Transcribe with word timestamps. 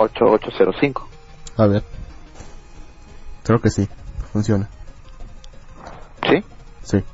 8805. 0.00 1.08
A 1.56 1.66
ver. 1.66 1.82
Creo 3.44 3.60
que 3.60 3.70
sí, 3.70 3.88
funciona. 4.32 4.68
¿Sí? 6.28 6.44
Sí. 6.82 7.04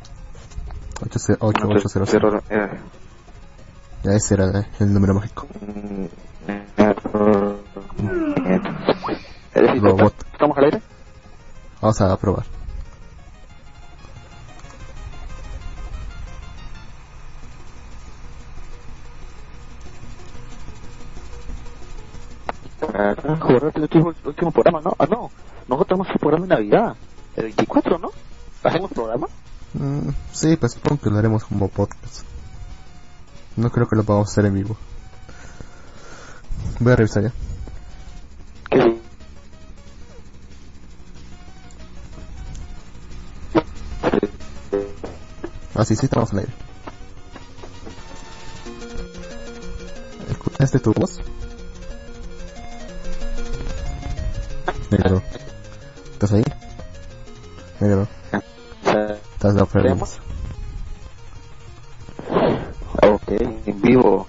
8805. 1.01 2.07
Cero- 2.07 2.43
eh, 2.51 2.69
Ya 4.03 4.12
ese 4.12 4.35
era 4.35 4.45
el 4.80 4.93
número 4.93 5.14
mágico. 5.14 5.46
mm, 5.61 6.04
eh, 6.79 6.95
Robot. 9.81 10.15
¿estamos 10.33 10.57
al 10.59 10.65
aire? 10.65 10.83
Vamos 11.81 12.01
a 12.01 12.17
probar. 12.17 12.45
Jugar 22.97 23.73
el 23.74 23.83
último, 23.83 24.11
el 24.11 24.29
último 24.29 24.51
programa, 24.51 24.80
¿no? 24.80 24.95
Ah, 24.98 25.07
no. 25.07 25.30
Nosotros 25.69 25.89
tenemos 25.89 26.09
el 26.11 26.19
programa 26.19 26.47
de 26.47 26.55
Navidad. 26.55 26.97
El 27.37 27.45
24, 27.45 27.98
¿no? 27.98 28.11
¿Hacemos 28.62 28.91
programa? 28.91 29.27
Mm, 29.75 30.09
sí, 30.33 30.57
pues 30.57 30.73
supongo 30.73 31.02
que 31.02 31.11
lo 31.11 31.19
haremos 31.19 31.45
como 31.45 31.69
podcast. 31.69 32.24
No 33.57 33.71
creo 33.71 33.87
que 33.87 33.97
lo 33.97 34.05
podamos 34.05 34.30
hacer 34.30 34.47
en 34.47 34.55
vivo. 34.55 34.77
Voy 36.80 36.93
a 36.93 36.97
revisar 36.97 37.24
ya. 37.24 37.33
¿Qué 38.71 38.83
sí? 38.83 39.01
Ah, 45.74 45.85
sí, 45.85 45.97
sí, 45.97 46.07
estamos 46.07 46.33
en 46.33 46.38
aire. 46.38 46.52
¿Escuchaste 50.30 50.79
tu 50.79 50.93
voz? 50.95 51.21
Negro. 54.91 55.23
¿Estás 56.13 56.33
ahí? 56.33 56.45
Negro. 57.80 58.09
¿Estás 59.35 59.55
de 59.55 59.66
¿Tenemos? 59.66 60.21
Ok, 63.02 63.30
en 63.30 63.83
vivo. 63.83 64.27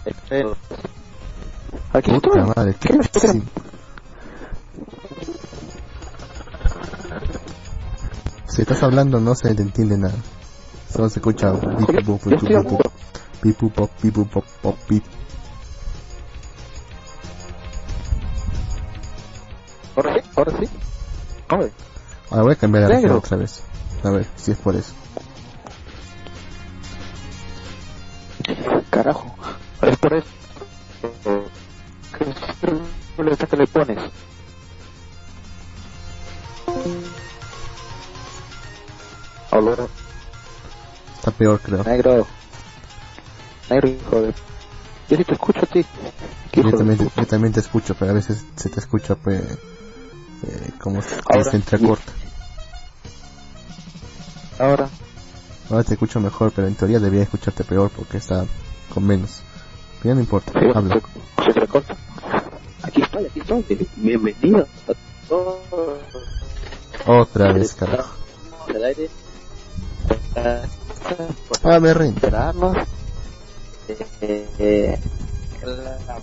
Aquí 1.94 2.12
estoy. 2.12 2.42
Madre, 2.42 2.76
¿Qué 2.80 3.00
sí. 3.20 3.44
Si 8.48 8.62
estás 8.62 8.82
hablando 8.84 9.20
no 9.20 9.36
se 9.36 9.54
te 9.54 9.62
entiende 9.62 9.98
nada. 9.98 10.16
Solo 10.92 11.10
se 11.10 11.20
escucha 11.20 11.52
bup, 11.52 11.62
pop, 13.76 13.92
bup, 14.02 14.30
pop, 14.32 14.46
pop, 14.62 14.76
A 22.58 22.60
cambiar 22.62 22.90
Negro. 22.90 23.18
otra 23.18 23.38
vez. 23.38 23.62
A 24.04 24.10
ver 24.10 24.26
si 24.38 24.52
es 24.52 24.58
por 24.58 24.76
eso. 24.76 24.94
carajo. 28.90 29.36
Es 29.82 29.98
por 29.98 30.14
eso. 30.14 30.28
¿Qué 32.18 33.48
que 33.48 33.58
le 33.58 33.68
pones? 33.68 34.00
Aló, 39.52 39.90
Está 41.16 41.32
peor 41.32 41.60
creo. 41.62 41.84
negro. 41.84 42.28
Negro, 43.70 43.90
hijo 43.90 44.22
de... 44.22 44.34
Yo 45.10 45.18
sí 45.18 45.24
te 45.24 45.34
escucho 45.34 45.60
a 45.62 45.66
ti. 45.66 45.86
¿Qué 46.52 46.60
hijo 46.62 46.72
Yo 46.72 46.78
también, 46.78 46.98
te, 46.98 47.04
puta? 47.06 47.22
yo 47.22 47.28
también 47.28 47.54
te 47.54 47.60
escucho, 47.60 47.96
pero 47.98 48.12
a 48.12 48.14
veces 48.16 48.44
se 48.56 48.70
te 48.70 48.80
escucha 48.80 49.16
pues, 49.16 49.42
eh, 49.42 50.72
como 50.80 51.02
Ahora, 51.30 51.52
se 51.52 51.58
entrecorta. 51.58 52.14
Ahora, 54.60 54.90
Ahora 55.70 55.84
te 55.84 55.94
escucho 55.94 56.20
mejor, 56.20 56.52
pero 56.56 56.68
en 56.68 56.76
teoría 56.76 57.00
debería 57.00 57.24
escucharte 57.24 57.64
peor 57.64 57.92
porque 57.94 58.18
está 58.18 58.46
con 58.94 59.06
menos. 59.06 59.42
Pero 59.98 60.12
ya 60.12 60.16
no 60.16 60.22
importa, 60.22 60.54
sí, 60.58 60.66
habla. 60.74 61.02
se, 61.46 61.54
se 61.54 61.60
recorta. 61.60 61.96
Aquí 62.84 63.02
estoy, 63.02 63.26
aquí 63.26 63.40
estoy. 63.42 63.88
Bienvenido 63.98 64.66
a 64.88 65.28
todos. 65.28 65.60
Otra 67.06 67.52
vez, 67.52 67.74
carajo. 67.74 68.16
Al 68.68 68.84
aire. 68.84 69.10
Ah, 71.64 71.80
me 71.80 71.94
rindo. 71.94 72.22
Eh, 74.22 74.48
eh, 74.60 75.00
la 75.64 76.20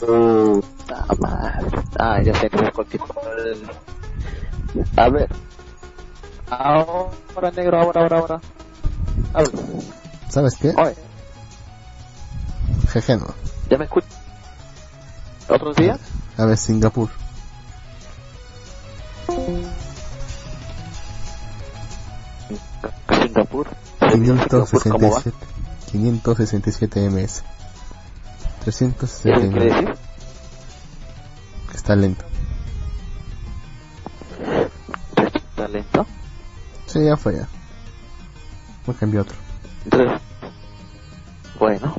puta 0.00 1.06
madre. 1.18 1.82
Ah, 1.98 2.22
ya 2.22 2.34
sé 2.34 2.48
que 2.48 2.64
es 2.64 2.72
cualquier 2.72 3.02
A 4.96 5.08
ver. 5.10 5.28
Ahora, 6.50 7.50
negro, 7.54 7.80
ahora, 7.80 8.00
ahora, 8.02 8.18
ahora. 8.18 8.40
Ver. 9.34 9.50
¿Sabes 10.28 10.56
qué? 10.56 10.72
Oye, 10.76 10.96
Jeje, 12.92 13.16
no. 13.16 13.26
¿ya 13.68 13.78
me 13.78 13.84
escuchas? 13.84 14.10
¿Otro 15.48 15.72
día? 15.74 15.98
A 16.36 16.44
ver, 16.44 16.56
Singapur. 16.56 17.08
Singapur. 23.08 23.68
Singapur, 24.12 24.82
¿cómo 24.90 25.10
va? 25.10 25.22
567. 25.22 25.36
567 25.92 27.10
ms. 27.10 27.42
¿Qué 28.64 28.72
369. 28.72 29.48
quiere 29.50 29.66
decir? 29.66 29.94
Que 31.70 31.76
está 31.76 31.96
lento. 31.96 32.24
¿Está 35.50 35.68
lento? 35.68 36.06
Sí, 36.86 37.04
ya 37.04 37.16
fue 37.16 37.34
ya. 37.36 37.48
Voy 38.86 38.94
a 38.94 38.98
cambiar 38.98 39.22
otro. 39.22 39.36
Bueno, 41.58 41.96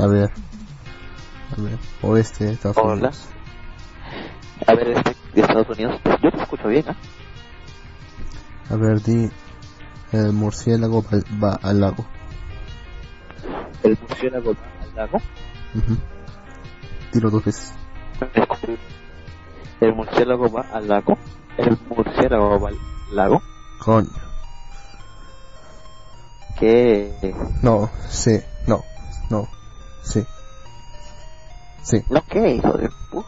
A 0.00 0.06
ver. 0.06 0.30
A 1.56 1.60
ver. 1.60 1.78
Oeste, 2.02 2.50
Estados 2.52 2.76
Hola. 2.78 2.92
Unidos. 2.94 3.28
a 4.66 4.74
ver, 4.74 4.88
este 4.88 5.16
de 5.34 5.40
Estados 5.40 5.68
Unidos. 5.68 6.00
Yo 6.22 6.30
te 6.30 6.42
escucho 6.42 6.68
bien, 6.68 6.84
¿ah? 6.88 6.96
A 8.70 8.76
ver, 8.76 9.00
di. 9.02 9.30
El 10.12 10.32
murciélago 10.32 11.04
va, 11.42 11.58
al 11.62 11.80
lago. 11.80 12.06
El 13.82 13.98
murciélago 14.00 14.52
va 14.54 14.82
al 14.84 14.94
lago. 14.94 15.18
Ujú. 15.74 15.96
Tiro 17.12 17.30
dos 17.30 17.44
veces. 17.44 17.72
El 19.80 19.94
murciélago 19.94 20.50
va 20.50 20.62
al 20.72 20.88
lago. 20.88 21.18
El 21.56 21.78
murciélago 21.88 22.60
va 22.60 22.68
al 22.68 22.78
lago. 23.12 23.42
Coño. 23.84 24.08
¿Qué? 26.58 27.34
No, 27.62 27.90
sí, 28.08 28.40
no, 28.66 28.84
no, 29.28 29.48
sí. 30.02 30.24
Sí, 31.82 32.02
¿No 32.08 32.22
qué, 32.28 32.54
hijo 32.54 32.72
de 32.78 32.88
pu- 33.10 33.24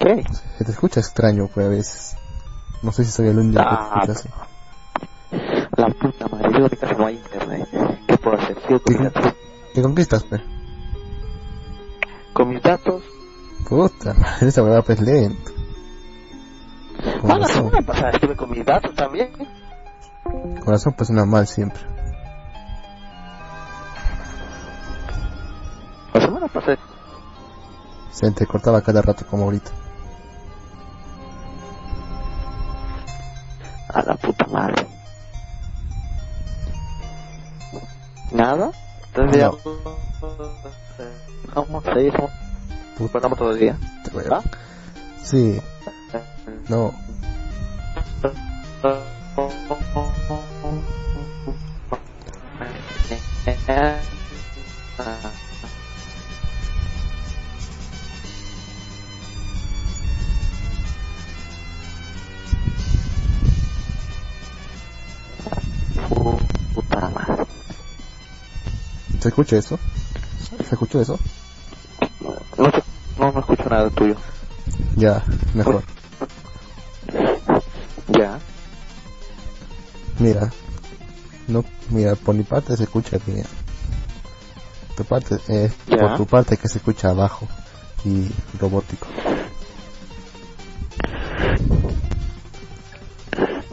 ¿Qué? 0.00 0.24
se 0.58 0.64
te 0.64 0.72
escucha 0.72 1.00
extraño, 1.00 1.48
pues 1.54 1.66
a 1.66 1.68
veces. 1.70 2.16
No 2.82 2.90
sé 2.92 3.04
si 3.04 3.12
soy 3.12 3.28
el 3.28 3.38
único 3.38 3.62
que 3.62 3.68
te 3.68 3.74
Ah, 3.74 4.02
escucha 4.04 4.12
así. 4.12 4.28
La 5.76 5.88
puta 5.88 6.26
madre, 6.28 6.50
yo 6.58 6.68
de 6.68 6.76
casa 6.76 6.94
no 6.94 7.06
hay 7.06 7.14
internet. 7.16 7.68
¿Qué 8.06 8.18
puedo 8.18 8.36
hacer? 8.36 8.56
Mis 8.86 8.98
datos. 8.98 9.34
¿Qué 9.72 9.82
conquistas, 9.82 10.24
pues? 10.24 10.42
Con 12.34 12.48
mis 12.50 12.62
datos. 12.62 13.04
Puta, 13.68 14.14
madre, 14.14 14.48
esa 14.48 14.62
huevada 14.62 14.82
pues 14.82 15.00
lento. 15.00 15.52
Ah, 17.24 17.38
la 17.38 17.48
semana 17.48 17.82
pasada 17.82 18.10
estuve 18.10 18.36
con 18.36 18.50
mis 18.50 18.64
datos 18.64 18.94
también. 18.94 19.32
con 20.24 20.66
razón 20.66 20.92
pues 20.92 21.08
suena 21.08 21.24
mal 21.24 21.46
siempre. 21.46 21.82
La 26.14 26.20
semana 26.20 26.48
pasada. 26.48 26.78
Se 28.10 28.26
entrecortaba 28.26 28.82
cada 28.82 29.02
rato 29.02 29.26
como 29.26 29.44
ahorita. 29.44 29.70
A 33.88 34.02
la 34.02 34.14
puta 34.16 34.46
madre. 34.46 34.86
¿Nada? 38.32 38.70
Entonces 39.08 39.40
ya... 39.40 39.50
Vamos 41.54 41.86
a 41.86 42.00
te 43.20 44.16
hueva. 44.16 44.38
¿Ah? 44.38 44.42
Sí, 45.22 45.60
no, 46.68 46.92
Puta 66.74 67.08
madre. 67.10 67.44
¿Se 69.20 69.28
escucha 69.28 69.56
eso? 69.56 69.78
¿Se 70.58 70.74
escuchó 70.74 71.00
eso? 71.00 71.18
Nada 73.72 73.90
tuyo. 73.90 74.14
Ya, 74.96 75.24
mejor. 75.54 75.82
Ya. 78.08 78.38
Mira, 80.18 80.52
no, 81.48 81.64
mira, 81.90 82.14
por 82.16 82.34
mi 82.34 82.44
parte 82.44 82.76
se 82.76 82.84
escucha 82.84 83.16
bien. 83.26 83.46
Tu 84.96 85.04
parte, 85.04 85.36
eh, 85.48 85.72
Ya. 85.86 85.96
por 85.98 86.16
tu 86.18 86.26
parte 86.26 86.56
que 86.56 86.68
se 86.68 86.78
escucha 86.78 87.08
abajo 87.08 87.48
y 88.04 88.28
robótico. 88.58 89.06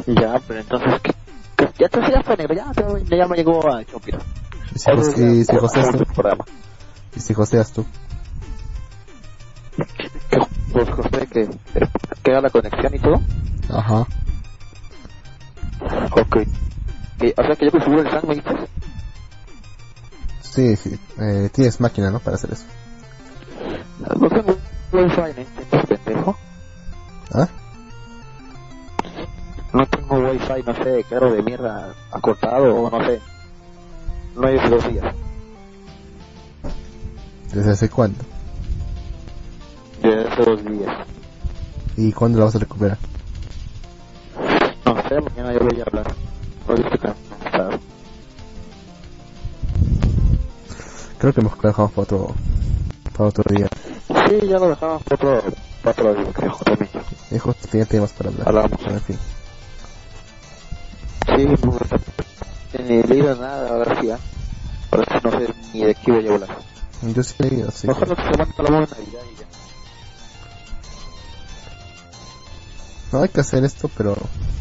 Ya, 0.07 0.39
pero 0.47 0.59
entonces, 0.61 1.01
¿qué? 1.03 1.11
Ya 1.77 1.89
te 1.89 2.23
fue 2.23 2.37
negro, 2.37 2.55
ya, 2.55 2.71
ya, 3.09 3.17
ya 3.17 3.27
me 3.27 3.35
llegó 3.35 3.67
a 3.69 3.83
Chopira. 3.83 4.19
Y 4.73 4.79
si, 4.79 4.91
José- 4.91 5.21
y 5.21 5.43
si 5.43 5.55
joseas 5.57 5.91
tú, 5.91 6.05
y 7.15 7.19
si 7.19 7.33
joseas 7.33 7.71
tú, 7.73 7.85
la 12.41 12.49
conexión 12.49 12.93
y 12.95 12.99
todo. 12.99 13.21
ajá, 13.69 14.05
Ok. 16.11 16.37
Eh, 17.21 17.33
o 17.37 17.43
sea 17.43 17.55
que 17.55 17.65
yo 17.65 17.71
que 17.71 17.81
subo 17.81 17.99
el 17.99 18.09
SAN, 18.09 18.21
me 18.27 18.35
dices. 18.35 18.69
sí, 20.41 20.75
sí, 20.75 20.89
eh, 21.19 21.49
tienes 21.53 21.79
máquina, 21.81 22.09
¿no? 22.11 22.19
Para 22.19 22.35
hacer 22.35 22.51
eso. 22.53 22.65
No 24.19 24.29
tengo 24.29 24.57
wifi, 24.93 25.17
¿no 25.21 25.27
entiendes, 25.27 25.99
pendejo? 26.05 26.35
¿Ah? 27.33 27.47
No 29.73 29.85
tengo 29.87 30.15
wifi, 30.19 30.63
no 30.65 30.75
sé, 30.83 31.03
claro, 31.09 31.31
de 31.31 31.43
mierda, 31.43 31.93
acortado 32.11 32.75
o 32.75 32.89
no 32.89 33.05
sé. 33.05 33.19
No 34.35 34.47
hay 34.47 34.57
dos 34.69 34.87
días. 34.89 35.15
¿Desde 37.53 37.71
hace 37.71 37.89
cuándo? 37.89 38.23
Desde 40.01 40.27
hace 40.29 40.43
dos 40.43 40.63
días. 40.65 40.97
¿Y 41.99 42.13
cuándo 42.13 42.39
lo 42.39 42.45
vas 42.45 42.55
a 42.55 42.59
recuperar? 42.59 42.97
No 44.85 44.95
sé, 45.09 45.19
mañana 45.19 45.51
yo 45.51 45.59
voy 45.59 45.81
a 45.81 45.83
hablar. 45.83 46.15
Hoy 46.69 46.79
estoy 46.79 46.97
cansado. 46.97 47.79
Creo 51.17 51.33
que 51.33 51.41
mejor 51.41 51.57
lo 51.61 51.69
dejamos 51.69 51.91
para 51.91 52.03
otro, 52.03 52.35
para 53.17 53.29
otro 53.29 53.43
día. 53.53 53.67
Sí, 54.07 54.47
ya 54.47 54.59
lo 54.59 54.69
dejamos 54.69 55.03
para 55.03 55.15
otro, 55.15 55.51
para 55.83 55.91
otro 55.91 56.13
día, 56.13 56.31
creo, 56.31 56.55
también. 56.63 56.89
Hijo, 57.31 57.53
tenía 57.69 57.85
temas 57.85 58.13
para 58.13 58.29
hablar. 58.29 58.47
Hablamos. 58.47 58.79
En 58.87 59.01
fin. 59.01 59.17
Sí, 61.35 61.47
pues, 61.61 62.81
ni 62.87 62.93
he 62.95 63.03
leído 63.07 63.35
nada, 63.35 63.71
ahora 63.71 63.99
sí, 63.99 64.09
¿ah? 64.09 64.19
Ahora 64.91 65.05
sí 65.11 65.19
no 65.21 65.31
sé 65.31 65.53
ni 65.73 65.83
de 65.83 65.95
qué 65.95 66.11
voy 66.13 66.27
a 66.29 66.33
hablar. 66.33 66.57
Yo 67.01 67.23
sí 67.23 67.35
he 67.39 67.43
leído, 67.43 67.71
sí. 67.71 67.87
Mejor 67.87 68.07
lo 68.07 68.15
que 68.15 68.21
se 68.21 68.37
manda 68.37 68.63
la 68.63 68.69
buena 68.69 68.87
Navidad 68.87 69.21
y 69.33 69.39
ya. 69.41 69.58
No 73.11 73.23
hay 73.23 73.29
que 73.29 73.41
hacer 73.41 73.63
esto, 73.63 73.89
pero 73.97 74.15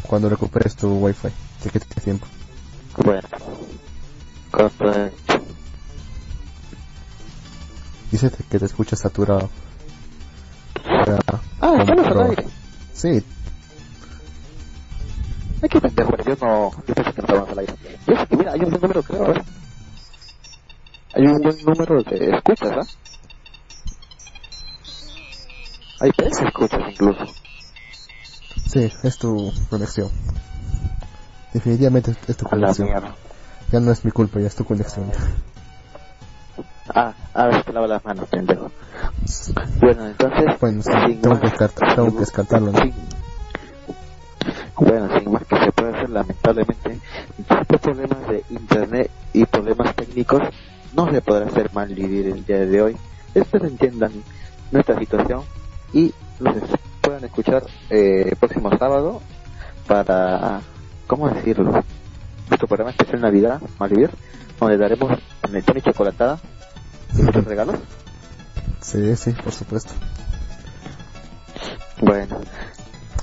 cuando 0.07 0.29
recuperes 0.29 0.75
tu 0.75 0.87
wifi, 0.97 1.27
ya 1.63 1.71
que 1.71 1.79
tienes 1.79 2.03
tiempo. 2.03 2.27
Bueno. 2.97 3.21
Correcto. 4.51 5.45
Dice 8.11 8.31
que 8.49 8.59
te 8.59 8.65
escuchas 8.65 8.99
saturado. 8.99 9.49
Para 10.83 11.19
Ah, 11.61 11.75
estamos 11.79 12.07
al 12.07 12.29
aire. 12.29 12.45
Sí, 12.93 13.23
Ay, 15.61 15.67
qué 15.69 15.81
pendejo, 15.81 16.15
yo 16.25 16.35
no, 16.41 16.71
yo 16.87 16.93
pensé 16.95 17.11
que 17.13 17.21
no 17.21 17.27
estábamos 17.27 17.49
al 17.49 17.59
aire. 17.59 17.73
Yo 18.07 18.15
sé 18.15 18.27
que, 18.27 18.37
mira, 18.37 18.53
hay 18.53 18.59
un 18.61 18.69
buen 18.69 18.81
número, 18.81 19.03
creo, 19.03 19.23
ver. 19.25 19.43
Hay 21.13 21.23
un 21.27 21.41
buen 21.41 21.63
número 21.65 22.03
de 22.03 22.29
escuchas, 22.37 22.71
¿ah? 22.77 22.87
Hay 25.99 26.11
tres 26.15 26.41
escuchas 26.41 26.79
incluso. 26.91 27.35
Sí, 28.71 28.91
es 29.03 29.17
tu 29.17 29.51
conexión. 29.69 30.09
Definitivamente 31.53 32.15
es 32.27 32.37
tu 32.37 32.45
conexión. 32.45 32.89
Ya 33.71 33.79
no 33.79 33.91
es 33.91 34.03
mi 34.05 34.11
culpa, 34.11 34.39
ya 34.39 34.47
es 34.47 34.55
tu 34.55 34.65
conexión. 34.65 35.11
Ah, 36.93 37.13
ahora 37.33 37.63
se 37.63 37.71
lava 37.73 37.87
las 37.87 38.03
manos, 38.03 38.27
pendejo. 38.29 38.71
Bueno, 39.79 40.07
entonces... 40.07 40.45
Bueno, 40.59 40.81
sí, 40.81 40.89
tengo 41.21 41.29
más- 41.35 41.39
que 41.39 41.47
descartar- 41.49 41.95
tengo 41.95 42.11
que 42.13 42.19
descartarlo, 42.19 42.71
¿no? 42.71 42.79
Bueno, 44.77 45.19
sin 45.19 45.31
más 45.31 45.45
que 45.45 45.57
se 45.63 45.71
puede 45.71 45.95
hacer, 45.95 46.09
lamentablemente, 46.09 46.99
por 47.67 47.79
problemas 47.79 48.27
de 48.29 48.43
internet 48.49 49.11
y 49.33 49.45
problemas 49.45 49.93
técnicos, 49.95 50.41
no 50.93 51.11
se 51.11 51.21
podrá 51.21 51.45
hacer 51.47 51.71
mal 51.73 51.93
vivir 51.93 52.27
el 52.27 52.45
día 52.45 52.65
de 52.65 52.81
hoy. 52.81 52.97
Espero 53.35 53.67
entiendan 53.67 54.11
nuestra 54.71 54.97
situación 54.97 55.43
y 55.93 56.13
nos 56.39 56.55
puedan 57.09 57.25
escuchar 57.25 57.63
eh, 57.89 58.27
el 58.29 58.35
próximo 58.35 58.69
sábado 58.77 59.19
para, 59.87 60.61
¿cómo 61.07 61.27
decirlo? 61.27 61.83
Nuestro 62.49 62.67
programa 62.67 62.91
especial 62.91 63.19
Navidad, 63.21 63.59
Malvivir, 63.79 64.11
donde 64.59 64.77
daremos 64.77 65.19
panetón 65.41 65.77
y 65.79 65.81
chocolatada 65.81 66.39
y 67.17 67.23
muchos 67.23 67.43
regalos. 67.45 67.77
Sí, 68.81 69.15
sí, 69.15 69.31
por 69.31 69.51
supuesto. 69.51 69.91
Bueno. 71.99 72.41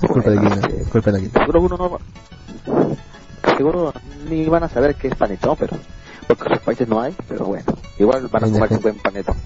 Culpa 0.05 0.29
de 0.31 0.35
Bueno, 0.35 0.55
Guina, 0.55 0.67
eh, 0.67 0.85
culpa 0.91 1.11
de 1.11 1.19
Guina. 1.21 1.39
Seguro 1.39 1.61
uno 1.61 1.77
no 1.77 1.89
va- 1.91 3.55
Seguro 3.57 3.93
ni 4.29 4.45
van 4.47 4.63
a 4.63 4.69
saber 4.69 4.95
qué 4.95 5.07
es 5.07 5.15
panetón, 5.15 5.55
pero... 5.57 5.77
Porque 6.27 6.53
en 6.53 6.59
países 6.59 6.87
no 6.89 6.99
hay, 7.01 7.15
pero 7.29 7.45
bueno. 7.45 7.65
Igual 7.97 8.27
van 8.27 8.43
a 8.43 8.47
comer 8.51 8.73
un 8.73 8.81
buen 8.81 8.97
panetón. 8.97 9.37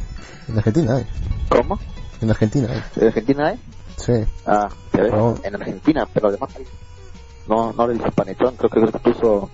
En 0.47 0.57
Argentina 0.57 0.95
hay, 0.95 1.05
¿Cómo? 1.47 1.79
en 2.21 2.29
Argentina 2.31 2.67
hay. 2.71 2.81
¿En 2.95 3.07
Argentina 3.07 3.47
hay? 3.49 3.59
Sí, 4.03 4.13
Ah, 4.45 4.67
¿ya 4.93 5.03
ves? 5.03 5.11
No. 5.13 5.35
En 5.43 5.55
Argentina, 5.55 6.07
pero 6.11 6.27
además. 6.29 6.49
No, 7.47 7.71
no 7.73 7.87
le 7.87 7.93
dicen 7.95 8.11
panetón, 8.11 8.55
creo 8.55 8.69
que 8.69 8.79
incluso... 8.79 9.49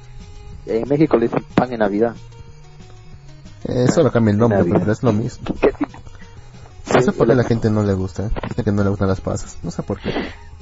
En 0.65 0.87
México 0.89 1.17
le 1.17 1.27
dicen 1.27 1.43
pan 1.55 1.71
en 1.71 1.79
Navidad. 1.79 2.15
eh, 3.65 3.87
solo 3.87 4.11
cambia 4.11 4.31
el 4.33 4.37
nombre, 4.37 4.59
Navidad. 4.59 4.79
pero 4.79 4.91
es 4.91 5.03
lo 5.03 5.13
mismo. 5.13 5.47
¿Qué? 5.59 5.73
No 6.93 7.01
sé 7.01 7.11
por 7.11 7.27
qué 7.27 7.35
la- 7.35 7.41
la 7.43 7.47
gente 7.47 7.69
no 7.69 7.83
le 7.83 7.93
gusta, 7.93 8.25
¿eh? 8.27 8.29
Dice 8.49 8.63
que 8.63 8.71
no 8.71 8.83
le 8.83 8.89
gustan 8.89 9.07
las 9.07 9.21
pasas. 9.21 9.57
No 9.63 9.71
sé 9.71 9.83
por 9.83 9.99
qué. 9.99 10.11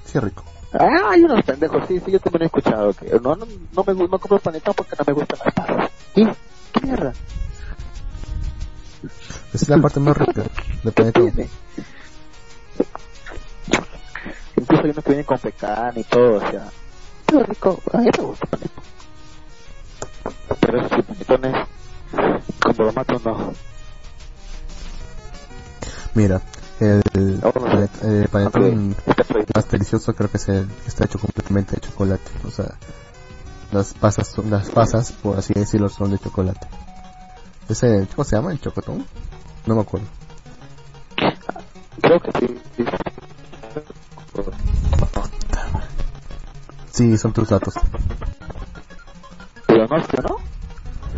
Sí, 0.06 0.18
es 0.18 0.24
rico. 0.24 0.44
Ah, 0.74 1.10
hay 1.12 1.22
unos 1.24 1.44
pendejos, 1.44 1.84
sí, 1.88 2.00
sí, 2.06 2.12
yo 2.12 2.20
también 2.20 2.44
he 2.44 2.46
escuchado 2.46 2.94
que 2.94 3.08
no, 3.22 3.36
no, 3.36 3.46
no 3.74 3.84
me 3.84 3.94
no 3.94 4.20
compro 4.20 4.40
panetón 4.40 4.74
porque 4.76 4.96
no 4.98 5.04
me 5.08 5.14
gustan 5.14 5.40
las 5.46 5.54
pasas. 5.54 5.92
¿Y? 6.16 6.26
¿Qué 6.26 6.82
mierda? 6.86 7.14
Es 9.54 9.70
la 9.70 9.78
parte 9.78 10.00
más 10.00 10.18
rica 10.18 10.44
de 10.84 10.92
¿Qué 10.92 10.92
panetón. 10.92 11.32
Incluso 14.66 14.84
hay 14.84 14.90
unos 14.92 15.04
que 15.04 15.10
vienen 15.12 15.26
con 15.26 15.38
pecan 15.38 15.94
y 15.96 16.04
todo, 16.06 16.38
o 16.38 16.40
sea. 16.40 16.68
Pero 17.28 17.44
rico, 17.44 17.80
a 17.94 17.98
mí 18.00 18.10
me 18.18 18.24
gusta 18.24 18.46
el 18.46 18.50
panetón. 18.50 18.84
Pero 20.60 20.80
esos 20.82 21.06
panetones, 21.06 21.68
con 22.64 22.76
bromato 22.76 23.22
no. 23.24 23.54
Mira, 26.16 26.42
el, 26.80 27.02
panet- 27.42 28.04
el 28.04 28.28
panetón 28.30 28.96
más 29.54 29.70
delicioso 29.70 30.16
creo 30.16 30.32
que 30.32 30.38
es 30.38 30.50
el 30.50 30.68
que 30.68 30.88
está 30.88 31.06
hecho 31.06 31.20
completamente 31.20 31.76
de 31.76 31.82
chocolate. 31.82 32.32
O 32.48 32.50
sea, 32.50 32.74
las 33.72 33.94
pasas, 33.94 34.28
son- 34.30 34.50
las 34.50 34.70
pasas, 34.72 35.12
por 35.12 35.38
así 35.38 35.54
decirlo, 35.54 35.90
son 35.90 36.10
de 36.10 36.18
chocolate. 36.18 36.68
Ese, 37.70 38.08
¿cómo 38.16 38.24
se 38.26 38.36
llama? 38.36 38.52
¿El 38.52 38.60
chocotón? 38.62 39.06
No 39.68 39.76
me 39.76 39.82
acuerdo. 39.82 40.08
Creo 42.02 42.20
que 42.20 42.32
sí. 42.40 42.60
Sí. 46.92 47.18
Son 47.18 47.34
tus 47.34 47.50
datos. 47.50 47.74
Pero 49.68 49.88
no, 49.88 50.04
pero 50.10 50.24
no. 50.24 50.38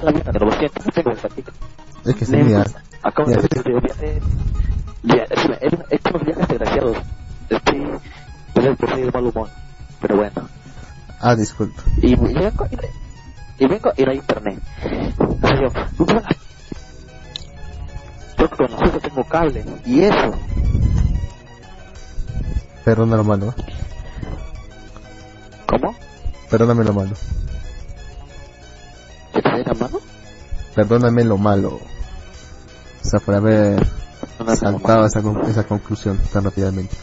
Pero 0.02 0.46
lo 0.46 0.52
siento, 0.52 0.82
no 0.84 0.92
tengo 0.92 1.12
el 1.12 1.18
ratito. 1.18 1.52
Es 2.06 2.16
que 2.16 2.26
sí, 2.26 2.36
mira, 2.38 2.66
Acabo 3.04 3.30
de 3.30 3.36
decir 3.38 3.64
de 3.64 3.80
viaje. 3.80 4.22
Ya, 5.04 5.24
es, 5.24 5.46
es, 5.62 5.74
es 5.90 6.00
unos 6.10 6.26
viajes 6.26 6.48
desgraciados. 6.48 6.98
Estoy, 7.50 7.88
estoy, 8.56 8.66
estoy 8.66 9.02
de 9.02 9.12
mal 9.12 9.26
humor. 9.26 9.50
Pero 10.02 10.18
bueno. 10.18 10.50
ah, 11.22 11.36
disculpa. 11.36 11.84
Y, 12.02 12.16
vengo, 12.16 12.68
y, 13.60 13.68
vengo 13.68 13.92
y 13.96 14.04
no 14.04 14.12
hay 14.12 14.18
internet. 14.18 14.60
O 15.20 15.48
sea, 15.48 15.62
yo. 15.62 15.70
Yo 18.38 18.50
con 18.50 18.72
nosotros 18.72 19.02
tengo 19.02 19.24
cable. 19.24 19.66
Y 19.86 20.02
eso. 20.02 20.32
Perdona 22.88 23.18
lo 23.18 23.24
malo, 23.26 23.48
¿eh? 23.48 23.64
¿Cómo? 25.68 25.94
Perdóname 26.50 26.86
lo 26.86 26.94
malo. 26.94 27.12
¿Que 29.34 29.42
te 29.42 29.50
la 29.50 29.74
mano? 29.74 30.00
Perdóname 30.74 31.26
lo 31.26 31.38
malo. 31.38 31.82
O 31.82 31.82
sea, 33.02 33.20
por 33.20 33.36
haber 33.36 33.86
saltado 34.56 35.06
esa, 35.06 35.22
esa 35.50 35.66
conclusión 35.66 36.18
tan 36.32 36.46
rápidamente. 36.46 36.96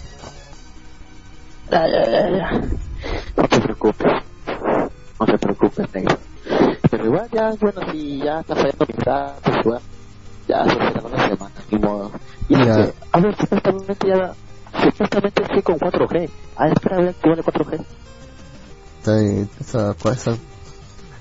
Ya, 1.70 1.86
ya, 1.86 2.10
ya, 2.10 2.30
ya. 2.30 2.50
No 3.36 3.46
te 3.46 3.60
preocupes. 3.60 4.12
No 5.20 5.26
te 5.26 5.36
preocupes, 5.36 5.94
negro. 5.94 6.16
Pero 6.90 7.04
igual 7.04 7.28
ya, 7.30 7.50
bueno, 7.60 7.92
si 7.92 8.20
ya 8.20 8.40
está 8.40 8.54
fallando 8.54 8.86
mis 8.88 9.04
datos 9.04 9.54
bueno, 9.62 9.80
ya 10.48 10.64
se 10.64 10.70
será 10.70 11.02
una 11.02 11.28
semana, 11.28 11.54
ni 11.70 11.78
modo. 11.78 12.10
Y 12.48 12.54
es 12.54 12.74
que, 12.74 12.94
a 13.12 13.20
ver, 13.20 13.36
supuestamente 13.36 14.08
ya, 14.08 14.32
supuestamente 14.84 15.42
sí 15.54 15.62
con 15.62 15.78
4G. 15.78 16.30
Ah, 16.56 16.68
espera 16.68 16.96
a 16.96 17.00
ver 17.00 17.14
que 17.14 17.28
vale 17.28 17.42
4G. 17.42 17.84
Esa, 19.60 19.94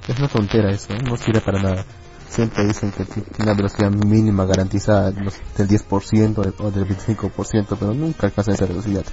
es 0.08 0.20
una 0.20 0.28
tontera 0.28 0.72
eso, 0.72 0.94
¿eh? 0.94 1.00
no 1.04 1.18
sirve 1.18 1.42
para 1.42 1.62
nada. 1.62 1.86
Siempre 2.30 2.66
dicen 2.66 2.92
que 2.92 3.06
tiene 3.06 3.28
una 3.40 3.54
velocidad 3.54 3.92
mínima 3.92 4.46
garantizada 4.46 5.12
del 5.12 5.28
10% 5.28 6.54
o 6.60 6.72
del 6.72 6.88
25%, 6.88 7.78
pero 7.80 7.94
nunca 7.94 8.28
alcanza 8.28 8.54
esa 8.54 8.66
velocidad. 8.66 9.04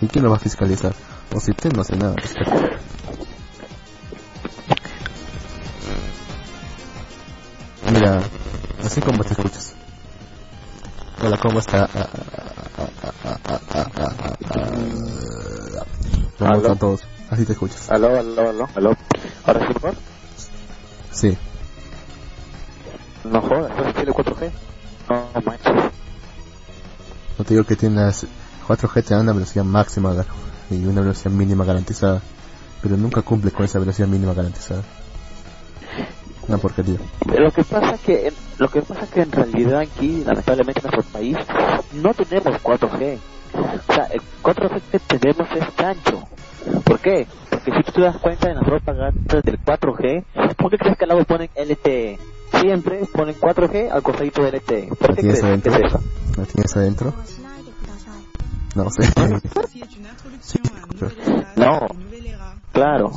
¿Y 0.00 0.06
quién 0.08 0.24
lo 0.24 0.30
va 0.30 0.36
a 0.36 0.40
fiscalizar? 0.40 0.94
O 1.34 1.40
si 1.40 1.52
usted 1.52 1.72
no 1.72 1.82
hace 1.82 1.96
nada 1.96 2.14
respecto. 2.16 2.52
Mira, 7.92 8.22
así 8.84 9.00
como 9.00 9.24
te 9.24 9.30
escuchas. 9.30 9.69
Hola, 11.22 11.36
¿cómo 11.36 11.58
está? 11.58 11.86
¿Cómo 16.38 16.54
están 16.56 16.78
todos? 16.78 17.02
Así 17.28 17.44
te 17.44 17.52
escuchas. 17.52 17.90
Aló, 17.90 18.18
aló, 18.18 18.48
aló, 18.48 18.68
aló. 18.74 18.96
¿Ahora 19.44 19.66
sí 19.66 19.74
mejor? 19.74 19.94
Sí. 21.12 21.38
No 23.24 23.42
jodas, 23.42 23.70
¿no 23.76 23.92
tiene 23.92 24.12
4G? 24.12 24.50
No 25.10 25.42
manches. 25.44 25.92
No 27.38 27.44
te 27.44 27.54
digo 27.54 27.66
que 27.66 27.76
tienes 27.76 28.26
4G 28.66 29.04
te 29.04 29.14
da 29.14 29.20
una 29.20 29.32
velocidad 29.32 29.64
máxima 29.64 30.24
y 30.70 30.86
una 30.86 31.02
velocidad 31.02 31.32
mínima 31.32 31.66
garantizada, 31.66 32.22
pero 32.82 32.96
nunca 32.96 33.20
cumple 33.20 33.50
con 33.50 33.66
esa 33.66 33.78
velocidad 33.78 34.08
mínima 34.08 34.32
garantizada. 34.32 34.82
Una 36.48 36.58
porquería. 36.58 36.98
Lo 37.26 37.52
que 37.52 37.64
pasa 37.64 37.96
que 37.98 38.32
lo 38.58 38.68
que 38.68 38.82
pasa 38.82 39.06
que 39.06 39.22
en 39.22 39.32
realidad 39.32 39.80
aquí, 39.80 40.22
lamentablemente 40.24 40.80
en 40.80 40.90
nuestro 40.90 41.12
país, 41.12 41.36
no 41.94 42.12
tenemos 42.14 42.62
4G. 42.62 43.18
O 43.52 43.92
sea, 43.92 44.04
el 44.06 44.20
4G 44.42 44.80
que 44.90 44.98
tenemos 45.18 45.48
es 45.54 45.76
chancho. 45.76 46.26
¿Por 46.84 46.98
qué? 47.00 47.26
Porque 47.50 47.72
si 47.72 47.82
tú 47.82 47.92
te 47.92 48.00
das 48.02 48.16
cuenta 48.18 48.48
en 48.48 48.56
las 48.56 48.64
propagandas 48.64 49.44
del 49.44 49.60
4G, 49.60 50.24
¿por 50.56 50.70
qué 50.70 50.78
crees 50.78 50.96
que 50.96 51.04
al 51.04 51.08
lado 51.08 51.24
ponen 51.24 51.50
LTE? 51.54 52.18
Siempre 52.60 53.06
ponen 53.12 53.34
4G 53.34 53.90
al 53.90 54.02
costadito 54.02 54.42
del 54.42 54.56
LTE. 54.56 54.88
¿Por 54.88 55.14
qué 55.14 55.22
crees 55.22 55.42
adentro? 55.42 55.72
que 55.72 55.78
es 55.78 55.86
eso? 55.86 56.00
¿Lo 56.36 56.46
tienes 56.46 56.76
adentro? 56.76 57.14
No 58.74 58.90
sé. 58.90 59.02
no, 61.56 61.88
claro, 62.72 63.10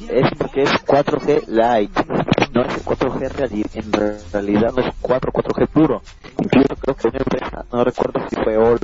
es 0.00 0.30
porque 0.38 0.62
es 0.62 0.70
4G 0.70 1.46
Lite, 1.46 2.04
no 2.52 2.62
es 2.62 2.84
4G 2.84 3.28
reali 3.30 3.64
en 3.74 3.92
realidad 4.32 4.72
no 4.74 4.82
es 4.82 4.94
4 5.00 5.32
4G 5.32 5.68
puro. 5.68 6.02
Incluso 6.38 6.76
creo 6.76 6.96
que 6.96 7.08
una 7.08 7.18
empresa, 7.18 7.64
no 7.72 7.84
recuerdo 7.84 8.20
si 8.28 8.36
fue 8.36 8.56
All, 8.56 8.78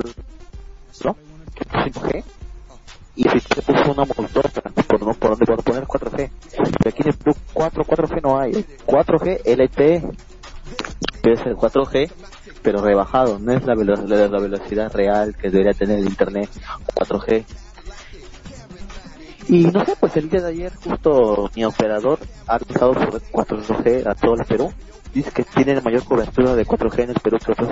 ¿no? 1.03 1.15
Que 1.55 1.65
puso 1.65 2.01
5G 2.01 2.23
y 3.15 3.23
si 3.23 3.39
se 3.39 3.61
puso 3.61 3.91
una 3.91 4.05
Moldova 4.05 4.49
por 4.87 5.05
no 5.05 5.13
por, 5.13 5.63
poner 5.63 5.85
4G. 5.85 6.29
Pero 6.51 6.89
aquí 6.89 7.01
en 7.01 7.07
el 7.07 7.13
Plus 7.15 7.37
4 7.53 7.83
4G 7.83 8.21
no 8.21 8.39
hay, 8.39 8.51
4G 8.85 9.41
LTE, 9.45 10.03
pero 11.21 11.35
es 11.35 11.45
el 11.45 11.55
4G 11.55 12.11
pero 12.61 12.81
rebajado, 12.81 13.39
no 13.39 13.53
es 13.53 13.65
la, 13.65 13.75
velo 13.75 13.95
la, 13.95 14.39
velocidad 14.39 14.93
real 14.93 15.35
que 15.35 15.49
debería 15.49 15.73
tener 15.73 15.99
el 15.99 16.05
internet 16.05 16.49
4G. 16.93 17.43
Y 19.47 19.65
no 19.65 19.83
sé, 19.85 19.95
pues 19.99 20.15
el 20.17 20.29
día 20.29 20.41
de 20.41 20.49
ayer 20.49 20.73
justo 20.75 21.49
mi 21.55 21.65
operador 21.65 22.19
ha 22.47 22.57
usado 22.57 22.93
por 22.93 23.21
4G 23.21 24.07
a 24.07 24.15
todo 24.15 24.35
el 24.35 24.45
Perú. 24.45 24.71
Dice 25.13 25.31
que 25.31 25.43
tiene 25.43 25.79
mayor 25.81 26.03
cobertura 26.05 26.55
de 26.55 26.65
4G 26.65 27.03
en 27.03 27.09
el 27.09 27.19
Perú 27.19 27.37
que, 27.43 27.51
otros, 27.51 27.69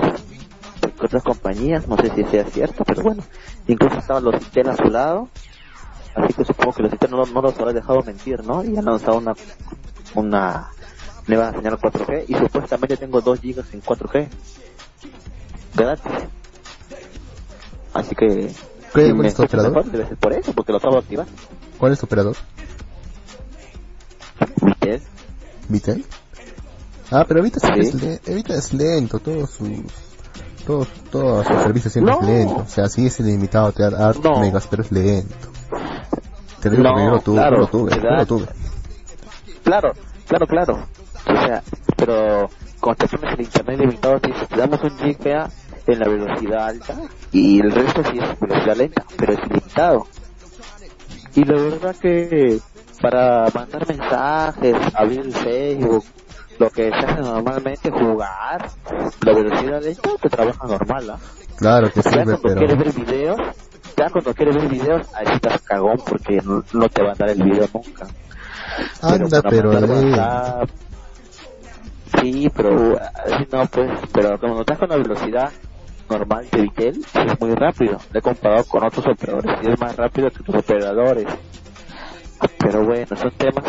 que 0.82 1.06
otras 1.06 1.24
compañías, 1.24 1.88
no 1.88 1.96
sé 1.98 2.12
si 2.14 2.24
sea 2.26 2.44
cierto, 2.46 2.84
pero 2.84 3.02
bueno, 3.02 3.24
incluso 3.68 3.98
estaban 3.98 4.24
los 4.26 4.36
Citel 4.44 4.70
a 4.70 4.76
su 4.76 4.90
lado, 4.90 5.30
así 6.16 6.34
que 6.34 6.44
supongo 6.44 6.74
que 6.74 6.84
los 6.84 6.92
Citel 6.92 7.12
no, 7.12 7.26
no 7.26 7.42
los 7.42 7.58
habrá 7.58 7.72
dejado 7.72 8.04
mentir, 8.04 8.44
¿no? 8.44 8.62
Y 8.64 8.76
han 8.76 8.84
lanzado 8.84 9.20
una, 9.20 9.34
una 10.16 10.68
nueva 11.28 11.52
señal 11.54 11.78
4G 11.78 12.26
y 12.28 12.34
supuestamente 12.36 12.98
tengo 12.98 13.22
2 13.22 13.40
gigas 13.40 13.74
en 13.74 13.82
4G 13.82 14.28
gratis. 15.76 16.12
Así 17.94 18.16
que. 18.16 18.52
¿Cuál 18.92 19.22
si 19.22 19.28
es 19.28 19.36
tu 19.36 19.44
operador? 19.44 19.72
Mejor, 19.76 19.92
debe 19.92 20.08
ser 20.08 20.18
por 20.18 20.34
eso, 20.34 20.54
porque 20.54 20.72
lo 20.72 20.78
acabo 20.80 20.96
de 20.96 21.00
activar. 21.00 21.28
¿Cuál 21.80 21.94
es 21.94 22.00
tu 22.00 22.06
operador? 22.06 22.36
Vitel. 24.62 25.02
¿Vitel? 25.70 26.06
Ah, 27.12 27.26
pero 27.28 27.40
Evita, 27.40 27.60
sí. 27.60 27.68
es, 27.80 27.94
le 27.96 28.20
es 28.26 28.74
lento, 28.74 29.20
todos 29.20 29.50
sus. 29.52 29.70
Todos, 30.66 30.88
todos 31.10 31.48
sus 31.48 31.62
servicios 31.64 31.94
siempre 31.94 32.14
no. 32.14 32.22
es 32.22 32.28
lento. 32.28 32.58
O 32.58 32.68
sea, 32.68 32.88
sí 32.88 33.08
es 33.08 33.20
ilimitado, 33.20 33.72
te 33.72 33.90
da 33.90 34.14
No. 34.14 34.40
megas, 34.40 34.68
pero 34.68 34.84
es 34.84 34.92
lento. 34.92 35.36
Te 36.62 36.70
digo 36.70 36.84
No, 36.84 36.90
porque 36.92 37.06
yo 37.06 37.12
lo 37.12 37.20
tuve, 37.22 37.36
claro, 37.38 37.56
yo 37.56 37.62
lo 37.62 37.68
tuve, 37.68 37.92
yo 37.96 38.10
lo 38.10 38.26
tuve. 38.26 38.46
Claro, 39.64 39.92
claro, 40.28 40.46
claro. 40.48 40.88
O 41.26 41.46
sea, 41.46 41.64
pero 41.96 42.50
cuando 42.82 43.06
te 43.08 43.18
pones 43.18 43.34
el 43.36 43.42
internet 43.46 43.80
limitado, 43.80 44.20
te 44.20 44.30
te 44.32 44.56
damos 44.58 44.84
un 44.84 44.98
giga 45.00 45.50
en 45.88 46.00
la 46.00 46.08
velocidad 46.08 46.68
alta 46.68 46.96
y 47.32 47.60
el 47.62 47.72
resto 47.72 48.04
sí 48.04 48.20
es 48.20 48.40
velocidad 48.40 48.76
lenta, 48.76 49.06
pero 49.18 49.34
es 49.34 49.40
ilimitado. 49.46 50.06
Y 51.36 51.44
la 51.46 51.54
verdad 51.62 51.96
que 51.96 52.60
para 53.02 53.48
mandar 53.54 53.88
mensajes, 53.88 54.76
abrir 54.94 55.20
el 55.22 55.34
Facebook, 55.34 56.04
lo 56.60 56.70
que 56.70 56.90
se 56.90 56.96
hace 57.06 57.22
normalmente, 57.22 57.90
jugar, 57.92 58.70
la 59.22 59.34
velocidad 59.34 59.82
lenta 59.82 60.10
te 60.22 60.30
trabaja 60.30 60.68
normal, 60.68 61.10
¿ah? 61.12 61.20
Claro 61.58 61.92
que 61.92 62.02
Ya 62.02 62.10
sirve, 62.10 62.24
cuando 62.26 62.42
pero. 62.42 62.56
quieres 62.56 62.78
ver 62.78 62.94
videos, 62.94 63.38
ya 63.98 64.10
cuando 64.10 64.34
quieres 64.34 64.56
ver 64.56 64.68
videos, 64.70 65.08
ahí 65.14 65.26
sí 65.28 65.34
estás 65.36 65.62
cagón 65.62 65.98
porque 66.06 66.42
no, 66.44 66.64
no 66.74 66.90
te 66.90 67.04
va 67.04 67.12
a 67.12 67.16
dar 67.16 67.30
el 67.30 67.44
video 67.44 67.68
nunca. 67.74 68.08
Anda, 69.02 69.42
pero. 69.44 69.74
eh, 69.74 69.86
WhatsApp, 69.86 70.70
Sí, 72.20 72.50
pero 72.56 72.98
así 73.24 73.48
no, 73.52 73.66
pues, 73.68 73.92
pero 74.12 74.40
cuando 74.40 74.62
estás 74.62 74.80
con 74.80 74.90
la 74.90 74.98
velocidad 74.98 75.52
normal 76.10 76.48
de 76.52 76.62
Vitel, 76.62 77.06
es 77.14 77.40
muy 77.40 77.54
rápido. 77.56 78.00
Le 78.12 78.20
he 78.20 78.22
comparado 78.22 78.64
con 78.66 78.84
otros 78.84 79.06
operadores 79.08 79.52
y 79.64 79.72
es 79.72 79.80
más 79.80 79.96
rápido 79.96 80.30
que 80.32 80.44
tus 80.44 80.56
operadores. 80.56 81.28
Pero 82.58 82.86
bueno, 82.86 83.16
son 83.16 83.32
temas 83.32 83.66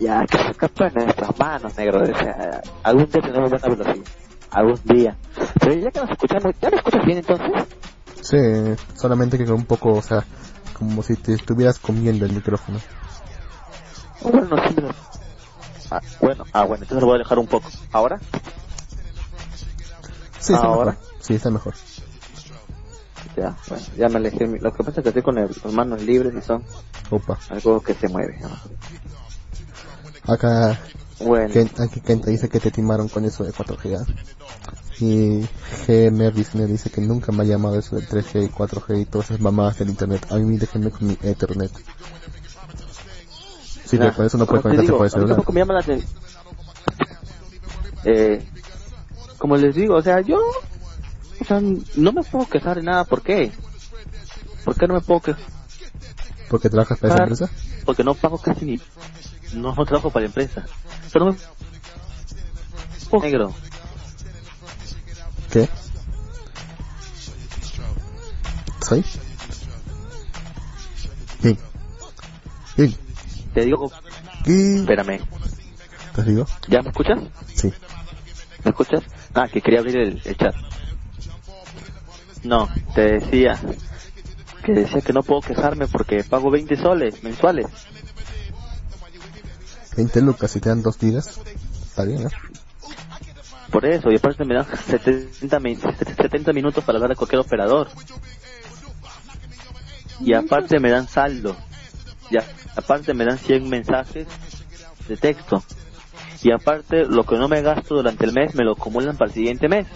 ya 0.00 0.24
que 0.26 0.38
se 0.38 0.50
escapan 0.50 0.92
de 0.94 1.04
nuestras 1.04 1.38
manos, 1.38 1.76
negro. 1.76 2.02
O 2.02 2.06
sea, 2.18 2.60
algún 2.82 3.10
día 3.10 3.22
tenemos 3.22 3.50
buena 3.50 3.68
velocidad. 3.68 4.06
Algún 4.50 4.80
día. 4.84 5.16
Pero 5.60 5.74
ya 5.74 5.90
que 5.90 6.00
nos 6.00 6.10
escuchamos, 6.10 6.54
¿ya 6.60 6.70
me 6.70 6.76
escuchas 6.76 7.04
bien 7.04 7.18
entonces? 7.18 7.50
Sí, 8.22 8.36
solamente 8.96 9.36
que 9.38 9.44
con 9.44 9.54
un 9.56 9.66
poco, 9.66 9.92
o 9.92 10.02
sea, 10.02 10.24
como 10.72 11.02
si 11.02 11.14
te 11.16 11.34
estuvieras 11.34 11.78
comiendo 11.78 12.24
el 12.24 12.32
micrófono. 12.32 12.78
Bueno, 14.22 14.56
sí 14.68 14.74
me 14.76 14.82
lo- 14.82 14.94
Ah, 15.90 16.00
bueno, 16.20 16.44
ah, 16.52 16.64
bueno, 16.64 16.82
entonces 16.84 17.00
lo 17.00 17.06
voy 17.06 17.14
a 17.16 17.18
dejar 17.18 17.38
un 17.38 17.46
poco. 17.46 17.68
¿Ahora? 17.92 18.18
Sí, 20.40 20.52
está 20.52 20.66
Ahora. 20.66 20.90
mejor. 20.92 21.04
Sí, 21.20 21.34
está 21.34 21.50
mejor. 21.50 21.74
Ya, 23.36 23.56
bueno, 23.68 23.84
ya 23.96 24.08
me 24.08 24.16
alejé. 24.16 24.46
Lo 24.60 24.72
que 24.72 24.82
pasa 24.82 25.00
es 25.00 25.02
que 25.04 25.08
estoy 25.10 25.22
con 25.22 25.34
las 25.36 25.72
manos 25.72 26.02
libres 26.02 26.34
y 26.36 26.40
son 26.42 26.62
Opa. 27.10 27.38
algo 27.50 27.80
que 27.80 27.94
se 27.94 28.08
mueve. 28.08 28.38
¿no? 28.40 28.48
Acá, 30.32 30.78
Bueno, 31.20 31.54
aquí 31.78 32.00
Kenta 32.00 32.30
dice 32.30 32.48
que 32.48 32.58
te 32.60 32.70
timaron 32.70 33.08
con 33.08 33.24
eso 33.24 33.44
de 33.44 33.52
4G. 33.52 33.96
¿ah? 34.00 34.04
Y 35.00 35.42
GMR 35.86 36.34
me 36.54 36.66
dice 36.66 36.90
que 36.90 37.00
nunca 37.00 37.30
me 37.30 37.44
ha 37.44 37.46
llamado 37.46 37.78
eso 37.78 37.94
del 37.96 38.08
3G 38.08 38.46
y 38.46 38.48
4G 38.48 39.02
y 39.02 39.04
todas 39.04 39.30
esas 39.30 39.40
mamadas 39.40 39.78
del 39.78 39.90
internet. 39.90 40.26
A 40.30 40.36
mí 40.36 40.56
déjenme 40.58 40.90
con 40.90 41.06
mi 41.06 41.16
Ethernet. 41.22 41.70
Sí, 43.86 43.96
Nah, 43.96 44.06
pero 44.06 44.16
por 44.16 44.26
eso 44.26 44.36
no 44.38 44.46
puedes 44.46 44.62
conectarte 44.62 44.92
por 44.92 45.04
el 45.06 45.10
celular. 45.10 45.36
tampoco 45.36 45.52
me 45.52 45.60
llama 45.60 45.74
la 45.74 45.80
atención. 45.80 46.10
Eh, 48.04 48.44
como 49.38 49.56
les 49.56 49.74
digo, 49.74 49.94
o 49.94 50.02
sea, 50.02 50.20
yo, 50.20 50.38
o 51.40 51.44
sea, 51.44 51.60
no 51.60 52.12
me 52.12 52.22
puedo 52.24 52.46
quejar 52.46 52.76
de 52.76 52.82
nada. 52.82 53.04
¿Por 53.04 53.22
qué? 53.22 53.52
¿Por 54.64 54.76
qué 54.76 54.86
no 54.86 54.94
me 54.94 55.00
puedo 55.00 55.20
quejar? 55.20 55.44
Porque 56.50 56.68
trabajas 56.68 56.98
para 56.98 57.14
esa 57.14 57.22
empresa. 57.22 57.50
Porque 57.84 58.04
no 58.04 58.14
pago 58.14 58.38
casi 58.38 58.64
ni, 58.64 58.80
no, 59.52 59.74
no 59.74 59.84
trabajo 59.84 60.10
para 60.10 60.24
la 60.24 60.28
empresa. 60.28 60.64
Pero 61.12 61.26
no 61.26 61.32
me, 61.32 61.38
oh, 63.10 63.20
negro. 63.20 63.54
¿Qué? 65.50 65.68
¿Soy? 68.86 69.04
¿Quién? 71.40 71.58
¿Quién? 72.76 72.96
Te 73.54 73.64
digo, 73.64 73.90
¿Quién? 74.44 74.80
espérame, 74.80 75.20
¿Te 76.14 76.22
digo? 76.22 76.46
¿ya 76.68 76.82
me 76.82 76.88
escuchas? 76.88 77.18
Sí. 77.54 77.72
¿Me 78.64 78.70
escuchas? 78.70 79.02
Ah, 79.40 79.48
que 79.48 79.60
quería 79.60 79.78
abrir 79.78 79.94
el, 79.94 80.20
el 80.24 80.36
chat. 80.36 80.52
No, 82.42 82.68
te 82.92 83.20
decía 83.20 83.60
que 84.64 84.72
decía 84.72 85.00
que 85.00 85.12
no 85.12 85.22
puedo 85.22 85.42
quejarme 85.42 85.86
porque 85.86 86.24
pago 86.24 86.50
20 86.50 86.76
soles 86.76 87.22
mensuales. 87.22 87.66
20 89.96 90.20
lucas 90.22 90.56
y 90.56 90.60
te 90.60 90.68
dan 90.70 90.82
2 90.82 90.98
gigas. 90.98 91.40
Está 91.82 92.04
bien, 92.04 92.26
¿eh? 92.26 92.30
Por 93.70 93.86
eso, 93.86 94.10
y 94.10 94.16
aparte 94.16 94.44
me 94.44 94.54
dan 94.54 94.66
70, 94.88 95.60
mi- 95.60 95.76
70 95.76 96.52
minutos 96.52 96.82
para 96.84 96.96
hablar 96.96 97.12
a 97.12 97.14
cualquier 97.14 97.40
operador. 97.40 97.90
Y 100.20 100.32
aparte 100.32 100.80
me 100.80 100.90
dan 100.90 101.06
saldo. 101.06 101.56
Y 102.28 102.38
aparte 102.74 103.14
me 103.14 103.24
dan 103.24 103.38
100 103.38 103.68
mensajes 103.68 104.26
de 105.08 105.16
texto. 105.16 105.62
Y 106.42 106.52
aparte, 106.52 107.04
lo 107.04 107.24
que 107.24 107.36
no 107.36 107.48
me 107.48 107.62
gasto 107.62 107.96
durante 107.96 108.24
el 108.24 108.32
mes 108.32 108.54
me 108.54 108.64
lo 108.64 108.72
acumulan 108.72 109.16
para 109.16 109.28
el 109.28 109.34
siguiente 109.34 109.68
mes. 109.68 109.86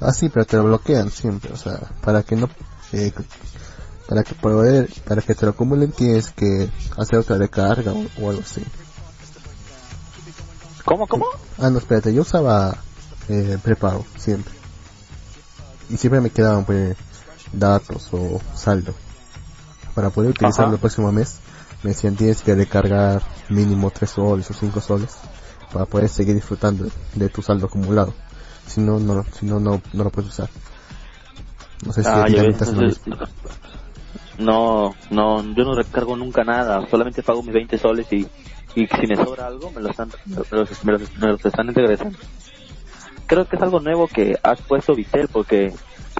Ah, 0.00 0.12
sí, 0.12 0.28
pero 0.28 0.44
te 0.44 0.56
lo 0.56 0.64
bloquean 0.64 1.10
siempre, 1.10 1.52
o 1.52 1.56
sea, 1.56 1.78
para 2.02 2.22
que 2.22 2.36
no, 2.36 2.48
eh, 2.92 3.12
para 4.08 4.24
que 4.24 4.34
poder, 4.34 4.88
para 5.06 5.22
que 5.22 5.34
te 5.34 5.46
lo 5.46 5.52
acumulen 5.52 5.92
tienes 5.92 6.30
que 6.30 6.68
hacer 6.96 7.18
otra 7.18 7.36
recarga 7.38 7.92
o, 7.92 8.06
o 8.20 8.30
algo 8.30 8.42
así. 8.42 8.62
¿Cómo, 10.84 11.06
cómo? 11.06 11.26
Ah, 11.58 11.70
no, 11.70 11.78
espérate, 11.78 12.12
yo 12.12 12.22
usaba 12.22 12.76
eh, 13.28 13.58
prepago 13.62 14.04
siempre. 14.16 14.52
Y 15.88 15.96
siempre 15.96 16.20
me 16.20 16.30
quedaban 16.30 16.64
pues 16.64 16.96
datos 17.52 18.08
o 18.12 18.40
saldo. 18.54 18.94
Para 19.94 20.10
poder 20.10 20.30
utilizarlo 20.30 20.68
Ajá. 20.68 20.74
el 20.74 20.80
próximo 20.80 21.12
mes, 21.12 21.36
me 21.82 21.90
decían 21.90 22.16
tienes 22.16 22.42
que 22.42 22.54
recargar 22.54 23.22
mínimo 23.48 23.90
3 23.90 24.10
soles 24.10 24.50
o 24.50 24.54
5 24.54 24.80
soles 24.80 25.16
para 25.72 25.86
poder 25.86 26.08
seguir 26.08 26.34
disfrutando 26.34 26.86
de 27.14 27.28
tu 27.28 27.42
saldo 27.42 27.66
acumulado. 27.66 28.14
Si 28.66 28.80
no, 28.80 28.98
no, 29.00 29.24
si 29.32 29.46
no, 29.46 29.58
no, 29.58 29.80
no 29.92 30.04
lo 30.04 30.10
puedes 30.10 30.30
usar. 30.30 30.48
No 31.84 31.92
sé 31.92 32.02
si 32.04 32.08
Ah, 32.08 32.26
entonces, 32.28 33.00
no, 34.38 34.94
no, 35.10 35.42
yo 35.54 35.64
no 35.64 35.74
recargo 35.74 36.16
nunca 36.16 36.44
nada, 36.44 36.86
solamente 36.88 37.22
pago 37.22 37.42
mis 37.42 37.52
20 37.54 37.76
soles 37.78 38.06
y, 38.12 38.26
y 38.74 38.86
si 38.86 39.06
me 39.06 39.16
sobra 39.16 39.46
algo 39.46 39.70
me 39.72 39.80
lo 39.80 39.90
están, 39.90 40.10
me 40.26 40.36
los, 40.36 40.84
me 40.84 40.92
los- 40.92 41.16
me 41.16 41.26
los 41.28 41.44
están 41.44 41.74
regresando. 41.74 42.18
Creo 43.26 43.46
que 43.46 43.56
es 43.56 43.62
algo 43.62 43.80
nuevo 43.80 44.08
que 44.08 44.36
has 44.42 44.60
puesto 44.60 44.94
Vitel 44.94 45.28
porque 45.28 45.74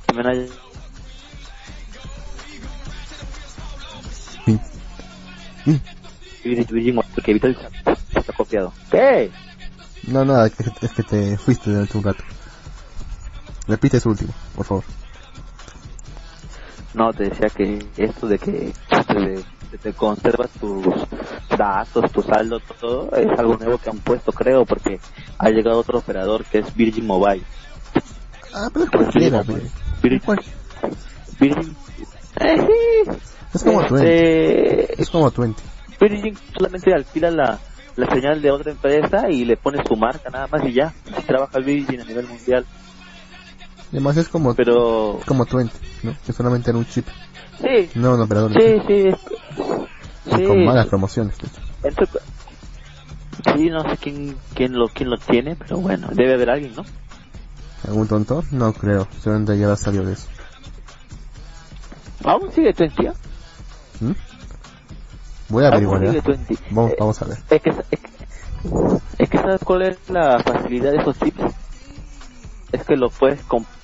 también 0.07 0.27
hay 0.27 0.51
Virgin 6.45 7.01
Vitel 7.27 7.57
se 8.13 8.19
está 8.19 8.33
copiado. 8.33 8.73
¿Qué? 8.91 9.31
No, 10.09 10.25
nada, 10.25 10.47
es 10.49 10.55
que, 10.55 10.65
es 10.87 10.93
que 10.93 11.03
te 11.05 11.37
fuiste 11.39 11.71
durante 11.71 11.97
un 11.97 12.05
rato. 12.05 12.25
Repite 13.69 13.97
eso 13.99 14.09
último, 14.11 14.33
por 14.57 14.67
favor. 14.67 14.85
No, 16.95 17.13
te 17.13 17.25
decía 17.25 17.49
que 17.49 17.81
esto 17.97 18.27
de 18.27 18.39
que 18.39 18.75
te, 18.89 19.45
te- 19.71 19.79
te 19.79 19.93
conservas 19.95 20.51
tus 20.61 20.85
datos, 21.57 22.11
tu 22.13 22.23
saldo, 22.23 22.61
todo, 22.81 23.11
es 23.17 23.31
algo 23.39 23.57
nuevo 23.57 23.79
que 23.79 23.89
han 23.91 23.99
puesto, 23.99 24.33
creo, 24.33 24.67
porque 24.67 25.01
ha 25.39 25.49
llegado 25.49 25.79
otro 25.79 26.01
operador 26.01 26.45
que 26.45 26.59
es 26.59 26.75
Virgin 26.77 27.07
Mobile. 27.07 27.45
Ah, 28.53 28.69
pero 28.73 28.85
es 28.85 28.91
cualquiera, 28.91 29.43
pe. 29.43 29.63
Virgin, 30.03 30.21
Virgin, 31.41 31.77
sí. 31.97 32.05
Es 33.55 33.63
como 33.65 33.85
Twenty. 33.87 34.07
Este, 34.09 35.03
Es 35.03 35.11
como 35.11 35.31
Twenty. 35.31 35.63
Virgin 36.01 36.37
solamente 36.57 36.95
alquila 36.95 37.31
la, 37.31 37.59
la 37.97 38.07
señal 38.11 38.41
de 38.41 38.51
otra 38.51 38.73
empresa 38.73 39.29
y 39.31 39.45
le 39.45 39.57
pone 39.57 39.79
su 39.87 39.95
marca 39.95 40.31
nada 40.31 40.47
más 40.49 40.65
y 40.67 40.73
ya. 40.73 40.93
Así 41.15 41.27
trabaja 41.27 41.59
el 41.59 41.65
Virgin 41.65 42.01
a 42.01 42.05
nivel 42.05 42.27
mundial. 42.27 42.65
Además 43.91 44.17
es 44.17 44.29
como, 44.29 44.55
Pero, 44.55 45.21
como 45.27 45.45
Twenty, 45.45 45.77
¿no? 46.03 46.17
Que 46.25 46.33
solamente 46.33 46.71
era 46.71 46.79
un 46.79 46.87
chip, 46.87 47.07
sí, 47.61 47.91
no 47.95 48.15
un 48.15 48.23
operador. 48.23 48.51
sí, 48.55 48.77
sí. 48.87 49.11
Y 50.25 50.35
sí. 50.37 50.45
con 50.45 50.65
malas 50.65 50.87
promociones. 50.87 51.35
Esto- 51.83 52.07
sí, 53.55 53.69
no 53.69 53.83
sé 53.83 53.99
quién, 53.99 54.35
quién 54.55 54.73
lo, 54.73 54.89
quién 54.89 55.11
lo 55.11 55.19
tiene, 55.19 55.57
pero 55.57 55.77
bueno, 55.79 56.09
debe 56.13 56.35
haber 56.35 56.49
alguien, 56.49 56.75
¿no? 56.75 56.85
¿Algún 57.87 58.09
tonto? 58.09 58.43
No 58.51 58.73
creo. 58.73 59.07
Seguramente 59.21 59.59
ya 59.59 59.77
salió 59.77 60.05
de 60.07 60.15
eso. 60.15 60.29
Aún 62.25 62.53
sigue 62.53 62.73
Twenty, 62.73 63.07
¿ah? 63.07 63.15
¿Mm? 64.01 64.13
Voy 65.49 65.65
a 65.65 65.69
averiguar. 65.69 66.23
Twenty. 66.23 66.59
Vamos, 66.71 66.93
Eh, 66.93 66.97
vamos 66.99 67.23
a 67.23 67.25
ver. 67.27 67.39
Es 67.51 67.63
que, 67.63 67.71
es, 67.71 67.77
que, 68.01 68.11
es 69.19 69.29
que 69.29 69.39
¿sabes 69.39 69.65
cuál 69.65 69.83
es 69.83 69.99
la 70.09 70.39
facilidad 70.41 70.93
de 70.93 70.99
esos 70.99 71.19
chips? 71.19 71.43
Es 72.73 72.85
que 72.85 72.97
lo 72.97 73.11
puedes 73.11 73.43
comprar 73.45 73.83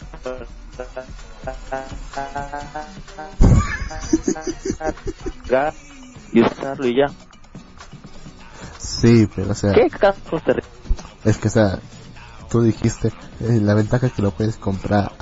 y 6.33 6.41
usarlo 6.41 6.87
y 6.87 6.97
ya. 6.97 7.07
Sí, 8.79 9.29
pero 9.35 9.51
o 9.51 9.55
sea, 9.55 9.73
¿Qué 9.73 9.89
casos 9.91 10.43
te 10.45 10.53
es 11.25 11.37
que 11.39 11.49
o 11.49 11.51
sea, 11.51 11.79
tú 12.51 12.63
dijiste, 12.63 13.09
eh, 13.41 13.61
la 13.61 13.75
ventaja 13.75 14.07
es 14.07 14.13
que 14.13 14.23
lo 14.23 14.31
puedes 14.31 14.57
comprar. 14.57 15.13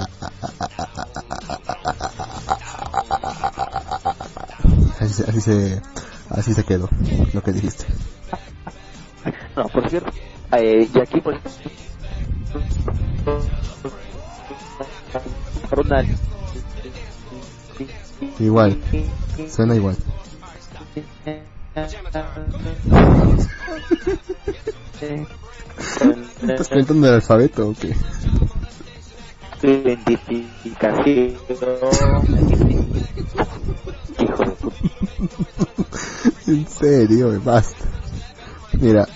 Así, 5.01 5.23
así 5.23 5.41
se, 5.41 5.83
así 6.31 6.55
se 6.55 6.65
quedó, 6.65 6.89
lo 7.33 7.43
que 7.43 7.53
dijiste. 7.53 7.87
No, 9.57 9.65
por 9.69 9.89
cierto, 9.89 10.11
eh, 10.53 10.89
y 10.93 11.01
aquí 11.01 11.21
por 11.21 11.39
Igual, 18.39 18.79
suena 19.49 19.75
igual. 19.75 19.97
¿Estás 26.43 26.69
cantando 26.69 27.09
el 27.09 27.15
alfabeto 27.15 27.69
o 27.69 27.75
qué? 27.75 27.95
identificación 29.63 31.37
hijo 34.19 34.45
de 34.45 34.53
puta 34.53 34.77
En 36.47 36.69
serio, 36.69 37.41
basta. 37.45 37.85
Mira, 38.75 39.09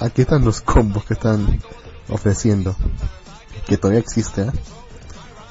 aquí 0.00 0.22
están 0.22 0.44
los 0.44 0.60
combos 0.60 1.04
que 1.04 1.14
están 1.14 1.60
ofreciendo. 2.08 2.74
Que 3.66 3.76
todavía 3.76 4.00
existe, 4.00 4.42
¿eh? 4.42 4.52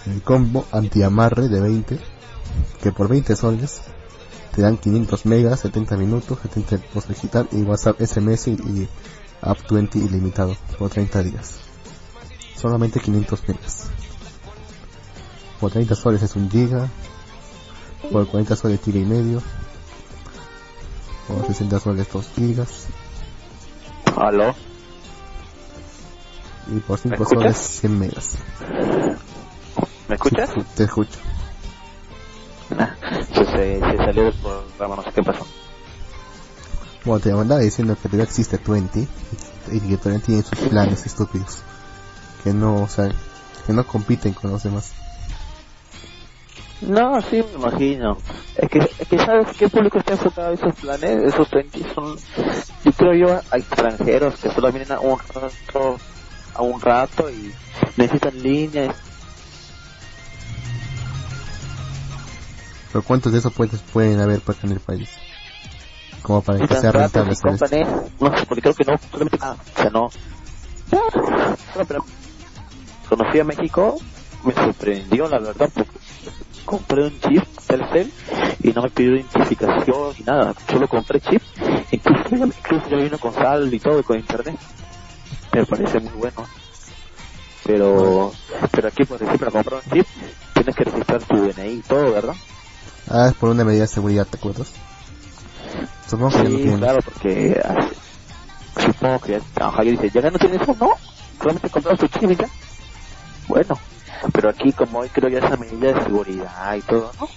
El 0.07 0.21
combo 0.21 0.65
antiamarre 0.71 1.49
de 1.49 1.59
20. 1.59 1.99
Que 2.81 2.91
por 2.91 3.07
20 3.09 3.35
soles 3.35 3.81
te 4.55 4.61
dan 4.63 4.77
500 4.77 5.25
megas, 5.27 5.59
70 5.59 5.97
minutos, 5.97 6.39
70 6.41 6.77
post 6.91 7.09
digital 7.09 7.47
y 7.51 7.61
WhatsApp 7.61 8.01
SMS 8.01 8.47
y, 8.47 8.51
y 8.53 8.89
App 9.41 9.59
20 9.69 9.99
ilimitado 9.99 10.55
por 10.77 10.89
30 10.89 11.23
días. 11.23 11.59
Solamente 12.55 12.99
500 12.99 13.47
megas. 13.47 13.89
Por 15.59 15.71
30 15.71 15.95
soles 15.95 16.21
es 16.23 16.35
un 16.35 16.49
giga. 16.49 16.89
Por 18.11 18.27
40 18.27 18.55
soles 18.55 18.79
giga 18.83 18.99
y 18.99 19.05
medio. 19.05 19.41
Por 21.27 21.45
60 21.45 21.79
soles 21.79 22.07
2 22.11 22.29
gigas. 22.35 22.87
aló 24.15 24.55
Y 26.67 26.79
por 26.79 26.97
5 26.97 27.15
¿Me 27.17 27.23
escuchas? 27.23 27.41
soles 27.41 27.57
100 27.57 27.99
megas. 27.99 28.37
¿me 30.07 30.15
escuchas? 30.15 30.49
Sí, 30.53 30.61
te 30.75 30.83
escucho. 30.85 31.19
se, 33.33 33.45
se, 33.45 33.79
se 33.79 33.97
salió 33.97 34.23
del 34.23 34.33
programa 34.33 34.97
no 34.97 35.03
sé 35.03 35.11
qué 35.13 35.23
pasó 35.23 35.45
Bueno, 37.07 37.23
te 37.23 37.31
andaba 37.31 37.61
diciendo 37.61 37.95
que 37.95 38.09
todavía 38.09 38.25
existe 38.25 38.59
20 38.67 39.07
y 39.71 39.79
que 39.79 39.95
todavía 39.95 40.25
tienen 40.25 40.43
sus 40.43 40.59
planes 40.67 41.05
estúpidos. 41.05 41.59
Que 42.43 42.51
no, 42.51 42.83
o 42.83 42.87
sea, 42.89 43.09
que 43.65 43.71
no 43.71 43.87
compiten 43.87 44.33
con 44.33 44.51
los 44.51 44.63
demás. 44.63 44.91
No, 46.81 47.21
sí, 47.21 47.41
me 47.41 47.65
imagino. 47.65 48.17
Es 48.57 48.69
que, 48.69 48.79
es 48.79 49.07
que 49.07 49.17
¿sabes 49.19 49.55
qué 49.57 49.69
público 49.69 49.99
está 49.99 50.13
enfocado 50.15 50.49
a 50.49 50.53
esos 50.53 50.75
planes? 50.75 51.33
Esos 51.33 51.49
20 51.49 51.93
son, 51.93 52.17
yo 52.83 52.91
creo 52.91 53.13
yo, 53.13 53.41
a 53.51 53.57
extranjeros 53.57 54.37
que 54.41 54.51
solo 54.51 54.69
vienen 54.73 54.91
a 54.91 54.99
un 54.99 55.17
rato, 55.17 55.97
a 56.55 56.61
un 56.61 56.81
rato 56.81 57.29
y 57.29 57.53
necesitan 57.95 58.43
líneas. 58.43 58.93
Pero 62.91 63.01
¿cuántos 63.01 63.31
de 63.31 63.39
esos 63.39 63.53
puentes 63.53 63.79
pueden 63.93 64.19
haber 64.19 64.41
para 64.41 64.57
acá 64.57 64.67
en 64.67 64.73
el 64.73 64.81
país? 64.81 65.07
Como 66.21 66.41
para 66.41 66.59
que 66.59 66.67
sea 66.67 66.91
rentable 66.91 67.31
hacer 67.31 67.53
esto. 67.53 68.09
No 68.19 68.31
porque 68.47 68.61
creo 68.61 68.73
que 68.73 68.83
no, 68.85 68.97
solamente, 69.11 69.37
ah, 69.41 69.55
o 69.55 69.81
sea, 69.81 69.89
no. 69.89 70.09
No, 70.91 71.85
pero 71.87 72.03
conocí 73.09 73.39
a 73.39 73.43
México, 73.43 73.97
me 74.43 74.53
sorprendió 74.53 75.27
la 75.27 75.39
verdad, 75.39 75.69
porque 75.73 75.99
compré 76.65 77.05
un 77.05 77.19
chip 77.19 77.43
Telcel 77.67 78.11
y 78.61 78.71
no 78.71 78.83
me 78.83 78.89
pidió 78.89 79.15
identificación 79.15 80.13
ni 80.17 80.25
nada, 80.25 80.53
solo 80.69 80.87
compré 80.87 81.19
chip, 81.21 81.41
incluso, 81.91 82.35
incluso 82.35 82.89
ya 82.89 82.97
vino 82.97 83.17
con 83.19 83.33
saldo 83.33 83.75
y 83.75 83.79
todo, 83.79 84.03
con 84.03 84.17
internet. 84.17 84.57
Me 85.53 85.65
parece 85.65 85.99
muy 85.99 86.13
bueno. 86.13 86.45
Pero, 87.65 88.31
pero 88.71 88.87
aquí 88.87 89.03
por 89.03 89.19
decir, 89.19 89.39
para 89.39 89.51
comprar 89.51 89.81
un 89.85 89.91
chip, 89.91 90.07
tienes 90.53 90.75
que 90.75 90.83
registrar 90.85 91.21
tu 91.23 91.35
DNI 91.35 91.69
y 91.69 91.81
todo, 91.81 92.11
¿verdad? 92.13 92.35
Ah, 93.09 93.27
es 93.29 93.33
por 93.35 93.49
una 93.49 93.63
medida 93.63 93.81
de 93.81 93.87
seguridad, 93.87 94.25
¿te 94.25 94.37
acuerdas? 94.37 94.71
Supongo 96.07 96.29
que 96.29 96.37
ya 96.37 96.43
no 96.43 96.49
Sí, 96.55 96.61
tienen. 96.61 96.79
claro, 96.79 96.99
porque 97.03 97.61
ah, 97.63 97.89
supongo 98.75 99.19
que 99.21 99.31
ya, 99.33 99.41
ajá, 99.67 99.83
yo 99.83 99.91
dice, 99.91 100.09
¿ya 100.13 100.21
no 100.21 100.37
tienes 100.39 100.61
eso? 100.61 100.73
No, 100.73 100.87
solamente 101.39 101.69
compramos 101.69 101.99
su 101.99 102.07
chip 102.07 102.31
y 102.31 102.35
ya. 102.35 102.49
Bueno, 103.47 103.79
pero 104.33 104.49
aquí 104.49 104.73
como 104.73 104.99
hoy 104.99 105.09
creo 105.09 105.29
ya 105.29 105.39
esa 105.39 105.57
medida 105.57 105.93
de 105.93 106.03
seguridad 106.03 106.75
y 106.75 106.81
todo, 106.83 107.13
¿no? 107.19 107.27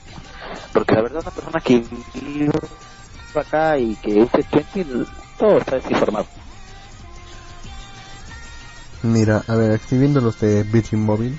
Porque 0.72 0.94
la 0.94 1.02
verdad 1.02 1.22
una 1.22 1.30
persona 1.30 1.60
que 1.60 1.86
vive 2.14 2.50
acá 3.34 3.78
y 3.78 3.96
que 3.96 4.22
use 4.22 4.44
Twenty, 4.44 4.84
todo 5.36 5.58
está 5.58 5.76
desinformado. 5.76 6.26
Mira, 9.02 9.42
a 9.46 9.56
ver, 9.56 9.72
estoy 9.72 9.98
viendo 9.98 10.20
los 10.20 10.38
de 10.40 10.62
Virgin 10.64 11.04
Mobile. 11.04 11.36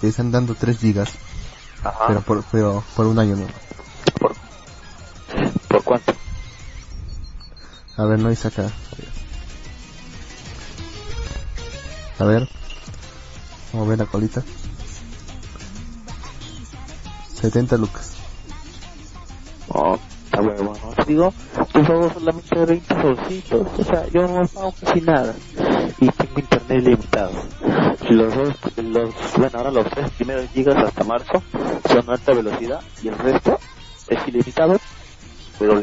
Te 0.00 0.08
están 0.08 0.30
dando 0.30 0.54
3 0.54 0.78
gigas, 0.78 1.10
Ajá. 1.82 2.06
pero 2.06 2.22
por, 2.22 2.44
pero 2.52 2.82
por 2.96 3.06
un 3.06 3.18
año 3.18 3.36
no. 3.36 3.46
¿Por, 5.90 6.00
¿Por 6.00 6.14
cuánto? 6.14 6.14
A 7.96 8.04
ver, 8.06 8.18
no 8.20 8.28
dice 8.30 8.48
acá. 8.48 8.70
A 12.18 12.24
ver. 12.24 12.46
Vamos 13.72 13.86
a 13.86 13.90
ver 13.90 13.98
la 13.98 14.06
colita. 14.06 14.42
70 17.34 17.76
lucas. 17.76 18.16
Oh, 19.68 19.96
está 20.24 20.40
bueno, 20.42 20.78
digo, 21.06 21.32
yo 21.74 21.82
pago 21.82 22.10
solamente 22.12 22.66
20 22.66 22.94
solcitos, 23.00 23.66
o 23.78 23.84
sea, 23.84 24.06
yo 24.12 24.28
no 24.28 24.46
pago 24.48 24.74
casi 24.80 25.00
nada. 25.00 25.34
Y 25.98 26.08
tengo 26.08 26.40
internet 26.40 26.84
limitado. 26.84 27.32
Los 28.10 28.34
dos, 28.34 28.54
los, 28.76 29.14
bueno, 29.38 29.58
ahora 29.58 29.70
los 29.70 29.90
tres 29.90 30.10
primeros 30.12 30.50
gigas 30.50 30.76
hasta 30.84 31.04
marzo 31.04 31.42
son 31.88 32.10
alta 32.10 32.34
velocidad 32.34 32.80
y 33.02 33.08
el 33.08 33.18
resto 33.18 33.58
es 34.08 34.28
ilimitado, 34.28 34.76
pero. 35.60 35.82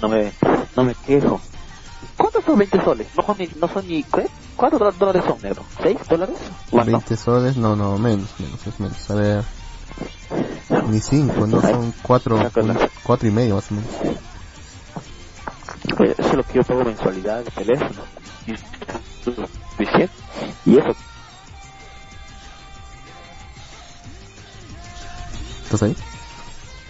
No 0.00 0.08
me, 0.08 0.32
no 0.74 0.84
me 0.84 0.94
quejo. 0.94 1.38
¿Cuántos 2.16 2.42
son 2.44 2.56
20 2.56 2.82
soles? 2.82 3.08
No 3.14 3.22
son 3.22 3.36
ni, 3.38 3.46
no 3.60 3.68
son 3.68 3.86
ni, 3.86 4.02
¿qué? 4.04 4.26
¿Cuántos 4.56 4.98
dólares 4.98 5.24
son, 5.26 5.42
negro? 5.42 5.62
¿6 5.82 5.98
dólares? 6.08 6.36
Bueno, 6.70 6.86
20 6.92 7.16
soles, 7.16 7.56
no, 7.58 7.76
no, 7.76 7.98
menos, 7.98 8.28
menos, 8.38 8.66
es 8.66 8.80
menos. 8.80 9.10
A 9.10 9.14
ver. 9.14 9.44
Ni 10.88 11.00
5, 11.00 11.46
no, 11.46 11.60
son 11.60 11.92
4, 12.02 12.38
Sácala. 12.38 12.90
4 13.02 13.28
y 13.28 13.30
medio 13.30 13.56
más 13.56 13.70
o 13.70 13.74
menos. 13.74 13.90
Eso 16.18 16.28
es 16.28 16.34
lo 16.34 16.42
que 16.44 16.54
yo 16.54 16.62
pago 16.62 16.84
mensualidad 16.84 17.44
de 17.44 17.50
teléfono. 17.50 18.02
Y 20.66 20.76
eso, 20.78 20.94
¿Estás 25.64 25.82
ahí? 25.82 25.96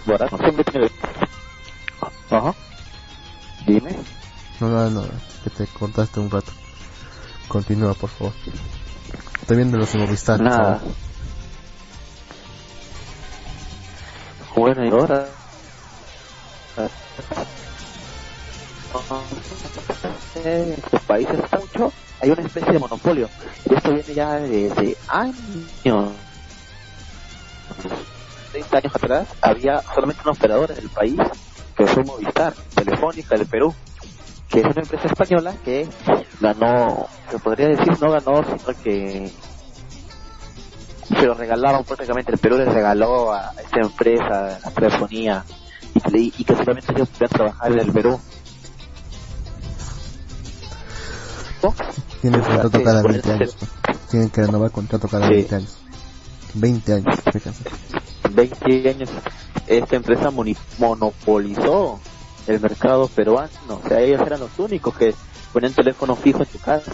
barato, 0.07 0.37
siempre 0.39 0.65
tiene... 0.65 0.91
Ajá. 2.31 2.55
Dime. 3.67 3.97
No, 4.61 4.69
no, 4.69 4.91
no, 4.91 5.03
que 5.45 5.51
te 5.51 5.67
cortaste 5.67 6.21
un 6.21 6.31
rato. 6.31 6.53
Continúa, 7.49 7.95
por 7.95 8.11
favor. 8.11 8.33
Estoy 9.41 9.57
viendo 9.57 9.79
los 9.79 9.95
Movistar. 9.95 10.41
Nada. 10.41 10.81
Bueno, 14.55 14.85
y 14.85 14.91
ahora... 14.91 15.29
En 20.45 20.73
estos 20.73 21.03
países 21.03 21.37
mucho, 21.59 21.93
hay 22.21 22.31
una 22.31 22.43
especie 22.43 22.73
de 22.73 22.79
monopolio. 22.79 23.29
Y 23.69 23.75
esto 23.75 23.93
viene 23.93 24.15
ya 24.15 24.35
desde 24.37 24.97
años. 25.09 26.13
30 28.53 28.77
años 28.79 28.95
atrás 28.95 29.29
había 29.41 29.83
solamente 29.95 30.23
un 30.25 30.31
operador 30.31 30.71
en 30.73 30.79
el 30.79 30.91
país 30.91 31.19
que 31.81 31.87
fue 31.87 32.05
Movistar, 32.05 32.55
Telefónica 32.75 33.37
del 33.37 33.47
Perú, 33.47 33.75
que 34.51 34.61
es 34.61 34.65
una 34.67 34.83
empresa 34.83 35.07
española 35.07 35.55
que 35.65 35.89
ganó, 36.39 37.07
se 37.31 37.39
podría 37.39 37.69
decir 37.69 37.99
no 38.01 38.11
ganó, 38.11 38.45
sino 38.45 38.83
que 38.83 39.31
se 41.09 41.27
lo 41.27 41.35
regalaron 41.35 41.83
prácticamente, 41.85 42.33
el 42.33 42.39
Perú 42.39 42.59
le 42.59 42.67
regaló 42.67 43.33
a 43.33 43.53
esta 43.63 43.81
empresa 43.81 44.59
la 44.63 44.71
telefonía 44.71 45.45
y 45.95 46.33
y 46.39 46.45
que 46.45 46.55
solamente 46.55 46.93
ellos 46.93 47.09
podían 47.09 47.31
trabajar 47.31 47.73
en 47.73 47.79
el 47.79 47.93
Perú. 47.93 48.21
¿No? 51.63 51.75
Tienen 52.21 52.41
contrato 52.41 52.83
cada 52.83 53.03
por 53.03 53.13
20 53.13 53.29
eso 53.29 53.37
años. 53.37 53.57
Tienen 54.11 54.31
que 54.31 54.43
renovar 54.43 54.71
contrato 54.71 55.09
cada 55.09 55.27
Sí. 55.29 55.33
20 55.35 55.55
años. 55.55 55.79
20 56.55 56.93
años, 56.93 57.17
fíjense. 57.33 57.65
20 58.35 58.89
años 58.89 59.11
esta 59.67 59.97
empresa 59.97 60.31
monopolizó 60.79 62.01
el 62.47 62.61
mercado 62.61 63.09
peruano. 63.09 63.51
O 63.69 63.89
sea, 63.89 64.01
ellos 64.01 64.21
eran 64.27 64.41
los 64.41 64.59
únicos 64.59 64.95
que 64.97 65.15
ponían 65.53 65.73
teléfono 65.73 66.17
fijo 66.17 66.41
en 66.41 66.47
tu 66.47 66.59
casa. 66.59 66.93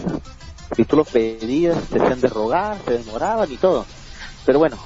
Si 0.75 0.85
tú 0.85 0.97
lo 0.97 1.05
pedías, 1.05 1.81
te 1.85 2.01
hacían 2.01 2.21
de 2.21 2.27
rogar, 2.27 2.77
se 2.85 2.97
demoraban 2.99 3.51
y 3.51 3.57
todo. 3.57 3.85
Pero 4.45 4.59
bueno, 4.59 4.77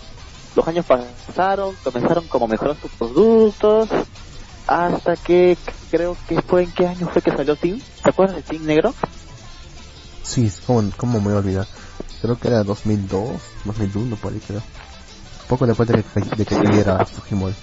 los 0.56 0.68
años 0.68 0.86
pasaron, 0.86 1.76
comenzaron 1.84 2.28
como 2.28 2.48
mejorar 2.48 2.78
sus 2.82 2.92
productos, 2.92 3.90
hasta 4.68 5.16
que 5.18 5.58
creo 5.90 6.16
que 6.28 6.42
fue 6.42 6.64
en 6.64 6.72
qué 6.72 6.88
año 6.88 7.10
fue 7.12 7.22
que 7.22 7.32
salió 7.32 7.56
Team. 7.56 7.82
¿Te 8.04 8.10
acuerdas 8.10 8.38
de 8.38 8.44
Team 8.44 8.66
Negro? 8.66 8.94
Sí, 10.24 10.52
¿cómo, 10.66 10.90
cómo 10.96 11.20
me 11.20 11.26
voy 11.26 11.34
a 11.34 11.38
olvidar? 11.40 11.68
Creo 12.22 12.38
que 12.38 12.48
era 12.48 12.64
2002, 12.64 13.42
2001, 13.66 14.16
por 14.18 14.32
ahí 14.32 14.40
creo. 14.46 14.62
Poco 15.52 15.66
después 15.66 15.86
de 15.90 16.02
que, 16.02 16.20
de 16.38 16.46
que 16.46 16.56
cayera 16.56 17.06
Fujimori, 17.08 17.54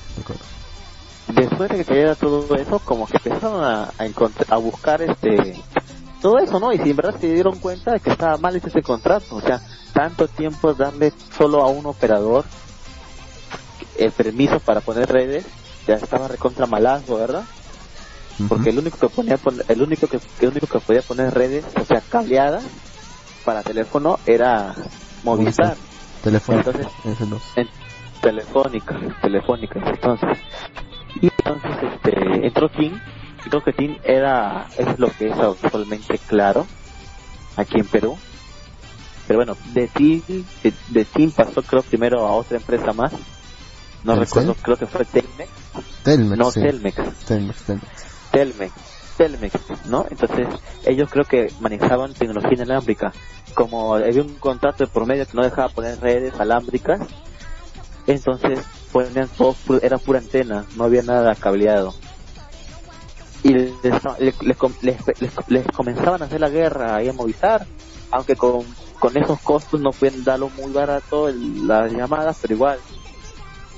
después 1.28 1.70
de 1.70 1.76
que 1.78 1.84
cayera 1.86 2.16
todo 2.16 2.54
eso, 2.54 2.78
como 2.80 3.06
que 3.06 3.16
empezaron 3.16 3.64
a, 3.64 3.84
a, 3.84 4.54
a 4.54 4.58
buscar 4.58 5.00
este 5.00 5.54
todo 6.20 6.38
eso, 6.38 6.60
¿no? 6.60 6.70
Y 6.70 6.78
si 6.80 6.90
en 6.90 6.96
verdad 6.96 7.18
se 7.18 7.28
dieron 7.28 7.58
cuenta 7.58 7.92
de 7.92 8.00
que 8.00 8.10
estaba 8.10 8.36
mal 8.36 8.54
ese 8.56 8.82
contrato, 8.82 9.36
o 9.36 9.40
sea, 9.40 9.62
tanto 9.94 10.28
tiempo 10.28 10.74
darle 10.74 11.14
solo 11.38 11.62
a 11.62 11.68
un 11.68 11.86
operador 11.86 12.44
el 13.96 14.12
permiso 14.12 14.60
para 14.60 14.82
poner 14.82 15.08
redes, 15.08 15.46
ya 15.86 15.94
estaba 15.94 16.28
recontra 16.28 16.66
malazo, 16.66 17.16
¿verdad? 17.16 17.44
Porque 18.50 18.68
el 18.68 18.80
único 18.80 18.98
que 18.98 19.08
ponía 19.08 19.38
pon- 19.38 19.62
el 19.66 19.80
único 19.80 20.08
que 20.08 20.20
el 20.40 20.48
único 20.50 20.66
que 20.66 20.80
podía 20.80 21.00
poner 21.08 21.32
redes, 21.32 21.64
o 21.80 21.84
sea, 21.86 22.02
cableadas 22.02 22.64
para 23.46 23.62
teléfono 23.62 24.18
era 24.26 24.74
Movistar. 25.22 25.78
Telefónica, 26.22 26.70
Entonces, 26.70 26.92
en 27.56 27.77
telefónica, 28.20 28.98
telefónica 29.20 29.80
entonces. 29.84 30.38
Y 31.20 31.26
entonces 31.26 31.70
este 31.94 32.46
entró 32.46 32.68
Tim, 32.68 32.98
y 33.44 33.48
creo 33.48 33.62
que 33.62 33.72
Tim 33.72 33.96
era 34.04 34.66
es 34.76 34.98
lo 34.98 35.08
que 35.08 35.28
es 35.28 35.38
actualmente 35.38 36.18
claro 36.26 36.66
aquí 37.56 37.78
en 37.78 37.86
Perú. 37.86 38.16
Pero 39.26 39.38
bueno, 39.38 39.56
de 39.72 39.88
Tim 39.88 40.22
de, 40.62 40.72
de 40.88 41.04
Tim 41.04 41.30
pasó 41.32 41.62
creo 41.62 41.82
primero 41.82 42.26
a 42.26 42.32
otra 42.32 42.56
empresa 42.56 42.92
más. 42.92 43.12
No 44.04 44.14
recuerdo, 44.14 44.54
creo 44.62 44.76
que 44.76 44.86
fue 44.86 45.04
Telmex, 45.04 45.50
Telmex, 46.04 46.38
no 46.38 46.50
sí. 46.50 46.60
Telmex, 46.60 46.96
Telmex, 47.26 47.64
Telmex. 47.64 47.84
Telmex, 48.30 48.72
Telmex, 49.16 49.86
¿no? 49.86 50.06
Entonces 50.08 50.46
ellos 50.86 51.10
creo 51.10 51.24
que 51.24 51.52
manejaban 51.60 52.14
tecnología 52.14 52.54
inalámbrica. 52.54 53.12
Como 53.54 53.94
había 53.94 54.22
un 54.22 54.34
contrato 54.36 54.84
de 54.84 54.86
por 54.86 55.06
medio 55.06 55.26
que 55.26 55.36
no 55.36 55.42
dejaba 55.42 55.68
poner 55.68 56.00
redes 56.00 56.38
alámbricas, 56.38 57.00
entonces 58.12 58.64
ponían 58.90 59.30
todo, 59.36 59.56
pu- 59.64 59.80
era 59.82 59.98
pura 59.98 60.18
antena, 60.20 60.66
no 60.72 60.84
había 60.84 61.02
nada 61.02 61.36
cableado. 61.36 61.96
Y 63.42 63.52
les, 63.54 63.82
les, 64.18 64.34
les 64.40 64.56
com- 64.56 64.74
les- 64.80 65.00
les- 65.18 65.32
les 65.46 65.66
comenzaban 65.68 66.22
a 66.22 66.26
hacer 66.26 66.40
la 66.40 66.48
guerra 66.48 66.96
ahí 66.96 67.08
a 67.08 67.12
Movistar, 67.12 67.66
aunque 68.10 68.36
con, 68.36 68.76
con 68.98 69.16
esos 69.16 69.38
costos 69.42 69.80
no 69.80 69.92
pueden 69.92 70.24
darlo 70.24 70.50
muy 70.50 70.72
barato 70.72 71.28
el- 71.28 71.66
las 71.66 71.92
llamadas, 71.92 72.36
pero 72.40 72.54
igual 72.54 72.80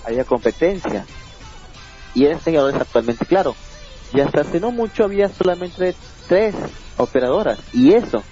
había 0.05 0.25
competencia. 0.25 1.07
Y 2.15 2.27
este 2.27 2.57
ahora 2.59 2.77
es 2.77 2.83
actualmente 2.83 3.27
claro. 3.27 3.57
Y 4.13 4.21
hasta 4.21 4.41
hace 4.43 4.61
no 4.61 4.73
mucho 4.73 5.05
había 5.05 5.29
solamente 5.29 5.97
tres 6.27 6.55
operadoras. 6.97 7.59
Y 7.73 7.93
eso 7.95 8.25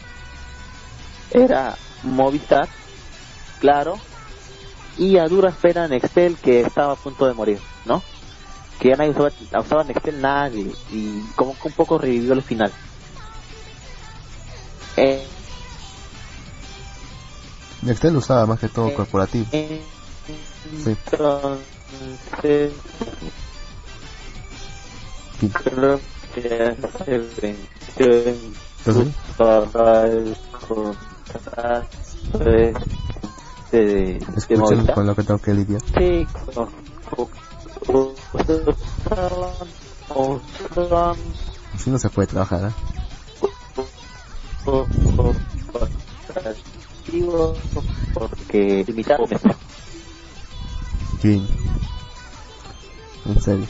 era 1.30 1.78
Movistar, 2.02 2.68
claro, 3.58 4.00
y 4.98 5.16
a 5.18 5.28
duras 5.28 5.56
penas 5.56 5.88
Nextel 5.88 6.36
que 6.38 6.60
estaba 6.60 6.92
a 6.92 6.96
punto 6.96 7.26
de 7.26 7.34
morir, 7.34 7.60
¿no? 7.84 8.02
Que 8.78 8.88
ya 8.88 8.96
nadie 8.96 9.10
usaba, 9.10 9.30
usaba 9.60 9.84
Nextel 9.84 10.20
nadie 10.20 10.74
y 10.90 11.22
como 11.34 11.54
que 11.58 11.68
un 11.68 11.74
poco 11.74 11.98
revivió 11.98 12.32
el 12.32 12.42
final. 12.42 12.72
Eh, 14.96 15.26
Nextel 17.82 18.16
usaba 18.16 18.46
más 18.46 18.58
que 18.60 18.68
todo 18.68 18.92
corporativo. 18.94 19.46
eh, 19.52 19.84
Sí. 20.84 20.96
Entonces, 21.12 22.72
Sí. 25.40 25.48
creo 25.50 26.00
que 26.34 26.48
ya 26.48 26.76
se 27.04 27.18
venció 27.40 28.28
en 28.28 28.54
Entonces, 28.84 29.14
para 29.36 30.06
el 30.06 30.36
contrato 30.50 31.88
de, 32.44 32.74
de, 33.70 33.78
de 33.78 34.18
escuchen 34.36 34.58
Movistar. 34.58 34.94
con 34.94 35.06
lo 35.06 35.14
que 35.14 35.22
tengo 35.22 35.40
que 35.40 35.54
lidiar. 35.54 35.82
Sí, 35.96 36.26
Así 41.74 41.90
no 41.90 41.98
se 41.98 42.08
puede 42.10 42.28
trabajar, 42.28 42.70
¿eh? 42.70 42.74
porque 48.14 48.84
limitado 48.86 49.26
Bien. 51.22 51.46
En 53.26 53.40
serio. 53.40 53.66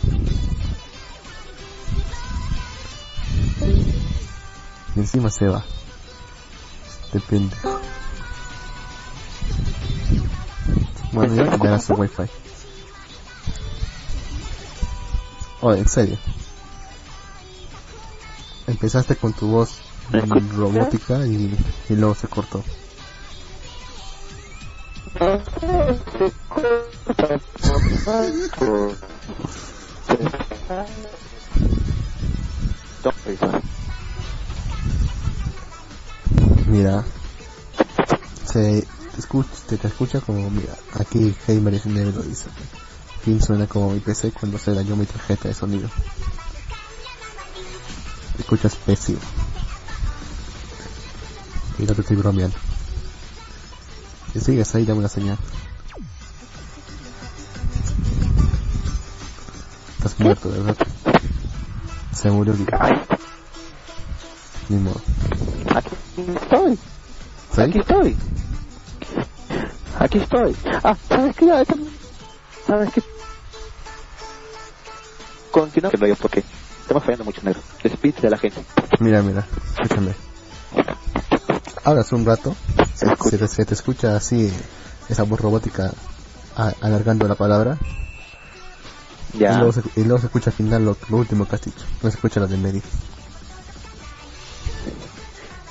Y 4.94 5.00
encima 5.00 5.30
se 5.30 5.46
va. 5.46 5.64
Depende. 7.12 7.56
Bueno, 11.12 11.34
ya 11.34 11.50
quitará 11.50 11.80
su 11.80 11.92
wifi. 11.98 12.22
Oh, 15.60 15.72
en 15.74 15.88
serio. 15.88 16.18
Empezaste 18.66 19.16
con 19.16 19.32
tu 19.32 19.48
voz 19.48 19.78
¿Me 20.10 20.20
robótica 20.20 21.26
y, 21.26 21.54
y 21.88 21.96
luego 21.96 22.14
se 22.14 22.28
cortó. 22.28 22.64
Mira, 36.66 37.04
se 38.46 38.86
escucha, 39.20 39.50
te, 39.68 39.76
te 39.78 39.88
escucha 39.88 40.20
como, 40.20 40.48
mira, 40.50 40.74
aquí 40.98 41.34
Heimer 41.46 41.74
es 41.74 41.86
negro 41.86 42.12
lo 42.12 42.22
dice. 42.22 42.48
Fin 43.24 43.42
suena 43.42 43.66
como 43.66 43.90
mi 43.90 44.00
PC 44.00 44.32
cuando 44.32 44.58
se 44.58 44.74
dañó 44.74 44.96
mi 44.96 45.06
tarjeta 45.06 45.48
de 45.48 45.54
sonido. 45.54 45.88
Escuchas 48.38 48.74
pésimo. 48.76 49.18
Y 51.78 51.82
no 51.82 51.94
te 51.94 52.00
estoy 52.00 52.16
bromeando. 52.16 52.56
Si 54.32 54.40
sigues 54.40 54.74
ahí, 54.74 54.84
dame 54.84 55.00
una 55.00 55.08
señal. 55.08 55.38
Estás 59.98 60.18
muerto, 60.20 60.48
¿verdad? 60.50 60.76
Se 62.14 62.30
murió 62.30 62.52
el 62.52 62.66
Ni 64.68 64.76
modo. 64.76 65.00
aquí 65.74 65.90
estoy. 66.42 66.78
¿Sí? 67.54 67.60
Aquí 67.60 67.78
estoy. 67.78 68.16
Aquí 69.98 70.18
estoy. 70.18 70.56
Ah, 70.84 70.96
¿sabes 71.08 71.34
qué? 71.36 71.46
Ya, 71.46 71.64
¿Sabes 72.66 72.90
qué? 72.92 73.02
Continúa. 75.50 75.90
Que 75.90 75.98
no 75.98 76.06
yo 76.06 76.16
porque 76.16 76.44
estamos 76.80 77.02
fallando 77.04 77.24
mucho 77.24 77.42
negro. 77.42 77.60
Despídete 77.82 78.22
de 78.22 78.30
la 78.30 78.38
gente. 78.38 78.64
Mira, 79.00 79.22
mira, 79.22 79.46
escúchame. 79.74 80.14
Hablas 81.84 82.12
un 82.12 82.24
rato, 82.26 82.54
Se 82.94 83.06
se 83.38 83.48
se 83.48 83.64
te 83.64 83.74
escucha 83.74 84.16
así 84.16 84.52
esa 85.08 85.22
voz 85.22 85.40
robótica 85.40 85.90
a- 86.56 86.74
alargando 86.82 87.26
la 87.26 87.34
palabra 87.34 87.78
y, 89.32 89.38
Ya. 89.38 89.56
luego 89.56 89.72
se, 89.72 89.82
y 89.96 90.04
luego 90.04 90.18
se 90.18 90.26
escucha 90.26 90.50
al 90.50 90.56
final 90.56 90.84
lo, 90.84 90.96
lo 91.08 91.16
último 91.16 91.46
que 91.48 91.54
has 91.56 91.62
dicho. 91.62 91.84
No 92.02 92.10
se 92.10 92.16
escucha 92.16 92.40
la 92.40 92.46
de 92.46 92.56
medio. 92.58 92.82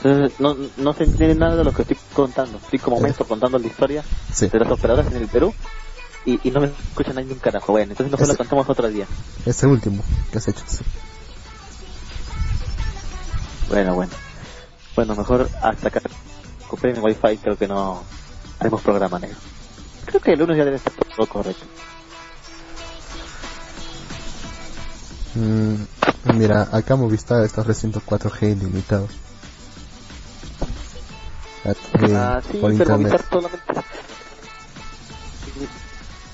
Entonces, 0.08 0.40
no, 0.40 0.56
no 0.78 0.94
se 0.94 1.04
entiende 1.04 1.36
nada 1.36 1.58
de 1.58 1.64
lo 1.66 1.74
que 1.74 1.82
estoy 1.82 1.98
contando. 2.14 2.58
Estoy 2.60 2.80
como 2.80 2.96
momento 2.98 3.26
contando 3.28 3.60
la 3.60 3.68
historia 3.68 4.04
Sí, 4.32 4.48
de 4.48 4.60
las 4.60 4.72
operadoras 4.72 5.12
en 5.12 5.18
el 5.18 5.28
Perú 5.28 5.54
y, 6.26 6.48
y 6.48 6.52
no 6.52 6.62
me 6.62 6.68
escucha 6.68 7.12
nadie 7.12 7.34
un 7.34 7.40
carajo. 7.40 7.74
Bueno, 7.74 7.92
entonces 7.92 8.12
nosotros 8.12 8.30
lo 8.30 8.38
contamos 8.38 8.70
otro 8.70 8.88
día. 8.88 9.06
ese 9.46 9.68
último 9.68 10.02
que 10.32 10.38
has 10.38 10.48
hecho. 10.48 10.64
sí. 10.66 10.84
Bueno, 13.68 13.96
bueno. 13.96 14.12
Bueno, 14.96 15.16
mejor 15.16 15.50
hasta 15.62 15.90
acá. 15.90 16.02
Compré 16.70 16.94
mi 16.94 17.00
wifi, 17.00 17.38
creo 17.38 17.58
que 17.58 17.68
no 17.68 18.02
haremos 18.60 18.82
programa 18.82 19.20
negro. 19.20 19.38
Creo 20.06 20.22
que 20.22 20.32
el 20.34 20.40
lunes 20.40 20.58
ya 20.58 20.64
debe 20.64 20.78
estar 20.78 20.94
todo 20.94 21.28
correcto. 21.28 21.66
Mm, 25.36 25.76
mira, 26.38 26.70
acá 26.72 26.96
Movistar 26.96 27.44
está 27.44 27.62
ofreciendo 27.62 28.02
4G 28.06 28.54
ilimitado. 28.54 29.08
Ah, 31.68 31.72
eh, 32.02 32.14
ah, 32.16 32.42
sí, 32.50 32.58
por 32.60 32.76
pero 32.78 32.96
internet. 32.96 33.26
Solamente 33.30 33.74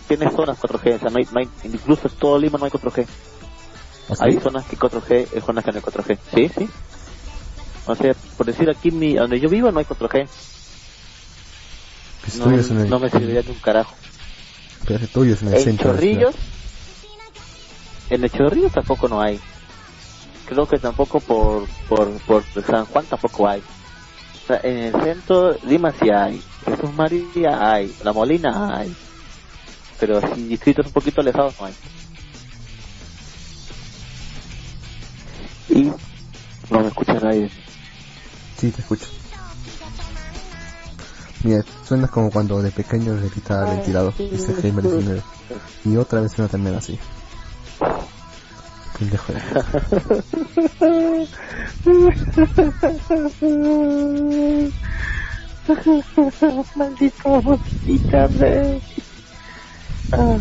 tiene 0.07 0.29
zonas 0.31 0.59
4G, 0.59 0.95
o 0.95 0.99
sea, 0.99 1.09
no 1.09 1.17
hay, 1.17 1.27
no 1.31 1.39
hay, 1.39 1.49
incluso 1.63 2.07
en 2.07 2.13
todo 2.15 2.37
Lima 2.37 2.57
no 2.57 2.65
hay 2.65 2.71
4G. 2.71 3.07
¿Ah? 4.09 4.15
Hay 4.19 4.39
zonas 4.39 4.65
que 4.65 4.77
4G, 4.77 5.27
hay 5.33 5.41
zonas 5.41 5.65
que 5.65 5.71
no 5.71 5.77
hay 5.77 5.83
4G. 5.83 6.17
Sí, 6.33 6.51
sí. 6.55 6.69
O 7.85 7.95
sea, 7.95 8.13
por 8.37 8.45
decir 8.45 8.69
aquí, 8.69 8.91
mi, 8.91 9.15
donde 9.15 9.39
yo 9.39 9.49
vivo 9.49 9.71
no 9.71 9.79
hay 9.79 9.85
4G. 9.85 10.27
Que 12.23 12.31
si 12.31 12.39
No, 12.39 12.51
el, 12.51 12.89
no 12.89 12.99
me 12.99 13.09
serviría 13.09 13.41
de 13.41 13.51
un 13.51 13.59
carajo. 13.59 13.95
pero 14.85 14.99
si 14.99 15.07
tú 15.07 15.21
vives 15.21 15.41
en 15.41 15.47
el 15.49 15.53
En 15.55 15.63
centro 15.63 15.93
Chorrillos, 15.93 16.35
en 18.09 18.23
el 18.23 18.31
Chorrillos 18.31 18.71
tampoco 18.71 19.07
no 19.07 19.21
hay. 19.21 19.39
Creo 20.45 20.67
que 20.67 20.77
tampoco 20.77 21.19
por, 21.21 21.67
por, 21.87 22.11
por 22.21 22.43
San 22.65 22.85
Juan 22.85 23.05
tampoco 23.05 23.47
hay. 23.47 23.63
En 24.49 24.77
el 24.77 24.93
centro, 25.03 25.57
Lima 25.63 25.93
sí 25.93 26.09
hay. 26.09 26.41
Jesús 26.65 26.93
María 26.93 27.71
hay. 27.71 27.95
La 28.03 28.11
Molina 28.11 28.77
hay. 28.77 28.93
Pero 29.99 30.19
si 30.21 30.43
distritos 30.43 30.85
un 30.87 30.91
poquito 30.91 31.21
alejados 31.21 31.55
no 31.59 31.67
hay. 31.67 31.73
Y 35.69 35.83
no 36.69 36.79
me 36.79 36.87
escucha 36.87 37.13
nadie. 37.13 37.49
Sí, 38.57 38.71
te 38.71 38.81
escucho. 38.81 39.07
Mira, 41.43 41.63
suena 41.85 42.07
como 42.07 42.31
cuando 42.31 42.61
de 42.61 42.71
pequeño 42.71 43.15
le 43.15 43.29
gritaba 43.29 43.69
al 43.69 43.77
ventilador, 43.77 44.15
dice 44.17 44.53
Jaime 44.61 44.81
19. 44.81 45.21
Y 45.85 45.97
otra 45.97 46.21
vez 46.21 46.31
suena 46.31 46.49
también 46.49 46.75
así. 46.75 46.97
Pendejo. 48.97 49.33
Maldito 56.75 57.59
internet. 57.87 58.81
Ah. 60.11 60.37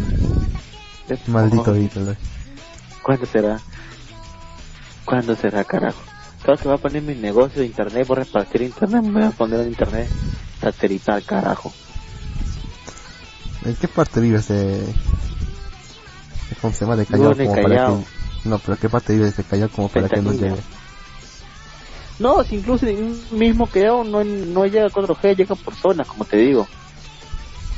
Maldito 1.26 1.76
ídolo. 1.76 2.16
¿Cuándo 3.02 3.26
será? 3.26 3.60
¿Cuándo 5.04 5.36
será, 5.36 5.64
carajo? 5.64 6.00
Claro 6.42 6.60
que 6.60 6.68
va 6.68 6.74
a 6.74 6.78
poner 6.78 7.02
mi 7.02 7.14
negocio 7.14 7.60
de 7.60 7.66
internet, 7.66 8.06
voy 8.06 8.16
a 8.16 8.24
repartir 8.24 8.62
internet, 8.62 9.02
me 9.02 9.12
voy 9.12 9.22
a 9.22 9.30
poner 9.30 9.60
en 9.60 9.68
internet 9.68 10.08
satelital, 10.60 11.22
carajo. 11.24 11.72
¿En 13.64 13.76
qué 13.76 13.86
parte 13.86 14.20
vives 14.20 14.48
de... 14.48 14.78
de 14.78 14.94
¿Cómo 16.60 16.72
se 16.72 16.84
llama? 16.84 16.96
De 16.96 17.06
Callao. 17.06 18.04
No, 18.44 18.58
pero 18.58 18.76
¿qué 18.78 19.12
vives 19.12 19.36
de 19.36 19.44
Callao 19.44 19.68
como 19.68 19.88
para 19.88 20.08
que 20.08 20.20
no 20.20 20.32
llegue? 20.32 20.56
No, 22.18 22.42
si 22.44 22.56
incluso 22.56 22.86
un 22.86 23.20
mismo 23.32 23.70
que 23.70 23.84
yo 23.84 24.04
no, 24.04 24.22
no 24.24 24.66
llega 24.66 24.88
4G, 24.88 25.36
llega 25.36 25.54
por 25.54 25.74
zonas, 25.74 26.06
como 26.06 26.24
te 26.24 26.36
digo. 26.36 26.66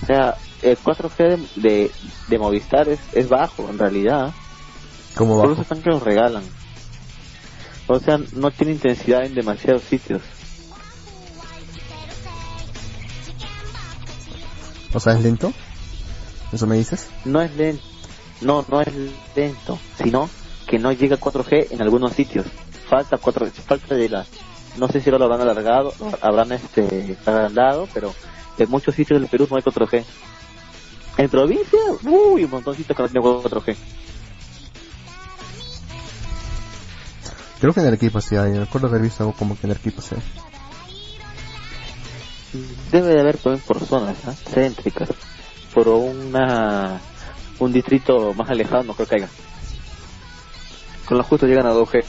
O 0.02 0.06
sea, 0.06 0.36
el 0.62 0.76
4G 0.78 1.16
de, 1.56 1.68
de, 1.68 1.90
de 2.28 2.38
Movistar 2.38 2.88
es, 2.88 3.00
es 3.12 3.28
bajo, 3.28 3.68
en 3.70 3.78
realidad. 3.78 4.32
¿Cómo 5.14 5.36
Por 5.36 5.44
eso 5.46 5.50
bajo? 5.50 5.62
están 5.62 5.82
que 5.82 5.90
los 5.90 6.02
regalan. 6.02 6.42
O 7.86 7.98
sea, 8.00 8.18
no 8.32 8.50
tiene 8.50 8.72
intensidad 8.72 9.24
en 9.24 9.34
demasiados 9.34 9.82
sitios. 9.82 10.22
O 14.92 15.00
sea, 15.00 15.14
¿es 15.14 15.22
lento? 15.22 15.52
¿Eso 16.52 16.66
me 16.66 16.76
dices? 16.76 17.08
No 17.24 17.40
es 17.42 17.54
lento, 17.56 17.82
no, 18.40 18.64
no 18.68 18.80
es 18.80 18.88
lento, 19.34 19.78
sino 20.02 20.30
que 20.66 20.78
no 20.78 20.92
llega 20.92 21.18
4G 21.18 21.68
en 21.70 21.82
algunos 21.82 22.12
sitios. 22.12 22.46
Falta 22.88 23.18
4 23.18 23.46
falta 23.66 23.94
de 23.94 24.08
la, 24.08 24.26
no 24.76 24.88
sé 24.88 25.00
si 25.00 25.10
lo 25.10 25.22
habrán 25.22 25.40
alargado, 25.40 25.92
lo 25.98 26.18
habrán 26.20 26.52
este 26.52 27.16
agrandado, 27.24 27.88
pero 27.92 28.14
en 28.58 28.70
muchos 28.70 28.94
sitios 28.94 29.20
del 29.20 29.28
Perú 29.28 29.46
no 29.50 29.56
hay 29.56 29.62
4G. 29.62 30.04
En 31.16 31.28
provincia, 31.28 31.78
uy, 32.02 32.44
un 32.44 32.50
montón 32.50 32.72
de 32.72 32.78
sitios 32.78 32.96
que 32.96 33.02
no 33.02 33.08
tienen 33.08 33.42
4G. 33.42 33.76
Creo 37.60 37.72
que 37.72 37.80
en 37.80 37.86
el 37.86 37.94
equipo 37.94 38.20
sí 38.20 38.36
hay. 38.36 38.52
Recuerdo 38.58 38.88
haber 38.88 39.02
visto 39.02 39.22
algo 39.22 39.34
como 39.34 39.58
que 39.58 39.66
en 39.66 39.70
el 39.70 39.76
equipo 39.78 40.02
sí 40.02 40.14
hay. 40.14 40.22
Debe 42.90 43.14
de 43.14 43.20
haber 43.20 43.38
también 43.38 43.64
por 43.66 43.80
zonas 43.80 44.16
¿ah? 44.26 44.32
céntricas, 44.32 45.08
por 45.72 45.88
una 45.88 47.00
un 47.58 47.72
distrito 47.72 48.34
más 48.34 48.50
alejado 48.50 48.82
no 48.82 48.94
creo 48.94 49.08
que 49.08 49.14
haya. 49.16 49.28
Con 51.06 51.18
lo 51.18 51.24
justo 51.24 51.46
llegan 51.46 51.66
a 51.66 51.72
2G. 51.72 52.04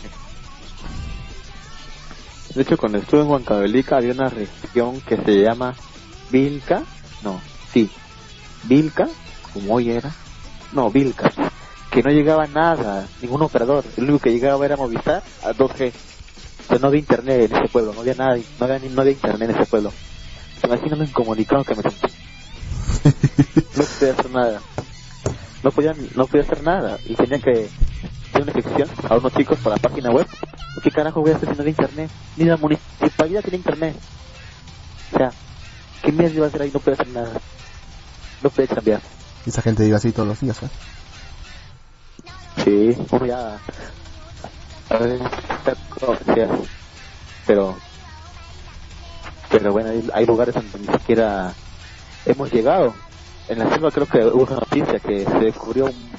De 2.56 2.62
hecho, 2.62 2.78
cuando 2.78 3.00
estuve 3.00 3.22
en 3.22 3.28
Huancavelica 3.28 3.98
había 3.98 4.14
una 4.14 4.30
región 4.30 5.02
que 5.02 5.18
se 5.18 5.42
llama 5.42 5.76
Vilca, 6.32 6.84
no, 7.22 7.42
sí, 7.74 7.90
Vilca, 8.64 9.10
como 9.54 9.76
hoy 9.76 9.92
era, 9.92 10.16
no, 10.72 10.90
Vilca, 10.90 11.32
que 11.92 12.02
no 12.02 12.12
llegaba 12.12 12.48
nada, 12.48 13.08
ningún 13.22 13.42
operador, 13.42 13.84
el 13.98 14.04
único 14.06 14.20
que 14.20 14.32
llegaba 14.32 14.66
era 14.66 14.78
Movistar 14.78 15.22
a 15.44 15.52
2G. 15.52 15.92
O 15.92 16.68
sea, 16.68 16.80
no 16.80 16.88
había 16.88 17.00
internet 17.00 17.52
en 17.52 17.58
ese 17.58 17.68
pueblo, 17.68 17.94
no 17.94 18.02
había 18.02 18.16
nada, 18.16 18.38
no 18.60 18.66
había, 18.66 18.80
no 18.90 19.02
había 19.02 19.14
internet 19.14 19.50
en 19.50 19.56
ese 19.56 19.66
pueblo. 19.66 19.92
Imagíname 20.64 21.06
incomunicado 21.06 21.64
que 21.64 21.76
me 21.76 21.82
sentí. 21.84 22.08
No 23.76 23.84
podía 23.84 24.14
hacer 24.14 24.32
nada. 24.32 24.62
No 25.62 25.72
podía, 25.72 25.96
no 26.16 26.28
podía 26.28 26.44
hacer 26.44 26.64
nada. 26.64 26.98
Y 27.06 27.16
tenía 27.16 27.40
que 27.40 27.70
una 28.44 28.52
inscripción 28.52 28.90
a 29.10 29.18
unos 29.18 29.32
chicos 29.34 29.58
para 29.60 29.76
la 29.76 29.82
página 29.82 30.12
web. 30.12 30.28
¿Qué 30.82 30.92
carajo 30.92 31.22
voy 31.22 31.32
a 31.32 31.36
hacer 31.36 31.50
si 31.50 31.56
no 31.56 31.64
hay 31.64 31.70
internet? 31.70 32.12
Ni 32.36 32.46
la 32.46 32.58
municipalidad 32.58 33.42
tiene 33.42 33.58
internet. 33.58 33.98
O 35.14 35.18
sea, 35.18 35.34
¿qué 36.02 36.12
mierda 36.12 36.36
iba 36.36 36.46
a 36.46 36.50
hacer 36.50 36.62
ahí? 36.62 36.72
No 36.72 36.80
puede 36.80 36.94
hacer 36.96 37.08
nada. 37.08 37.42
No 38.42 38.50
puede 38.50 38.68
cambiar. 38.68 39.02
Y 39.46 39.50
esa 39.50 39.62
gente 39.62 39.84
vive 39.84 39.96
así 39.96 40.12
todos 40.12 40.28
los 40.28 40.40
días, 40.40 40.62
¿eh? 40.64 40.70
Sí, 42.64 42.96
uno 43.12 43.26
ya... 43.26 43.62
A 44.90 44.98
ver, 45.00 45.20
sea. 46.36 46.50
Pero... 47.46 47.78
Pero 49.50 49.72
bueno, 49.72 49.90
hay, 49.92 50.04
hay 50.14 50.26
lugares 50.26 50.56
donde 50.56 50.80
ni 50.80 50.88
siquiera 50.94 51.56
hemos 52.26 52.52
llegado. 52.52 52.96
En 53.48 53.60
la 53.60 53.70
selva 53.72 53.92
creo 53.92 54.08
que 54.08 54.26
hubo 54.26 54.44
una 54.44 54.56
noticia 54.56 55.00
que 55.00 55.24
se 55.26 55.40
descubrió 55.40 55.86
un- 55.86 56.15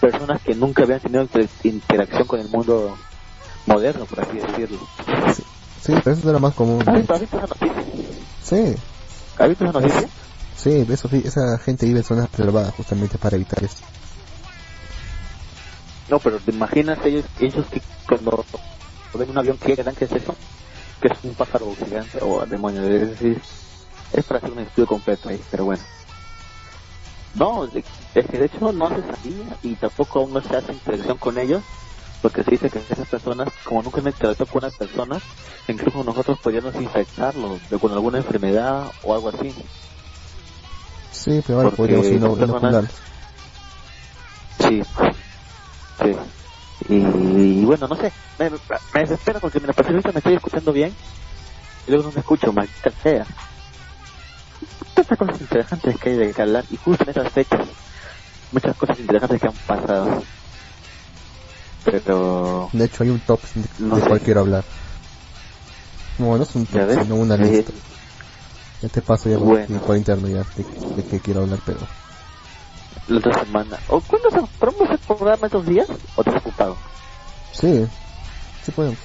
personas 0.00 0.40
que 0.42 0.54
nunca 0.54 0.82
habían 0.84 1.00
tenido 1.00 1.22
inter- 1.22 1.50
interacción 1.62 2.26
con 2.26 2.40
el 2.40 2.48
mundo 2.48 2.96
moderno, 3.66 4.06
por 4.06 4.20
así 4.20 4.38
decirlo. 4.38 4.78
Sí, 5.78 5.92
pero 6.04 6.16
eso 6.16 6.30
era 6.30 6.38
más 6.38 6.54
común. 6.54 6.80
¿Has 6.86 6.94
visto, 6.94 7.14
esa 7.16 7.46
noticia? 7.46 7.84
Sí, 8.40 8.74
¿Has 9.38 9.48
visto 9.48 9.64
esa 9.64 9.72
noticia? 9.72 10.10
sí, 10.54 10.84
eso, 10.90 11.08
esa 11.12 11.58
gente 11.58 11.86
vive 11.86 11.98
en 12.00 12.04
zonas 12.04 12.28
preservadas 12.28 12.74
justamente 12.74 13.18
para 13.18 13.36
evitar 13.36 13.62
eso. 13.64 13.82
No, 16.08 16.18
pero 16.18 16.40
te 16.40 16.50
imaginas 16.50 16.98
ellos, 17.04 17.24
ellos 17.38 17.66
que 17.70 17.80
cuando 18.06 18.44
ven 19.14 19.30
un 19.30 19.38
avión 19.38 19.58
que 19.58 19.76
dan 19.82 19.94
que 19.94 20.06
es 20.06 20.12
eso, 20.12 20.34
que 21.00 21.08
es 21.08 21.18
un 21.22 21.34
pájaro 21.34 21.74
gigante 21.76 22.18
o 22.20 22.44
demonio, 22.46 22.82
es 22.82 23.10
decir, 23.10 23.42
es 24.12 24.24
para 24.24 24.38
hacer 24.38 24.50
un 24.50 24.58
estudio 24.58 24.86
completo 24.88 25.28
ahí, 25.28 25.40
pero 25.50 25.64
bueno. 25.66 25.82
No, 27.34 27.64
es 27.66 28.26
que 28.26 28.38
de 28.38 28.46
hecho 28.46 28.72
no 28.72 28.88
se 28.88 29.02
sabía 29.02 29.56
y 29.62 29.76
tampoco 29.76 30.20
aún 30.20 30.32
no 30.32 30.42
se 30.42 30.56
hace 30.56 30.72
interacción 30.72 31.18
con 31.18 31.38
ellos, 31.38 31.62
porque 32.20 32.42
se 32.42 32.50
dice 32.52 32.70
que 32.70 32.78
esas 32.78 33.08
personas, 33.08 33.48
como 33.64 33.82
nunca 33.82 34.00
han 34.00 34.08
interactuado 34.08 34.50
con 34.50 34.64
unas 34.64 34.76
personas, 34.76 35.22
incluso 35.68 36.04
nosotros 36.04 36.38
podríamos 36.42 36.74
infectarlos 36.74 37.68
de 37.68 37.78
con 37.78 37.92
alguna 37.92 38.18
enfermedad 38.18 38.90
o 39.02 39.14
algo 39.14 39.28
así. 39.28 39.54
Sí, 41.12 41.40
pero 41.46 41.60
ahora 41.60 41.76
podríamos 41.76 42.06
ir. 42.06 42.20
Sí, 44.58 44.82
sí. 46.02 46.16
Y, 46.88 47.64
bueno, 47.64 47.86
no 47.88 47.96
sé, 47.96 48.12
me, 48.38 48.50
me 48.50 49.00
desespera 49.00 49.38
porque 49.40 49.60
me 49.60 49.72
parece 49.72 50.02
que 50.02 50.12
me 50.12 50.18
estoy 50.18 50.34
escuchando 50.34 50.72
bien 50.72 50.96
y 51.86 51.90
luego 51.90 52.04
no 52.08 52.12
me 52.12 52.20
escucho, 52.20 52.52
maldita 52.52 52.90
sea. 53.02 53.26
Tantas 54.94 55.18
cosas 55.18 55.40
interesantes 55.40 55.96
que 56.00 56.10
hay 56.10 56.16
de 56.16 56.32
que 56.34 56.42
hablar 56.42 56.64
y 56.68 56.76
justo 56.76 57.04
en 57.04 57.10
esas 57.10 57.32
fechas, 57.32 57.66
muchas 58.52 58.76
cosas 58.76 58.98
interesantes 58.98 59.40
que 59.40 59.46
han 59.48 59.56
pasado. 59.66 60.24
Pero, 61.84 62.70
De 62.72 62.84
hecho, 62.84 63.02
hay 63.02 63.10
un 63.10 63.20
top 63.20 63.40
de, 63.54 63.84
No 63.84 63.96
de 63.96 64.02
sé. 64.02 64.08
cual 64.08 64.20
quiero 64.20 64.40
hablar. 64.40 64.64
No, 66.18 66.36
no 66.36 66.42
es 66.42 66.54
un 66.54 66.66
¿Ya 66.66 66.86
top, 66.86 67.02
sino 67.02 67.14
una 67.16 67.36
lista. 67.36 67.72
Ya 68.82 68.88
te 68.88 69.02
paso 69.02 69.28
ya 69.28 69.38
Bueno. 69.38 69.80
por 69.86 69.96
interno 69.96 70.28
ya 70.28 70.42
de, 70.56 70.64
de 70.96 71.02
qué 71.04 71.18
quiero 71.20 71.40
hablar, 71.42 71.60
pero... 71.64 71.78
la 73.08 73.18
otra 73.18 73.44
semana, 73.44 73.78
¿o 73.88 74.00
cuándo 74.00 74.30
se 74.30 74.40
¿Podemos 74.58 75.00
programa 75.06 75.46
estos 75.46 75.66
días? 75.66 75.86
¿O 76.16 76.22
te 76.22 76.30
has 76.30 76.36
ocupado? 76.36 76.76
Sí, 77.52 77.84
sí 78.64 78.72
podemos. 78.72 78.98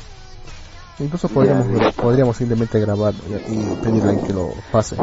Incluso 0.99 1.27
podríamos, 1.27 1.93
podríamos 1.95 2.37
simplemente 2.37 2.79
grabarlo 2.79 3.19
y, 3.27 3.33
y 3.53 3.75
pedirle 3.83 4.21
que 4.25 4.33
lo 4.33 4.53
pase. 4.71 4.95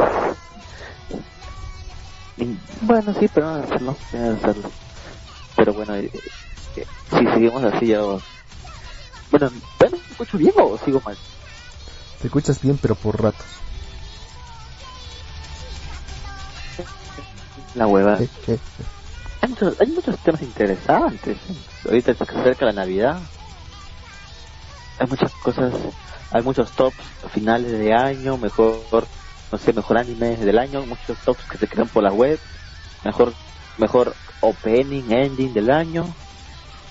Bueno, 2.81 3.13
sí, 3.19 3.27
pero 3.33 3.45
no 3.47 3.63
hacerlo, 3.63 3.97
no 4.13 4.33
hacerlo. 4.33 4.71
Pero 5.55 5.73
bueno, 5.73 5.95
eh, 5.95 6.09
eh, 6.75 6.85
si 7.11 7.25
seguimos 7.27 7.63
así 7.63 7.87
ya... 7.87 8.01
Bueno, 9.31 9.51
¿me 9.51 9.97
escucho 10.11 10.37
bien 10.37 10.53
o 10.57 10.77
sigo 10.83 11.01
mal? 11.05 11.15
Te 12.21 12.27
escuchas 12.27 12.59
bien, 12.61 12.77
pero 12.81 12.95
por 12.95 13.21
ratos. 13.21 13.45
La 17.75 17.87
hueva. 17.87 18.17
Eh, 18.19 18.29
Hay 19.41 19.49
muchos, 19.49 19.79
hay 19.79 19.87
muchos 19.87 20.17
temas 20.19 20.41
interesantes. 20.41 21.37
Ahorita 21.85 22.13
se 22.13 22.23
acerca 22.23 22.65
la 22.65 22.73
Navidad. 22.73 23.19
Hay 24.99 25.07
muchas 25.07 25.31
cosas, 25.43 25.73
hay 26.31 26.41
muchos 26.43 26.71
tops 26.71 27.03
finales 27.29 27.71
de 27.71 27.93
año, 27.93 28.37
mejor, 28.37 29.07
no 29.51 29.57
sé, 29.57 29.73
mejor 29.73 29.97
anime 29.97 30.37
del 30.37 30.59
año, 30.59 30.85
muchos 30.85 31.17
tops 31.19 31.45
que 31.45 31.57
se 31.57 31.67
crean 31.67 31.89
por 31.89 32.03
la 32.03 32.11
web, 32.11 32.39
mejor, 33.03 33.33
mejor 33.77 34.15
opening, 34.41 35.11
ending 35.11 35.53
del 35.53 35.71
año. 35.71 36.15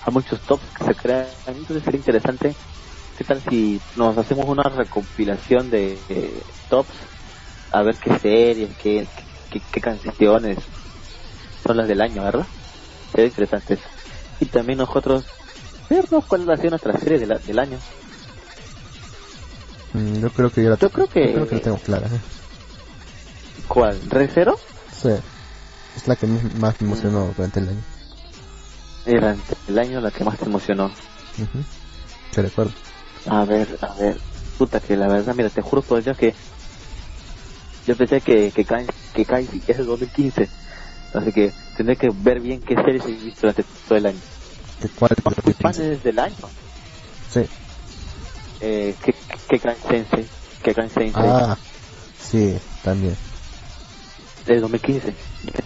Hay 0.04 0.12
muchos 0.12 0.40
tops 0.42 0.64
que 0.76 0.84
se 0.84 0.94
crean, 0.94 1.28
entonces 1.46 1.84
sería 1.84 1.98
interesante. 1.98 2.54
¿Qué 3.16 3.24
tal 3.24 3.42
si 3.48 3.80
nos 3.96 4.16
hacemos 4.18 4.46
una 4.46 4.64
recopilación 4.64 5.70
de 5.70 6.42
tops? 6.68 6.94
A 7.70 7.82
ver 7.82 7.96
qué 7.96 8.18
series, 8.18 8.76
qué, 8.76 9.06
qué, 9.50 9.60
qué 9.70 9.80
canciones 9.80 10.58
son 11.64 11.76
las 11.76 11.88
del 11.88 12.00
año, 12.00 12.24
¿verdad? 12.24 12.46
Sería 13.10 13.26
interesante 13.26 13.74
eso. 13.74 13.88
Y 14.40 14.46
también 14.46 14.78
nosotros 14.78 15.24
vernos 15.92 16.24
cuál 16.26 16.48
ha 16.50 16.56
sido 16.56 16.70
nuestra 16.70 16.98
serie 17.00 17.18
de 17.18 17.26
la- 17.26 17.38
del 17.38 17.58
año. 17.58 17.80
mm, 19.92 20.22
yo 20.22 20.30
creo 20.30 20.50
que 20.50 20.62
ya 20.62 20.70
la, 20.70 20.76
Yo 20.78 20.90
creo 20.90 21.06
que- 21.08 21.26
yo 21.26 21.32
creo 21.34 21.48
que 21.48 21.54
la 21.56 21.62
tengo 21.62 21.80
clara. 21.80 22.06
¿eh? 22.16 22.20
¿Cuál? 23.68 24.00
¿Re 24.10 24.28
Zero? 24.34 24.58
Sí. 24.92 25.08
Es 25.96 26.08
la 26.08 26.16
que 26.16 26.26
más 26.26 26.80
me 26.80 26.86
emocionó 26.86 27.32
durante 27.36 27.60
el 27.60 27.68
año. 27.68 27.82
Era 29.04 29.36
el 29.66 29.78
año 29.78 30.00
la 30.00 30.10
que 30.10 30.24
más 30.24 30.38
te 30.38 30.44
emocionó. 30.46 30.86
Ujú. 31.38 31.64
Te 32.30 32.42
recuerdo. 32.42 32.72
A 33.26 33.44
ver, 33.44 33.78
a 33.82 33.94
ver. 33.94 34.20
Puta 34.58 34.80
que 34.80 34.96
la 34.96 35.08
verdad, 35.08 35.34
mira, 35.34 35.50
te 35.50 35.60
juro 35.60 35.82
por 35.82 36.02
Dios 36.02 36.16
que 36.16 36.34
yo 37.86 37.96
pensé 37.96 38.20
que 38.20 38.52
que 38.52 38.64
Kai, 38.64 38.86
que 39.12 39.24
Kai 39.24 39.48
es 39.66 39.78
el 39.78 39.86
2015. 39.86 40.48
Así 41.14 41.32
que 41.32 41.52
tendré 41.76 41.96
que 41.96 42.10
ver 42.14 42.40
bien 42.40 42.62
qué 42.62 42.74
series 42.76 43.04
he 43.04 43.08
visto 43.08 43.40
durante 43.42 43.64
todo 43.86 43.98
el 43.98 44.06
año. 44.06 44.20
¿De 44.82 44.88
cuál? 44.90 45.10
Más 45.24 45.34
fui 45.44 45.54
fan 45.54 45.72
desde 45.72 46.10
el 46.10 46.18
año. 46.18 46.52
Sí. 47.28 47.40
Eh, 48.60 48.96
que 49.00 49.12
que 49.48 49.60
Kai 49.60 49.78
Sensei, 49.88 50.28
que 50.62 50.74
Sensei. 50.74 51.12
Ah, 51.14 51.56
sí, 52.18 52.58
también. 52.82 53.16
del 54.44 54.60
2015. 54.60 55.16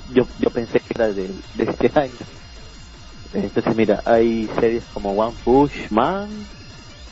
Yo, 0.08 0.28
yo 0.38 0.50
pensé 0.50 0.80
que 0.80 0.92
era 0.94 1.12
de, 1.12 1.28
de 1.54 1.64
este 1.64 1.98
año. 1.98 2.18
Entonces, 3.32 3.74
mira, 3.74 4.02
hay 4.04 4.48
series 4.60 4.84
como 4.86 5.12
One 5.12 5.36
Push 5.44 5.90
Man, 5.90 6.48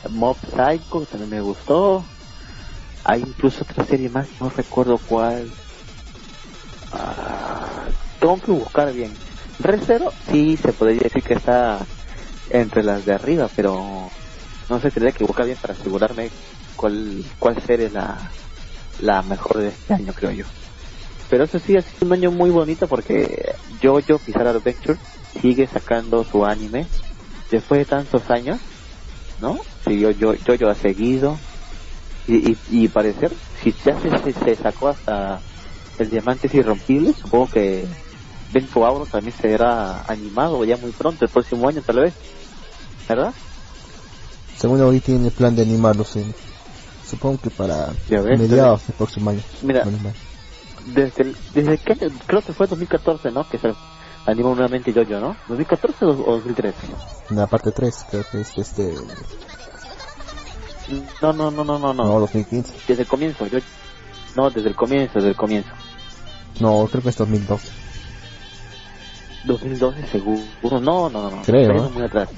Mob 0.09 0.37
Psycho, 0.45 1.01
que 1.01 1.07
también 1.07 1.29
me 1.29 1.41
gustó. 1.41 2.07
Hay 3.03 3.21
incluso 3.21 3.63
otra 3.63 3.85
serie 3.85 4.09
más, 4.09 4.27
no 4.39 4.49
recuerdo 4.49 4.99
cuál. 4.99 5.53
Ah, 6.91 7.89
tengo 8.19 8.39
que 8.39 8.51
buscar 8.51 8.93
bien. 8.93 9.34
Red 9.59 9.81
sí, 10.31 10.57
se 10.57 10.73
podría 10.73 11.01
decir 11.03 11.23
que 11.23 11.33
está 11.33 11.87
entre 12.49 12.83
las 12.83 13.05
de 13.05 13.13
arriba, 13.13 13.49
pero 13.55 14.11
no 14.69 14.79
sé, 14.81 14.91
tendría 14.91 15.13
que 15.13 15.23
buscar 15.23 15.45
bien 15.45 15.57
para 15.59 15.73
asegurarme 15.73 16.31
cuál, 16.75 17.23
cuál 17.39 17.61
serie 17.65 17.87
es 17.87 17.93
la, 17.93 18.33
la 18.97 19.21
mejor 19.23 19.59
de 19.59 19.69
este 19.69 19.93
año, 19.93 20.13
creo 20.13 20.31
yo. 20.31 20.45
Pero 21.29 21.45
eso 21.45 21.59
sí, 21.59 21.75
ha 21.75 21.81
sido 21.81 22.07
un 22.07 22.13
año 22.13 22.31
muy 22.31 22.49
bonito 22.51 22.87
porque 22.87 23.55
Jojo 23.81 24.21
Bizarre 24.25 24.49
Adventure 24.49 24.99
sigue 25.41 25.67
sacando 25.67 26.23
su 26.25 26.45
anime 26.45 26.89
después 27.49 27.79
de 27.79 27.85
tantos 27.85 28.29
años, 28.29 28.59
¿no? 29.39 29.59
Sí, 29.85 29.99
yo, 29.99 30.11
yo, 30.11 30.33
Jojo 30.45 30.69
ha 30.69 30.75
seguido 30.75 31.39
y, 32.27 32.51
y, 32.51 32.57
y 32.67 32.87
parecer, 32.89 33.35
si 33.63 33.73
ya 33.85 33.99
se, 34.01 34.33
se, 34.33 34.55
sacó 34.63 34.89
hasta 34.89 35.41
el 35.97 36.09
Diamantes 36.09 36.53
Irrompibles, 36.53 37.15
supongo 37.17 37.49
que 37.49 37.89
Ben 38.55 38.69
Auro 38.73 39.05
también 39.05 39.35
será 39.35 40.05
animado 40.07 40.63
ya 40.63 40.77
muy 40.77 40.91
pronto, 40.91 41.25
el 41.25 41.29
próximo 41.29 41.67
año 41.67 41.81
tal 41.81 41.99
vez, 41.99 42.13
¿verdad? 43.09 43.33
Según 44.55 44.79
hoy 44.79 45.01
tiene 45.01 45.29
plan 45.29 45.53
de 45.53 45.63
animarlo, 45.63 46.05
sí. 46.05 46.23
Supongo 47.05 47.37
que 47.41 47.49
para 47.49 47.89
ves, 48.07 48.39
mediados 48.39 48.87
del 48.87 48.95
próximo 48.95 49.31
año. 49.31 49.41
Mira, 49.61 49.83
desde 50.85 51.23
el, 51.23 51.35
desde 51.53 51.77
que 51.79 51.95
creo 52.25 52.41
que 52.41 52.53
fue 52.53 52.65
2014 52.67 53.29
no 53.31 53.45
que 53.49 53.57
se 53.57 53.73
animó 54.25 54.55
nuevamente 54.55 54.93
Jojo 54.93 55.19
no 55.19 55.35
2014 55.49 56.05
o 56.05 56.13
2013 56.13 56.77
La 57.31 57.47
parte 57.47 57.71
3, 57.73 58.05
creo 58.09 58.23
que 58.31 58.39
es 58.39 58.57
este. 58.57 58.93
no 61.21 61.33
no 61.33 61.51
no 61.51 61.63
no 61.65 61.77
no 61.77 61.93
No, 61.93 62.03
no 62.05 62.19
2015. 62.21 62.73
desde 62.87 63.01
el 63.01 63.07
comienzo 63.09 63.47
yo 63.47 63.59
no 64.37 64.49
desde 64.49 64.69
el 64.69 64.75
comienzo 64.75 65.15
desde 65.15 65.29
el 65.29 65.35
comienzo 65.35 65.71
No, 66.61 66.87
creo 66.89 67.03
que 67.03 67.09
es 67.09 67.17
2012. 67.17 67.85
2012 69.45 70.07
seguro 70.07 70.41
no 70.63 70.79
no 70.81 71.09
no 71.09 71.29
no 71.31 71.41
Creo, 71.43 71.73
¿no? 71.73 71.89
muy 71.89 72.03
atrás 72.03 72.29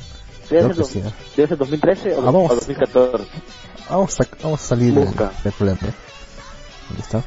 debe 0.50 0.74
ser, 0.74 0.86
sí. 0.86 1.00
¿eh? 1.00 1.12
debe 1.36 1.48
ser 1.50 1.58
2013 1.58 2.16
o, 2.16 2.20
Ah, 2.22 2.26
vamos. 2.26 2.52
o 2.52 2.56
2014 2.56 3.24
Vamos 3.90 4.20
a, 4.20 4.28
vamos 4.44 4.62
a 4.62 4.66
salir 4.66 4.94
del, 4.94 5.06
Busca. 5.06 5.32
del 5.44 5.54
problema. 5.54 5.80
¿eh? 5.84 5.94
Ahí 6.92 7.00
está. 7.00 7.24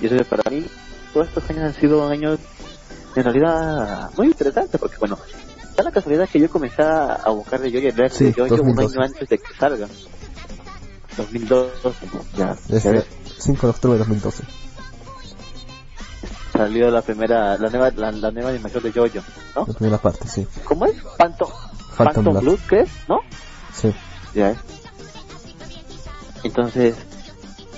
Y 0.00 0.06
eso 0.06 0.24
para 0.24 0.50
mí, 0.50 0.64
todos 1.12 1.28
estos 1.28 1.50
años 1.50 1.64
han 1.64 1.74
sido 1.74 2.08
años 2.08 2.38
en 3.14 3.22
realidad 3.24 4.10
muy 4.16 4.28
interesantes, 4.28 4.80
porque 4.80 4.96
bueno, 4.98 5.18
da 5.76 5.84
la 5.84 5.90
casualidad 5.92 6.28
que 6.28 6.40
yo 6.40 6.48
comencé 6.50 6.82
a 6.82 7.28
buscar 7.30 7.60
de 7.60 7.70
Yoyo 7.70 7.88
y 7.90 8.10
Sí, 8.10 8.24
de 8.24 8.32
Yoyo 8.32 8.54
un 8.62 8.74
2012. 8.74 8.96
año 8.96 9.04
antes 9.06 9.28
de 9.28 9.38
que 9.38 9.54
salga. 9.58 9.86
2012, 11.16 11.90
ya, 12.36 12.56
Desde 12.68 12.90
ves, 12.90 13.04
5 13.38 13.66
de 13.66 13.70
octubre 13.70 13.92
de 13.94 13.98
2012. 13.98 14.42
Salió 16.54 16.90
la 16.90 17.02
primera, 17.02 17.58
la 17.58 17.68
nueva, 17.68 17.90
la, 17.96 18.12
la 18.12 18.30
nueva 18.30 18.50
animación 18.50 18.82
de 18.82 18.92
Yoyo, 18.92 19.22
¿no? 19.56 19.64
La 19.66 19.74
primera 19.74 19.98
parte, 19.98 20.28
sí. 20.28 20.46
¿Cómo 20.64 20.86
es? 20.86 20.94
Phantom, 21.18 21.50
Phantom 21.96 22.24
Phantom. 22.24 22.40
Blood, 22.40 22.58
¿crees? 22.66 22.90
¿No? 23.08 23.18
Sí. 23.72 23.92
Ya 24.34 24.50
es. 24.50 24.58
Entonces, 26.44 26.96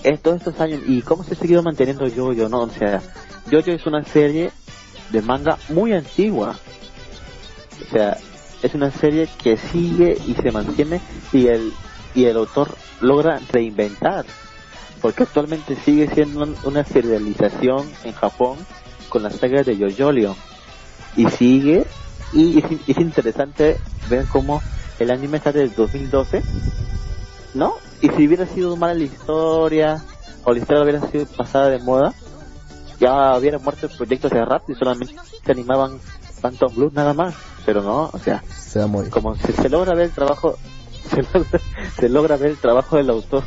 es 0.03 0.21
todos 0.21 0.39
estos 0.39 0.61
años, 0.61 0.83
¿y 0.87 1.03
cómo 1.03 1.25
se 1.25 1.35
ha 1.35 1.37
seguido 1.37 1.63
manteniendo 1.63 2.07
Yoyo, 2.07 2.49
no? 2.49 2.61
O 2.61 2.71
sea, 2.71 3.01
Yoyo 3.51 3.73
es 3.73 3.87
una 3.87 4.05
serie 4.05 4.51
de 5.11 5.23
manga 5.23 5.59
muy 5.69 5.93
antigua. 5.93 6.57
O 7.87 7.91
sea, 7.91 8.19
es 8.63 8.75
una 8.75 8.91
serie 8.91 9.29
que 9.43 9.57
sigue 9.57 10.19
y 10.27 10.35
se 10.35 10.51
mantiene 10.51 11.01
y 11.33 11.47
el, 11.47 11.73
y 12.15 12.25
el 12.25 12.37
autor 12.37 12.77
logra 13.01 13.41
reinventar. 13.53 14.27
Porque 15.01 15.25
actualmente 15.25 15.77
sigue 15.85 16.09
siendo 16.13 16.43
un- 16.43 16.57
una 16.65 16.85
serialización 16.85 17.89
en 18.05 18.13
Japón 18.13 18.59
con 19.09 19.23
la 19.23 19.31
saga 19.31 19.63
de 19.63 19.77
Yoyolio. 19.77 20.37
Y 21.17 21.27
sigue, 21.31 21.87
y 22.33 22.59
es, 22.59 22.65
es 22.89 22.97
interesante 22.99 23.79
ver 24.09 24.27
cómo 24.27 24.63
el 24.99 25.11
anime 25.11 25.39
está 25.39 25.53
desde 25.53 25.75
2012 25.77 26.43
¿no? 27.55 27.75
Y 28.03 28.09
si 28.11 28.27
hubiera 28.27 28.47
sido 28.47 28.77
mala 28.77 28.95
la 28.95 29.05
historia, 29.05 30.03
o 30.45 30.53
la 30.53 30.59
historia 30.59 30.83
hubiera 30.83 31.11
sido 31.11 31.25
pasada 31.27 31.71
de 31.71 31.79
moda, 31.79 32.13
ya 33.01 33.37
hubiera 33.39 33.59
muerto 33.59 33.87
el 33.87 33.97
proyecto 33.97 34.27
hace 34.27 34.45
rato 34.45 34.73
y 34.73 34.75
solamente 34.75 35.15
se 35.45 35.53
animaban 35.53 35.99
Phantom 36.43 36.75
Blue 36.75 36.91
nada 36.95 37.15
más. 37.15 37.35
Pero 37.65 37.83
no, 37.83 38.11
o 38.13 38.19
sea, 38.19 38.43
Se 39.05 39.11
como 39.11 39.35
se, 39.37 39.53
se 39.53 39.69
logra 39.71 39.95
ver 39.95 40.07
el 40.07 40.13
trabajo, 40.13 40.57
se 41.11 41.23
logra, 41.23 41.61
se 41.99 42.09
logra 42.11 42.37
ver 42.37 42.51
el 42.51 42.59
trabajo 42.59 42.97
del 42.97 43.09
autor. 43.11 43.43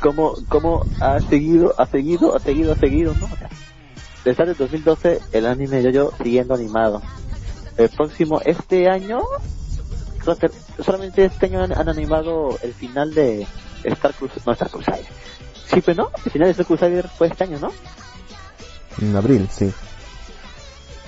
Como, 0.00 0.36
como 0.48 0.84
ha 1.00 1.20
seguido, 1.20 1.74
ha 1.78 1.86
seguido, 1.86 2.34
ha 2.36 2.40
seguido, 2.40 2.72
ha 2.72 2.76
seguido, 2.76 3.14
¿no? 3.14 3.26
O 3.26 3.36
sea, 3.36 3.48
desde 4.24 4.42
el 4.44 4.56
2012 4.56 5.20
el 5.32 5.46
anime 5.46 5.82
de 5.82 5.92
yo 5.92 6.12
siguiendo 6.22 6.54
animado. 6.54 7.00
El 7.76 7.88
próximo, 7.90 8.40
este 8.44 8.88
año, 8.88 9.22
solamente 10.84 11.24
este 11.24 11.46
año 11.46 11.62
han, 11.62 11.72
han 11.72 11.88
animado 11.88 12.58
el 12.62 12.74
final 12.74 13.14
de 13.14 13.46
Star 13.84 14.14
Crusader, 14.14 14.42
no 14.46 14.52
Star 14.52 14.70
Crusader. 14.70 15.06
Sí, 15.66 15.82
pero 15.84 16.04
no, 16.04 16.10
el 16.24 16.30
final 16.30 16.46
de 16.48 16.52
Star 16.52 16.66
Crusader 16.66 17.08
fue 17.08 17.26
este 17.28 17.44
año, 17.44 17.58
¿no? 17.60 17.72
En 19.00 19.14
abril, 19.14 19.46
sí. 19.50 19.70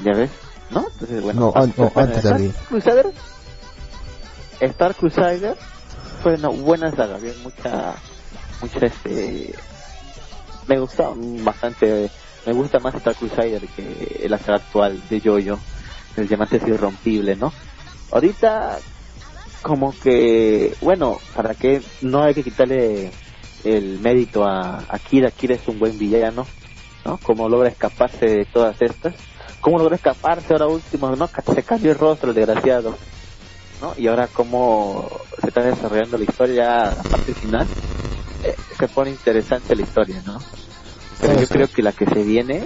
Ya 0.05 0.13
ves, 0.15 0.31
¿no? 0.71 0.85
Entonces, 0.93 1.23
bueno, 1.23 1.41
No, 1.41 1.61
an- 1.61 1.75
no, 1.77 1.91
bueno, 1.91 1.93
antes 1.97 2.15
de 2.15 2.21
Star 2.29 2.33
abril. 2.35 2.55
Crusader, 2.69 3.07
Star 4.61 4.95
Crusader 4.95 5.57
fue 6.29 6.35
una 6.35 6.49
buena 6.49 6.91
saga, 6.91 7.15
había 7.15 7.33
mucha, 7.43 7.95
mucha 8.61 8.85
este, 8.85 9.55
me 10.67 10.79
gusta 10.79 11.11
bastante, 11.15 12.11
me 12.45 12.53
gusta 12.53 12.79
más 12.81 12.95
Star 12.97 13.15
Crusader 13.15 13.67
que 13.69 14.27
la 14.29 14.37
saga 14.37 14.57
actual 14.57 15.01
de 15.09 15.21
Jojo, 15.21 15.59
el 16.17 16.29
diamante 16.29 16.59
es 16.59 16.69
irrompible, 16.69 17.35
¿no? 17.35 17.51
Ahorita, 18.11 18.79
como 19.63 19.99
que, 19.99 20.75
bueno, 20.83 21.19
para 21.35 21.55
que 21.55 21.81
no 22.03 22.23
hay 22.23 22.35
que 22.35 22.45
quitarle 22.45 23.11
el 23.65 23.99
mérito 24.01 24.45
a, 24.45 24.85
a 24.87 24.99
Kira, 24.99 25.31
Kira 25.31 25.55
es 25.55 25.67
un 25.67 25.79
buen 25.79 25.99
villano, 25.99 26.47
¿no? 27.07 27.19
Como 27.23 27.49
logra 27.49 27.71
escaparse 27.71 28.27
de 28.27 28.45
todas 28.45 28.83
estas, 28.83 29.15
cómo 29.63 29.79
logró 29.79 29.95
escaparse 29.95 30.53
ahora 30.53 30.67
último, 30.67 31.17
¿no? 31.17 31.27
Se 31.55 31.63
cambió 31.63 31.93
el 31.93 31.99
rostro, 31.99 32.31
el 32.31 32.37
desgraciado, 32.37 32.99
¿no? 33.81 33.95
Y 33.97 34.09
ahora 34.09 34.29
cómo 34.29 35.09
se 35.41 35.49
está 35.49 35.63
desarrollando 35.63 36.19
la 36.19 36.25
historia, 36.25 36.65
ya 36.65 36.95
la 36.97 37.03
parte 37.05 37.35
final, 37.35 37.69
eh, 38.45 38.55
se 38.79 38.89
pone 38.89 39.11
interesante 39.11 39.75
la 39.75 39.83
historia, 39.83 40.23
¿no? 40.25 40.39
Pero 41.21 41.35
Sí, 41.35 41.41
yo 41.41 41.47
sí. 41.47 41.53
creo 41.55 41.69
que 41.69 41.83
la 41.83 41.93
que 41.93 42.07
se 42.07 42.23
viene 42.23 42.65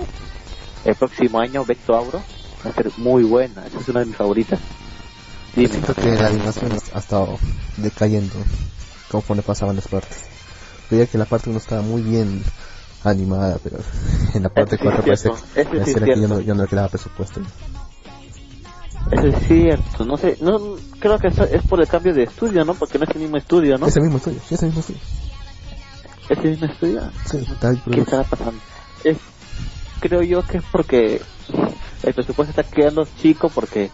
el 0.84 0.94
próximo 0.96 1.40
año, 1.40 1.64
Vecto 1.64 1.94
Auro, 1.94 2.22
va 2.64 2.70
a 2.70 2.74
ser 2.74 2.90
muy 2.98 3.24
buena, 3.24 3.66
esa 3.66 3.78
es 3.80 3.88
una 3.88 4.00
de 4.00 4.06
mis 4.06 4.16
favoritas. 4.16 4.60
Dime. 5.54 5.68
Siento 5.68 5.94
que 5.94 6.10
la 6.12 6.28
animación 6.28 6.72
ha 6.94 6.98
estado 6.98 7.38
decayendo 7.76 8.34
conforme 9.10 9.42
pasaban 9.42 9.76
las 9.76 9.86
partes. 9.88 10.24
Veía 10.90 11.06
que 11.06 11.18
la 11.18 11.26
parte 11.26 11.50
1 11.50 11.58
estaba 11.58 11.82
muy 11.82 12.02
bien 12.02 12.42
animada, 13.04 13.58
pero 13.62 13.78
en 14.34 14.42
la 14.42 14.48
parte 14.48 14.76
Eso 14.76 14.82
sí 14.82 14.88
es 14.88 14.94
4 14.94 15.02
parece, 15.04 15.22
cierto, 15.22 15.38
eso 15.38 15.44
sí 15.54 15.60
es 15.60 15.66
pareciera 15.66 16.06
que 16.06 16.20
ya 16.20 16.28
no, 16.28 16.40
ya 16.40 16.54
no 16.54 16.62
le 16.62 16.68
quedaba 16.68 16.88
presupuesto. 16.88 17.40
Eso 19.10 19.26
es 19.26 19.46
cierto, 19.46 20.04
no 20.04 20.16
sé, 20.16 20.38
no 20.40 20.76
creo 20.98 21.18
que 21.18 21.28
es 21.28 21.62
por 21.68 21.80
el 21.80 21.88
cambio 21.88 22.14
de 22.14 22.22
estudio, 22.22 22.64
¿no? 22.64 22.74
Porque 22.74 22.98
no 22.98 23.04
es 23.04 23.10
el 23.14 23.22
mismo 23.22 23.36
estudio, 23.36 23.76
¿no? 23.76 23.86
Ese 23.86 24.00
mismo 24.00 24.16
estudio, 24.16 24.40
sí, 24.48 24.54
ese 24.54 24.66
mismo 24.66 24.80
estudio. 24.80 25.00
Es 26.28 26.38
el 26.38 26.50
mismo 26.50 26.66
estudio. 26.66 27.02
Sí, 27.26 27.36
está 27.38 27.68
ahí 27.68 27.82
¿Qué 27.90 28.00
estará 28.00 28.24
pasando? 28.24 28.60
Es, 29.04 29.18
creo 30.00 30.22
yo 30.22 30.42
que 30.46 30.58
es 30.58 30.64
porque 30.70 31.20
el 32.02 32.14
presupuesto 32.14 32.50
está 32.50 32.62
quedando 32.62 33.06
chico 33.20 33.48
porque 33.48 33.90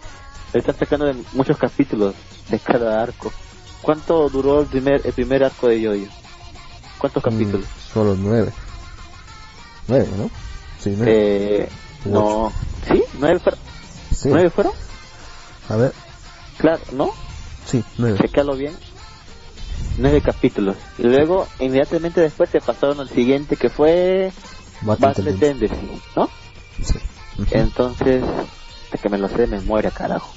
están 0.53 0.77
sacando 0.77 1.11
muchos 1.33 1.57
capítulos 1.57 2.15
de 2.49 2.59
cada 2.59 3.01
arco. 3.01 3.31
¿Cuánto 3.81 4.29
duró 4.29 4.61
el 4.61 4.67
primer 4.67 5.01
el 5.05 5.13
primer 5.13 5.43
arco 5.43 5.67
de 5.67 5.81
Yoyo? 5.81 6.07
¿Cuántos 6.97 7.23
capítulos? 7.23 7.65
Mm, 7.65 7.93
solo 7.93 8.15
nueve. 8.15 8.53
Nueve, 9.87 10.09
¿no? 10.17 10.29
Sí, 10.79 10.93
nueve. 10.95 11.63
Eh, 11.63 11.69
no, 12.05 12.51
¿sí? 12.87 13.03
¿Nueve 13.19 13.39
fueron? 13.39 13.59
sí. 14.11 14.29
¿Nueve 14.29 14.49
fueron? 14.49 14.73
A 15.69 15.75
ver, 15.75 15.93
Claro, 16.57 16.81
¿no? 16.91 17.11
sí, 17.65 17.83
nueve. 17.97 18.17
Checalo 18.19 18.55
bien. 18.55 18.75
Nueve 19.97 20.21
capítulos. 20.21 20.75
Y 20.97 21.03
luego, 21.03 21.47
inmediatamente 21.59 22.21
después 22.21 22.49
te 22.49 22.59
pasaron 22.61 22.99
al 22.99 23.09
siguiente 23.09 23.55
que 23.55 23.69
fue 23.69 24.31
Battle 24.81 25.33
Tendency. 25.33 25.75
¿no? 26.15 26.29
Sí. 26.83 26.99
Entonces, 27.51 28.23
de 28.91 28.97
que 29.01 29.09
me 29.09 29.17
lo 29.17 29.27
sé 29.29 29.37
de 29.37 29.47
memoria, 29.47 29.91
carajo. 29.91 30.33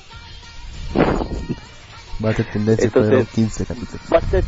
Battle 2.19 2.45
Tendency 2.53 2.85
Entonces- 2.85 3.09
fueron 3.11 3.27
15 3.27 3.67
capítulos. 3.67 4.01
Battle 4.09 4.45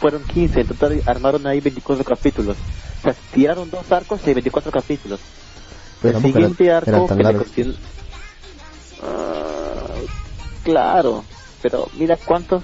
fueron 0.00 0.24
15, 0.24 0.60
en 0.60 0.66
total 0.68 1.02
armaron 1.06 1.46
ahí 1.46 1.60
24 1.60 2.04
capítulos. 2.04 2.56
O 3.00 3.02
sea, 3.02 3.14
tiraron 3.32 3.70
dos 3.70 3.90
arcos 3.92 4.20
y 4.26 4.32
24 4.34 4.70
capítulos. 4.70 5.20
Pero 6.00 6.18
el 6.18 6.24
siguiente 6.24 6.70
arco 6.72 6.90
eran 6.90 7.06
tan 7.06 7.16
que 7.16 7.22
le 7.22 7.28
largos. 7.32 7.46
contiene- 7.48 7.74
Ah, 9.02 9.57
claro, 10.68 11.24
pero 11.62 11.88
mira 11.94 12.18
cuántos 12.22 12.62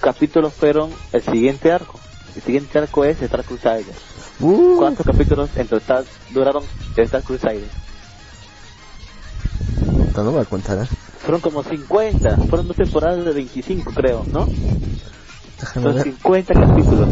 capítulos 0.00 0.54
fueron 0.54 0.90
el 1.12 1.22
siguiente 1.22 1.70
arco. 1.70 2.00
El 2.34 2.40
siguiente 2.40 2.78
arco 2.78 3.04
es 3.04 3.20
Star 3.20 3.44
Crusader. 3.44 3.84
Uh, 4.40 4.78
¿Cuántos 4.78 5.04
capítulos 5.04 5.50
en 5.56 5.68
total 5.68 6.06
duraron 6.30 6.64
Star 6.96 7.22
Crusader? 7.22 7.68
no 10.16 10.24
me 10.24 10.30
voy 10.30 10.40
a 10.40 10.44
contar, 10.46 10.78
¿eh? 10.78 10.86
Fueron 11.18 11.42
como 11.42 11.62
50, 11.62 12.36
fueron 12.48 12.66
dos 12.66 12.76
temporadas 12.78 13.26
de 13.26 13.32
25 13.32 13.92
creo, 13.92 14.24
¿no? 14.32 14.46
Déjame 15.60 15.86
Son 15.86 15.94
ver. 15.96 16.04
50 16.04 16.54
capítulos. 16.54 17.08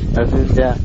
Entonces 0.00 0.54
ya, 0.56 0.76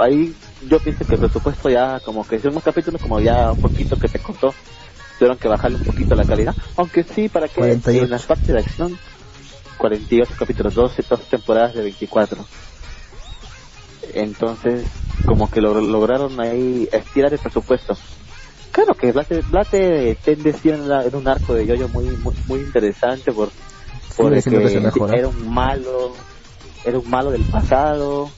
ahí 0.00 0.34
yo 0.66 0.78
pienso 0.80 1.04
que 1.04 1.14
el 1.14 1.20
presupuesto 1.20 1.68
ya, 1.68 2.00
como 2.00 2.26
que 2.26 2.38
son 2.38 2.52
unos 2.52 2.64
capítulos 2.64 3.02
como 3.02 3.20
ya 3.20 3.52
un 3.52 3.58
poquito 3.58 3.98
que 3.98 4.08
se 4.08 4.18
cortó, 4.18 4.54
tuvieron 5.18 5.38
que 5.38 5.48
bajarle 5.48 5.78
un 5.78 5.84
poquito 5.84 6.14
la 6.14 6.24
calidad, 6.24 6.54
aunque 6.76 7.02
sí, 7.02 7.28
para 7.28 7.48
que 7.48 7.54
48. 7.54 8.04
en 8.04 8.10
las 8.10 8.24
partes 8.24 8.48
de 8.48 8.60
acción, 8.60 8.98
48 9.78 10.32
capítulos, 10.38 10.74
12, 10.74 11.04
dos 11.08 11.20
temporadas 11.28 11.74
de 11.74 11.82
24. 11.82 12.44
Entonces, 14.14 14.86
como 15.26 15.50
que 15.50 15.60
lo, 15.60 15.80
lograron 15.80 16.40
ahí 16.40 16.88
estirar 16.92 17.32
el 17.32 17.38
presupuesto. 17.38 17.96
Claro 18.72 18.94
que 18.94 19.12
Blate, 19.12 19.40
Blate 19.50 20.16
era, 20.64 21.04
era 21.04 21.18
un 21.18 21.26
arco 21.26 21.54
de 21.54 21.66
yoyo 21.66 21.88
muy, 21.88 22.04
muy, 22.04 22.34
muy 22.46 22.60
interesante 22.60 23.32
por, 23.32 23.50
que 24.16 24.80
mejora. 24.80 25.16
era 25.16 25.28
un 25.28 25.52
malo, 25.52 26.14
era 26.84 26.98
un 26.98 27.08
malo 27.10 27.30
del 27.30 27.42
pasado, 27.42 28.30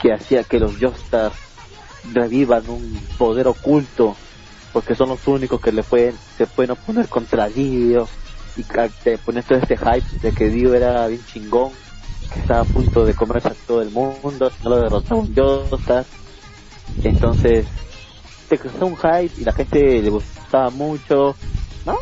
que 0.00 0.12
hacía 0.12 0.44
que 0.44 0.58
los 0.58 0.78
Joestar 0.78 1.32
revivan 2.12 2.68
un 2.68 3.00
poder 3.18 3.48
oculto, 3.48 4.16
porque 4.72 4.94
son 4.94 5.10
los 5.10 5.26
únicos 5.26 5.60
que 5.60 5.72
le 5.72 5.82
pueden, 5.82 6.14
se 6.36 6.46
pueden 6.46 6.72
oponer 6.72 7.08
contra 7.08 7.48
Dio, 7.48 8.08
y 8.56 8.64
te 9.04 9.18
ponen 9.18 9.42
todo 9.44 9.58
este 9.58 9.76
hype 9.76 10.18
de 10.20 10.32
que 10.32 10.48
Dio 10.48 10.74
era 10.74 11.06
bien 11.06 11.24
chingón, 11.26 11.70
que 12.32 12.40
estaba 12.40 12.60
a 12.60 12.64
punto 12.64 13.04
de 13.04 13.14
comerse 13.14 13.48
a 13.48 13.54
todo 13.66 13.82
el 13.82 13.90
mundo, 13.90 14.50
no 14.64 14.70
lo 14.70 14.80
derrotaba 14.80 15.20
un 15.20 15.34
entonces 17.04 17.66
te 18.48 18.58
creó 18.58 18.86
un 18.86 18.96
hype 18.96 19.30
y 19.40 19.44
la 19.44 19.52
gente 19.52 20.02
le 20.02 20.10
gustaba 20.10 20.70
mucho, 20.70 21.36
no, 21.84 21.96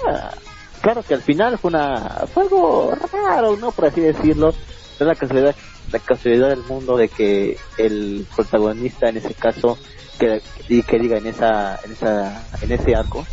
claro 0.81 1.03
que 1.03 1.15
al 1.15 1.23
final 1.23 1.59
fue 1.59 1.71
una 1.71 2.27
fue 2.33 2.45
algo 2.45 2.93
raro 3.13 3.57
no 3.57 3.73
por 3.73 3.87
así 3.87 4.01
decirlo. 4.01 4.55
Es 4.99 5.07
la 5.07 5.15
casualidad, 5.15 5.55
la 5.93 5.99
casualidad 5.99 6.49
del 6.49 6.63
mundo 6.63 6.97
de 6.97 7.09
que 7.09 7.59
el 7.77 8.27
protagonista 8.35 9.11
en 9.11 9.19
ese 9.19 9.35
caso, 9.35 9.77
que, 10.17 10.43
y 10.69 10.83
que 10.83 10.99
diga 10.99 11.19
en 11.19 11.27
esa, 11.27 11.79
en 11.85 11.93
esa, 11.93 12.43
en 12.61 12.73
ese 12.73 12.95
arco, 12.97 13.25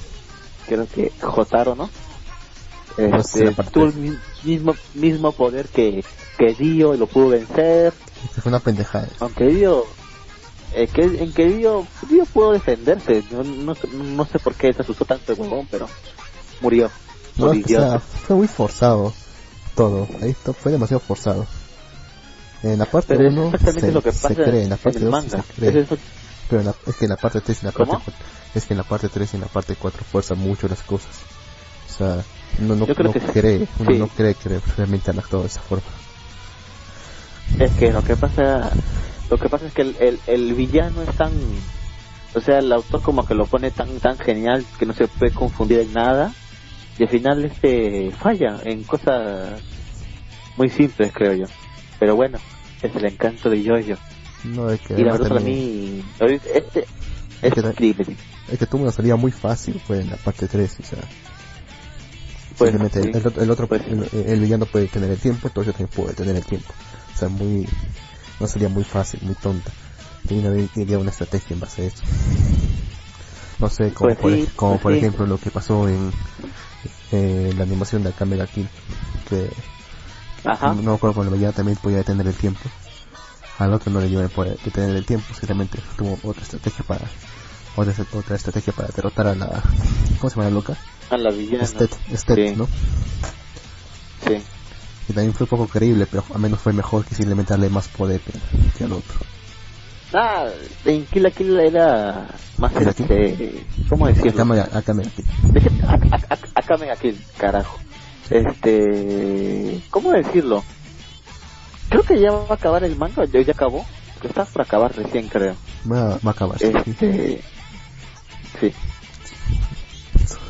creo 0.68 0.88
que 0.88 1.12
Jotaro, 1.22 1.76
¿no? 1.76 1.90
Este, 2.98 3.52
tuvo 3.72 3.86
el 3.86 4.20
mismo, 4.44 4.76
mismo 4.94 5.32
poder 5.32 5.68
que, 5.68 6.04
que 6.38 6.54
Dio 6.54 6.94
y 6.94 6.98
lo 6.98 7.08
pudo 7.08 7.30
vencer. 7.30 7.92
Fue 8.42 8.50
una 8.50 8.60
pendejada. 8.60 9.08
Aunque 9.20 9.48
Dio, 9.48 9.86
eh, 10.76 10.88
que, 10.88 11.02
en 11.04 11.34
que 11.34 11.48
Dio, 11.48 11.88
Dio 12.10 12.26
pudo 12.26 12.52
defenderse. 12.52 13.24
No, 13.32 13.44
no, 13.44 13.76
no 13.94 14.26
sé 14.26 14.38
por 14.40 14.54
qué 14.54 14.72
se 14.74 14.82
asustó 14.82 15.06
tanto 15.06 15.34
el 15.34 15.40
huevón, 15.40 15.68
pero 15.72 15.88
murió. 16.62 16.92
No, 17.36 17.48
o 17.48 17.54
sea, 17.68 18.00
fue 18.00 18.36
muy 18.36 18.48
forzado 18.48 19.12
todo. 19.76 20.08
Ahí 20.22 20.34
fue 20.34 20.72
demasiado 20.72 21.00
forzado. 21.00 21.48
En 22.62 22.80
la 22.80 22.86
parte 22.86 23.18
1 23.18 23.52
se, 23.52 24.12
se 24.12 24.36
cree, 24.36 24.64
en 24.64 24.70
la 24.70 24.78
parte 24.78 25.00
2 25.00 25.12
manga. 25.12 25.44
se 25.44 25.54
cree. 25.54 25.70
Es 25.70 25.76
eso- 25.76 25.98
Pero 26.50 26.64
la- 26.64 26.76
es 26.86 26.96
que 26.98 27.06
en 27.06 27.10
la 27.12 27.18
parte 27.18 27.42
3 27.42 27.58
y 27.64 27.66
en 27.66 27.68
la 27.68 27.72
¿Cómo? 27.74 27.92
parte 27.92 28.04
4, 28.06 28.26
es 28.56 28.66
que 28.66 28.74
en 28.74 28.78
la 28.78 28.84
parte 28.84 29.10
3 29.10 29.34
y 29.34 29.36
en 29.38 29.42
la 29.42 29.48
parte 29.48 29.76
4 29.76 30.04
fuerza 30.04 30.36
mucho 30.36 30.68
las 30.68 30.82
cosas. 30.84 31.16
O 31.90 31.94
sea, 31.94 32.24
uno 32.60 32.76
no, 32.76 32.86
no 32.86 33.12
que 33.12 33.20
sí. 33.20 33.26
cree, 33.28 33.68
uno 33.80 33.92
no 33.98 34.08
cree 34.08 34.36
que 34.36 34.60
realmente 34.78 35.12
han 35.12 35.20
actuado 35.20 35.44
de 35.44 35.50
esa 35.50 35.62
forma. 35.62 35.84
Es 37.60 37.72
que 37.74 37.92
lo 37.92 38.04
que 38.04 38.16
pasa, 38.16 38.72
lo 39.30 39.38
que 39.38 39.50
pasa 39.50 39.68
es 39.68 39.74
que 39.74 39.84
el, 39.84 39.96
el, 40.00 40.20
el 40.28 40.54
villano 40.54 41.02
es 41.04 41.16
tan, 41.16 41.32
o 42.36 42.40
sea, 42.42 42.60
el 42.60 42.72
autor 42.72 43.02
como 43.02 43.26
que 43.26 43.36
lo 43.36 43.46
pone 43.46 43.72
tan 43.72 44.00
tan 44.00 44.18
genial 44.18 44.66
que 44.80 44.86
no 44.86 44.94
se 44.94 45.08
puede 45.08 45.32
confundir 45.32 45.80
en 45.80 45.94
nada 45.94 46.34
y 46.98 47.04
al 47.04 47.10
final 47.10 47.46
este 47.46 48.12
falla 48.12 48.60
en 48.64 48.84
cosas 48.84 49.62
muy 50.58 50.70
simples 50.70 51.12
creo 51.14 51.34
yo. 51.34 51.46
Pero 52.00 52.16
bueno, 52.16 52.40
es 52.82 52.96
el 52.96 53.06
encanto 53.06 53.50
de 53.50 53.62
Yoyo 53.64 53.98
No, 54.44 54.70
es 54.70 54.82
que 54.82 55.00
y 55.00 55.04
la 55.04 55.14
verdad 55.14 55.30
para 55.30 55.42
mí 55.42 56.04
este 56.20 56.80
es 56.82 56.86
Es 57.42 57.54
que- 57.54 57.60
increíble. 57.62 58.18
es 58.52 58.60
que 58.60 58.66
tuvo 58.66 58.84
una 58.84 58.92
salida 58.92 59.16
muy 59.16 59.32
fácil 59.32 59.80
fue 59.86 60.02
en 60.02 60.10
la 60.10 60.18
parte 60.18 60.48
3, 60.48 60.78
o 60.80 60.84
sea, 60.84 61.00
Pues, 62.58 62.72
simplemente 62.72 63.02
sí. 63.04 63.10
el, 63.18 63.28
otro- 63.28 63.42
el 63.44 63.52
otro, 63.52 63.68
Pues, 63.68 63.82
el, 63.88 64.08
el 64.28 64.40
villano 64.40 64.66
puede 64.66 64.88
tener 64.88 65.10
el 65.12 65.18
tiempo, 65.18 65.48
entonces 65.48 65.74
también 65.76 65.90
puede 65.96 66.14
tener 66.14 66.36
el 66.36 66.46
tiempo. 66.46 66.74
O 67.14 67.18
sea, 67.18 67.30
muy, 67.30 67.68
una 68.40 68.50
salida 68.50 68.70
muy 68.70 68.84
fácil, 68.84 69.20
muy 69.24 69.36
tonta. 69.36 69.72
Tiene 70.28 70.68
que 70.74 70.98
una 70.98 71.10
estrategia 71.12 71.54
en 71.54 71.60
base 71.60 71.82
a 71.82 71.86
eso. 71.86 72.04
No 73.60 73.70
sé, 73.70 73.94
como 73.94 74.10
Pues 74.10 74.18
por, 74.20 74.32
sí, 74.34 74.40
ej- 74.42 74.50
como 74.56 74.72
pues 74.74 74.82
por 74.82 74.92
sí. 74.94 74.98
ejemplo 75.00 75.26
lo 75.26 75.38
que 75.38 75.50
pasó 75.52 75.88
en 75.88 76.12
eh, 77.12 77.54
la 77.58 77.64
animación 77.64 78.04
de 78.04 78.10
Akame 78.10 78.38
ga 78.38 78.48
Kill, 78.48 78.68
que 79.30 79.50
Ajá. 80.46 80.74
no 80.74 80.82
me 80.82 80.94
acuerdo 80.94 81.16
cuando 81.16 81.34
el 81.34 81.40
villano 81.40 81.54
también 81.56 81.78
podía 81.82 81.98
detener 81.98 82.28
el 82.28 82.34
tiempo. 82.36 82.60
Al 83.60 83.74
otro 83.74 83.92
no 83.92 84.00
le 84.02 84.08
dio 84.08 84.22
el 84.22 84.30
poder 84.30 84.58
de 84.58 84.64
detener 84.66 84.96
el 84.96 85.06
tiempo, 85.06 85.34
simplemente 85.34 85.80
tuvo 85.98 86.18
otra 86.24 86.42
estrategia 86.44 86.84
para 86.88 87.06
otra, 87.76 87.94
otra 88.14 88.36
estrategia 88.36 88.74
para 88.74 88.90
derrotar 88.90 89.28
a 89.28 89.36
la 89.36 89.48
¿cómo 90.20 90.30
se 90.30 90.36
llama 90.36 90.50
la 90.50 90.56
loca? 90.56 90.76
A 91.10 91.18
la 91.18 91.30
villana. 91.32 91.64
Estet, 91.64 91.92
Estet, 92.12 92.36
Sí. 92.50 92.56
¿no? 92.56 92.68
Sí. 94.28 94.42
Y 95.10 95.14
también 95.14 95.34
fue 95.34 95.46
poco 95.48 95.68
creíble, 95.68 96.08
pero 96.10 96.24
al 96.34 96.40
menos 96.40 96.60
fue 96.62 96.74
mejor 96.74 97.06
que 97.06 97.14
simplemente 97.16 97.52
darle 97.54 97.70
más 97.70 97.88
poder 97.90 98.22
que, 98.22 98.32
que 98.78 98.84
al 98.86 98.94
otro. 98.94 99.20
Ah, 100.14 100.46
en 100.86 101.06
Kill 101.08 101.24
la 101.24 101.32
Kill 101.32 101.60
era 101.60 102.28
más 102.58 102.72
¿Kill 102.74 102.94
Kill? 102.94 103.12
este, 103.12 103.66
¿cómo 103.90 104.08
decirlo? 104.08 104.32
Akame, 104.32 104.60
Akame 104.62 105.04
ga 105.04 105.10
Kill. 105.10 105.26
Deje- 105.52 105.84
a- 105.86 106.16
a- 106.16 106.34
a- 106.36 106.40
Acá 106.60 106.78
me 106.78 106.90
aquí, 106.92 107.18
carajo. 107.38 107.80
Este, 108.30 109.82
¿cómo 109.90 110.12
decirlo? 110.12 110.64
Creo 111.94 112.02
que 112.04 112.20
ya 112.20 112.32
va 112.32 112.48
a 112.50 112.54
acabar 112.56 112.84
el 112.84 112.96
manga, 112.96 113.24
ya, 113.26 113.40
ya 113.42 113.54
acabó. 113.54 113.86
Está 114.24 114.46
por 114.46 114.64
acabar 114.64 114.96
recién, 114.96 115.28
creo. 115.28 115.56
Va, 115.90 116.18
va 116.18 116.20
a 116.26 116.30
acabar. 116.32 116.58
sí. 116.58 116.72
Este, 116.74 117.42
sí. 118.60 118.74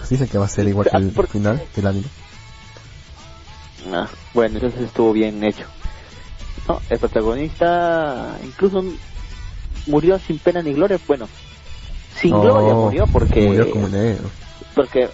Dicen 0.09 0.27
que 0.29 0.37
va 0.37 0.45
a 0.45 0.47
ser 0.47 0.65
igual 0.69 0.87
que 0.89 0.95
el 0.95 1.11
por- 1.11 1.27
final 1.27 1.61
del 1.75 1.87
anime. 1.87 2.05
Ah, 3.91 4.07
bueno, 4.33 4.55
entonces 4.55 4.83
estuvo 4.83 5.11
bien 5.11 5.43
hecho. 5.43 5.65
No, 6.69 6.79
el 6.89 6.97
protagonista 6.97 8.37
incluso 8.41 8.81
murió 9.87 10.17
sin 10.19 10.39
pena 10.39 10.61
ni 10.61 10.71
gloria. 10.73 10.97
Bueno, 11.09 11.27
sin 12.21 12.31
No, 12.31 12.41
gloria 12.41 12.73
murió 12.73 13.05
porque 13.07 13.41
Murió 13.47 13.69
como 13.69 13.85
un 13.87 13.95
héroe. 13.95 14.29
porque 14.75 15.09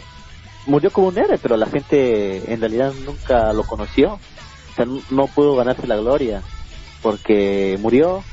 murió 0.68 0.92
como 0.92 1.08
un 1.08 1.18
héroe, 1.18 1.40
pero 1.42 1.58
la 1.58 1.66
gente 1.66 2.54
en 2.54 2.60
realidad 2.60 2.94
nunca 3.04 3.52
lo 3.52 3.64
conoció. 3.64 4.20
Sea, 4.80 4.86
no- 4.86 5.28
pudo 5.28 5.58
ganarse 5.58 5.86
la 5.86 5.98
gloria 5.98 6.42
porque 7.02 7.78
murió 7.82 8.24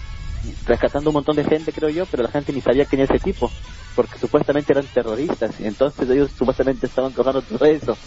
rescatando 0.64 1.10
un 1.10 1.14
montón 1.14 1.34
de 1.34 1.44
gente, 1.44 1.72
creo 1.72 1.90
yo, 1.90 2.06
pero 2.06 2.22
la 2.22 2.30
gente 2.30 2.52
ni 2.52 2.60
sabía 2.62 2.86
quién 2.86 3.00
era 3.00 3.12
ese 3.12 3.24
tipo, 3.24 3.50
porque 3.96 4.16
supuestamente 4.20 4.72
eran 4.72 4.86
terroristas, 4.86 5.58
y 5.58 5.64
entonces 5.64 6.08
ellos 6.08 6.30
supuestamente 6.38 6.86
estaban 6.86 7.12
causando 7.12 7.42
todo 7.42 7.64
eso. 7.66 7.98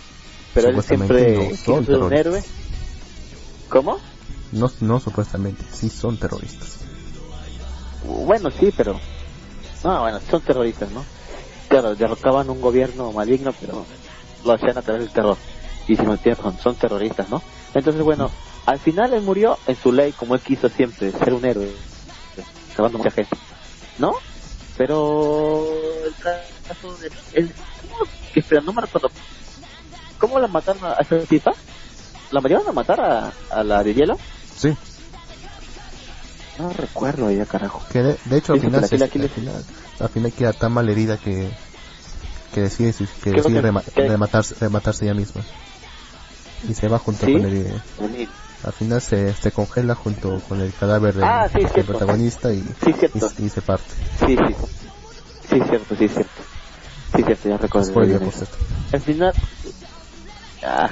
Pero 0.53 0.69
él 0.69 0.81
siempre 0.83 1.35
no 1.67 1.83
ser 1.83 1.97
un 1.97 2.13
héroe. 2.13 2.43
¿Cómo? 3.69 3.97
No, 4.53 4.67
no 4.79 4.99
supuestamente, 4.99 5.65
sí 5.65 5.89
son 5.89 6.17
terroristas. 6.17 6.87
Bueno, 8.01 8.51
sí, 8.51 8.71
pero... 8.75 9.01
No, 9.83 9.99
bueno, 10.01 10.21
son 10.31 10.41
terroristas, 10.43 10.89
¿no? 10.91 11.05
Claro, 11.67 11.93
derrocaban 11.95 12.49
un 12.49 12.61
gobierno 12.61 13.11
maligno, 13.11 13.53
pero 13.59 13.85
lo 14.45 14.53
hacían 14.53 14.77
a 14.77 14.81
través 14.81 15.01
del 15.01 15.11
terror. 15.11 15.37
Y 15.87 15.97
si 15.97 16.03
no 16.03 16.13
entiendes, 16.13 16.45
son 16.61 16.75
terroristas, 16.77 17.29
¿no? 17.29 17.41
Entonces, 17.73 18.01
bueno, 18.03 18.31
al 18.65 18.79
final 18.79 19.13
él 19.13 19.21
murió 19.21 19.57
en 19.67 19.75
su 19.81 19.91
ley, 19.91 20.11
como 20.13 20.35
él 20.35 20.41
quiso 20.41 20.69
siempre, 20.69 21.11
ser 21.11 21.33
un 21.33 21.45
héroe, 21.45 21.75
salvando 22.75 22.97
mucha 22.99 23.11
gente, 23.11 23.37
¿no? 23.97 24.11
Pero 24.77 26.05
el 26.05 26.15
caso 26.67 26.97
de... 26.97 27.11
El, 27.33 27.53
¿cómo? 27.81 27.95
que 28.33 28.39
espera, 28.39 28.61
no. 28.61 28.73
¿Cómo 30.19 30.39
la 30.39 30.47
mataron 30.47 30.83
a 30.85 30.93
esa 30.99 31.25
tipa? 31.27 31.53
¿La 32.31 32.41
mandaron 32.41 32.67
a 32.67 32.73
matar 32.73 32.99
a, 32.99 33.33
a 33.49 33.63
la 33.63 33.83
de 33.83 33.93
hielo? 33.93 34.15
Sí, 34.55 34.69
No 36.57 36.73
recuerdo 36.73 37.31
ya, 37.31 37.45
carajo. 37.45 37.81
que 37.89 37.99
de, 37.99 38.17
de 38.25 38.37
hecho 38.37 38.53
al 38.53 38.59
final, 38.59 38.83
se, 38.83 38.97
la 38.97 39.05
al, 39.05 39.29
final, 39.29 39.63
al 39.99 40.09
final 40.09 40.33
queda 40.33 40.51
tan 40.53 40.73
mal 40.73 40.89
herida 40.89 41.17
que 41.17 41.49
que 42.53 42.61
decide, 42.61 42.91
que 43.23 43.31
decide 43.31 43.61
rema- 43.61 43.83
rematarse, 43.95 44.55
rematarse 44.59 45.05
ella 45.05 45.13
misma. 45.13 45.41
Y 46.67 46.73
se 46.73 46.87
va 46.87 46.99
junto 46.99 47.25
¿Sí? 47.25 47.33
con 47.33 47.45
el... 47.45 47.81
Al 48.63 48.73
final 48.73 49.01
se, 49.01 49.33
se 49.33 49.51
congela 49.51 49.95
junto 49.95 50.41
con 50.41 50.59
el 50.59 50.73
cadáver 50.73 51.13
del, 51.13 51.23
Ah, 51.23 51.47
sí, 51.47 51.59
del 51.59 51.69
cierto. 51.69 51.91
protagonista 51.93 52.53
y, 52.53 52.57
y, 52.57 53.45
y 53.45 53.49
se 53.49 53.61
parte. 53.61 53.93
Sí, 54.25 54.35
sí. 54.35 54.55
Sí, 55.49 55.61
cierto, 55.69 55.95
sí, 55.95 56.07
cierto. 56.09 56.41
Sí, 57.15 57.23
cierto, 57.23 57.49
ya 57.49 57.57
recuerdo. 57.57 57.93
Al 58.91 59.01
final... 59.01 59.33
Ah, 60.61 60.89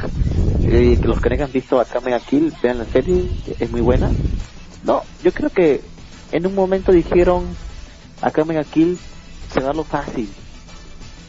y 0.61 0.95
que 0.97 1.07
los 1.07 1.19
que 1.19 1.35
no 1.37 1.47
visto 1.49 1.79
acá 1.79 1.99
Mega 1.99 2.19
Kill, 2.21 2.53
vean 2.61 2.77
la 2.77 2.85
serie, 2.85 3.29
es 3.59 3.69
muy 3.69 3.81
buena. 3.81 4.11
No, 4.83 5.03
yo 5.23 5.31
creo 5.33 5.49
que 5.49 5.81
en 6.31 6.47
un 6.47 6.55
momento 6.55 6.91
dijeron 6.91 7.55
acá 8.21 8.43
Mega 8.45 8.63
Kill 8.63 8.97
se 9.53 9.61
va 9.61 9.71
a 9.71 9.73
lo 9.73 9.83
fácil. 9.83 10.29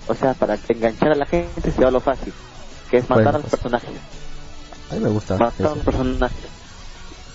O 0.07 0.14
sea, 0.14 0.34
para 0.34 0.59
enganchar 0.68 1.12
a 1.12 1.16
la 1.16 1.26
gente 1.26 1.70
se 1.72 1.82
va 1.82 1.89
a 1.89 1.93
lo 1.93 2.01
fácil. 2.01 2.32
Que 2.91 2.99
es 2.99 3.11
matar 3.11 3.24
Bueno, 3.24 3.30
a 3.30 3.32
los 3.43 3.51
pues, 3.51 3.61
personajes. 3.61 4.01
A 4.91 4.95
mí 4.95 5.01
me 5.01 5.09
gusta 5.11 5.36
Matar 5.36 5.66
a 5.66 5.70
eso. 5.70 5.74
los 5.76 5.84
personajes. 5.84 6.51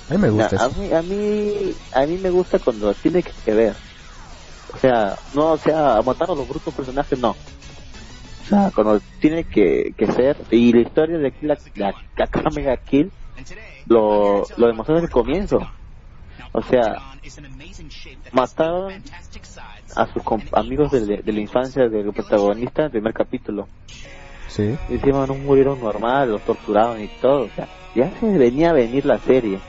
A 0.09 0.13
mí 0.13 0.17
me 0.17 0.29
gusta 0.29 0.55
a 0.63 0.67
eso. 0.67 0.79
mí, 0.79 0.91
a 0.93 1.01
mí, 1.01 1.75
a 1.93 2.05
mí 2.05 2.17
me 2.17 2.29
gusta 2.29 2.59
cuando 2.59 2.93
tiene 2.93 3.23
que 3.23 3.53
ver. 3.53 3.75
O 4.73 4.77
sea, 4.77 5.15
no, 5.33 5.51
o 5.51 5.57
sea, 5.57 6.01
matar 6.03 6.31
a 6.31 6.35
los 6.35 6.47
brutos 6.47 6.73
personajes, 6.73 7.17
no. 7.19 7.31
O 7.31 8.45
sea, 8.49 8.71
cuando 8.73 8.99
tiene 9.19 9.43
que, 9.45 9.93
que 9.97 10.11
ser, 10.11 10.35
y 10.51 10.73
la 10.73 10.81
historia 10.81 11.17
de 11.17 11.31
Kill, 11.31 11.47
la, 11.47 11.57
la 11.75 11.93
Kakamega 12.15 12.75
Kill, 12.77 13.11
lo, 13.85 14.43
lo 14.57 14.67
demostró 14.67 14.95
desde 14.95 15.05
el 15.07 15.11
comienzo. 15.11 15.59
O 16.51 16.61
sea, 16.63 17.01
mataron 18.31 18.93
a 19.95 20.07
sus 20.07 20.23
amigos 20.53 20.91
de, 20.91 21.17
de 21.23 21.33
la 21.33 21.39
infancia 21.39 21.87
del 21.87 22.11
protagonista 22.13 22.81
en 22.81 22.85
el 22.87 22.91
primer 22.91 23.13
capítulo. 23.13 23.67
Sí. 24.55 24.77
Y 24.89 24.93
encima 24.93 25.25
no 25.25 25.33
murieron 25.35 25.79
normal, 25.81 26.31
los 26.31 26.41
torturaron 26.41 27.01
y 27.01 27.07
todo. 27.19 27.45
O 27.45 27.49
sea, 27.49 27.67
ya 27.95 28.11
se 28.19 28.37
venía 28.37 28.69
a 28.69 28.73
venir 28.73 29.05
la 29.05 29.17
serie. 29.19 29.59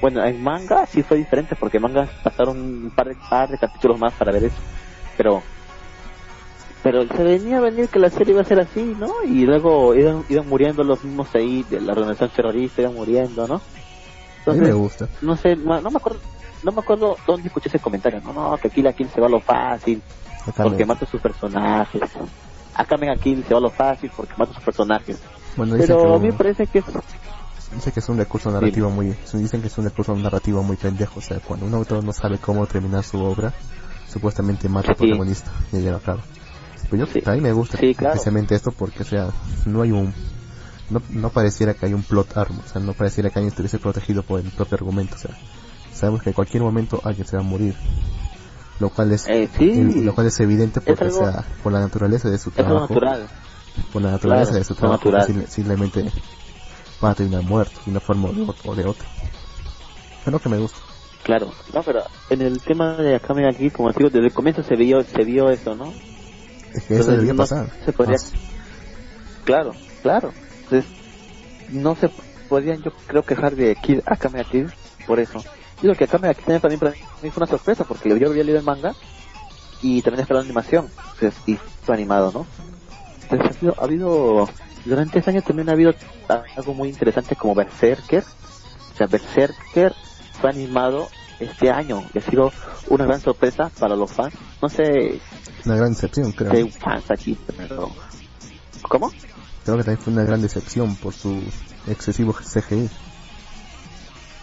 Bueno, 0.00 0.24
en 0.24 0.42
manga 0.42 0.86
sí 0.86 1.02
fue 1.02 1.16
diferente 1.16 1.56
porque 1.56 1.78
en 1.78 1.84
manga 1.84 2.08
pasaron 2.22 2.56
un 2.58 2.92
par 2.94 3.08
de, 3.08 3.16
par 3.28 3.48
de 3.48 3.58
capítulos 3.58 3.98
más 3.98 4.12
para 4.14 4.32
ver 4.32 4.44
eso. 4.44 4.58
Pero 5.16 5.42
pero 6.82 7.06
se 7.08 7.24
venía 7.24 7.58
a 7.58 7.60
venir 7.60 7.88
que 7.88 7.98
la 7.98 8.08
serie 8.08 8.32
iba 8.32 8.42
a 8.42 8.44
ser 8.44 8.60
así, 8.60 8.96
¿no? 8.98 9.12
Y 9.24 9.44
luego 9.44 9.94
iban, 9.96 10.24
iban 10.28 10.48
muriendo 10.48 10.84
los 10.84 11.02
mismos 11.02 11.34
ahí 11.34 11.64
de 11.68 11.80
la 11.80 11.92
organización 11.92 12.30
terrorista, 12.30 12.82
iban 12.82 12.94
muriendo, 12.94 13.48
¿no? 13.48 13.60
A 14.46 14.52
mí 14.52 14.60
me 14.60 14.72
gusta. 14.72 15.08
no 15.20 15.36
sé, 15.36 15.56
no, 15.56 15.80
no 15.80 15.90
me 15.90 15.96
acuerdo 15.96 16.20
no 16.62 16.72
me 16.72 16.80
acuerdo 16.80 17.16
dónde 17.26 17.48
escuché 17.48 17.68
ese 17.68 17.78
comentario. 17.78 18.20
No, 18.20 18.32
no, 18.32 18.56
que 18.56 18.68
aquí 18.68 18.82
la 18.82 18.92
Kill 18.92 19.08
se 19.08 19.20
va 19.20 19.26
a 19.26 19.30
lo 19.30 19.40
fácil 19.40 20.02
porque 20.56 20.84
mata 20.84 21.04
a 21.04 21.08
sus 21.08 21.20
personajes. 21.20 22.02
Acá 22.78 22.96
Mega 22.96 23.16
Kill 23.16 23.44
se 23.44 23.52
va 23.52 23.60
lo 23.60 23.70
fácil 23.70 24.08
porque 24.16 24.32
mata 24.38 24.52
a 24.52 24.54
sus 24.54 24.64
personajes. 24.64 25.20
Bueno, 25.56 25.74
Pero 25.76 26.14
a 26.14 26.18
mí 26.20 26.28
me 26.28 26.32
parece 26.32 26.68
que 26.68 26.78
es... 26.78 26.84
Dice 27.74 27.90
que 27.92 27.98
es 27.98 28.08
un 28.08 28.16
recurso 28.16 28.50
narrativo 28.52 28.88
muy, 28.88 29.14
dicen 29.34 29.60
que 29.60 29.66
es 29.66 29.76
un 29.76 29.84
recurso 29.84 30.14
narrativo 30.14 30.62
muy 30.62 30.76
pendejo, 30.76 31.18
o 31.18 31.22
sea, 31.22 31.38
cuando 31.40 31.66
un 31.66 31.74
autor 31.74 32.02
no 32.02 32.12
sabe 32.12 32.38
cómo 32.38 32.66
terminar 32.66 33.04
su 33.04 33.20
obra, 33.20 33.52
supuestamente 34.08 34.68
mata 34.68 34.92
al 34.92 34.96
protagonista 34.96 35.50
y 35.72 35.78
lleva 35.78 35.98
a 35.98 36.00
cabo. 36.00 36.20
Pues 36.88 37.02
yo, 37.02 37.30
a 37.30 37.34
mí 37.34 37.40
me 37.42 37.52
gusta 37.52 37.78
especialmente 37.78 38.54
esto 38.54 38.70
porque, 38.70 39.02
o 39.02 39.06
sea, 39.06 39.28
no 39.66 39.82
hay 39.82 39.90
un, 39.90 40.14
no, 40.88 41.02
no 41.10 41.28
pareciera 41.30 41.74
que 41.74 41.84
hay 41.84 41.94
un 41.94 42.04
plot 42.04 42.36
armor, 42.36 42.64
o 42.64 42.68
sea, 42.68 42.80
no 42.80 42.94
pareciera 42.94 43.28
que 43.28 43.40
alguien 43.40 43.50
estuviese 43.50 43.78
protegido 43.78 44.22
por 44.22 44.40
el 44.40 44.50
propio 44.50 44.76
argumento, 44.76 45.16
o 45.16 45.18
sea, 45.18 45.36
sabemos 45.92 46.22
que 46.22 46.30
en 46.30 46.34
cualquier 46.34 46.62
momento 46.62 47.02
alguien 47.04 47.26
se 47.26 47.36
va 47.36 47.42
a 47.42 47.46
morir, 47.46 47.74
lo 48.80 48.90
cual 48.90 49.12
es, 49.12 49.26
eh, 49.28 49.48
lo 50.02 50.14
cual 50.14 50.28
es 50.28 50.40
evidente 50.40 50.80
porque, 50.80 51.10
sea, 51.10 51.44
por 51.62 51.72
la 51.72 51.80
naturaleza 51.80 52.30
de 52.30 52.38
su 52.38 52.50
trabajo, 52.50 52.94
por 53.92 54.02
la 54.02 54.10
naturaleza 54.12 54.54
de 54.54 54.64
su 54.64 54.74
trabajo, 54.74 55.10
simplemente 55.48 56.10
va 57.02 57.10
a 57.10 57.14
terminar 57.14 57.42
muerto 57.42 57.80
de 57.84 57.90
una 57.90 58.00
forma 58.00 58.30
o 58.64 58.74
de 58.74 58.84
otra. 58.84 59.08
Es 60.24 60.32
lo 60.32 60.38
que 60.38 60.48
me 60.48 60.58
gusta. 60.58 60.78
Claro, 61.22 61.50
no, 61.74 61.82
pero 61.82 62.02
en 62.30 62.42
el 62.42 62.60
tema 62.60 62.96
de 62.96 63.16
Akame 63.16 63.48
aquí, 63.48 63.70
como 63.70 63.90
digo, 63.90 64.08
desde 64.08 64.26
el 64.26 64.32
comienzo 64.32 64.62
se 64.62 64.76
vio, 64.76 65.02
se 65.02 65.24
vio 65.24 65.50
eso, 65.50 65.74
¿no? 65.74 65.92
Es 66.72 66.84
que 66.84 66.96
eso 66.96 67.10
debería 67.10 67.34
pasar. 67.34 67.70
Se 67.84 67.92
podría... 67.92 68.16
Claro, 69.44 69.72
claro. 70.02 70.32
Entonces, 70.64 70.90
no 71.70 71.96
se 71.96 72.10
podrían, 72.48 72.82
yo 72.82 72.92
creo, 73.06 73.22
quejar 73.22 73.56
de 73.56 73.76
Kid, 73.76 74.00
Akame 74.06 74.40
aquí 74.40 74.64
por 75.06 75.18
eso. 75.18 75.42
Digo 75.80 75.94
que 75.94 76.04
Akame 76.04 76.28
aquí 76.28 76.42
también 76.42 76.80
para 76.80 76.92
mí 76.92 77.30
fue 77.30 77.32
una 77.36 77.46
sorpresa, 77.46 77.84
porque 77.84 78.08
yo 78.08 78.14
había 78.28 78.42
leído 78.42 78.58
el 78.58 78.64
manga 78.64 78.94
y 79.80 80.02
también 80.02 80.22
esperaba 80.22 80.42
la 80.42 80.46
animación, 80.46 80.88
entonces, 81.14 81.34
y 81.46 81.56
fue 81.84 81.94
animado, 81.94 82.32
¿no? 82.32 82.46
Entonces, 83.30 83.56
ha 83.56 83.58
habido, 83.58 83.74
ha 83.78 83.84
habido, 83.84 84.48
durante 84.84 85.18
ese 85.18 85.30
año 85.30 85.42
también 85.42 85.68
ha 85.68 85.72
habido 85.72 85.92
algo 86.56 86.74
muy 86.74 86.88
interesante 86.88 87.36
como 87.36 87.54
Berserker. 87.54 88.24
O 88.92 88.96
sea, 88.96 89.06
Berserker 89.06 89.94
fue 90.40 90.50
animado 90.50 91.08
este 91.38 91.70
año 91.70 92.04
y 92.12 92.18
ha 92.18 92.22
sido 92.22 92.52
una 92.88 93.04
gran 93.04 93.20
sorpresa 93.20 93.70
para 93.78 93.94
los 93.94 94.10
fans. 94.10 94.34
No 94.60 94.68
sé. 94.68 95.20
Una 95.64 95.76
gran 95.76 95.90
decepción, 95.90 96.32
creo. 96.32 96.52
Hay 96.52 96.70
fans 96.70 97.10
aquí, 97.10 97.38
pero. 97.56 97.90
¿Cómo? 98.82 99.10
Creo 99.64 99.76
que 99.76 99.84
también 99.84 99.98
fue 99.98 100.12
una 100.12 100.24
gran 100.24 100.40
decepción 100.40 100.96
por 100.96 101.12
su 101.12 101.42
excesivo 101.86 102.32
CGI. 102.32 102.88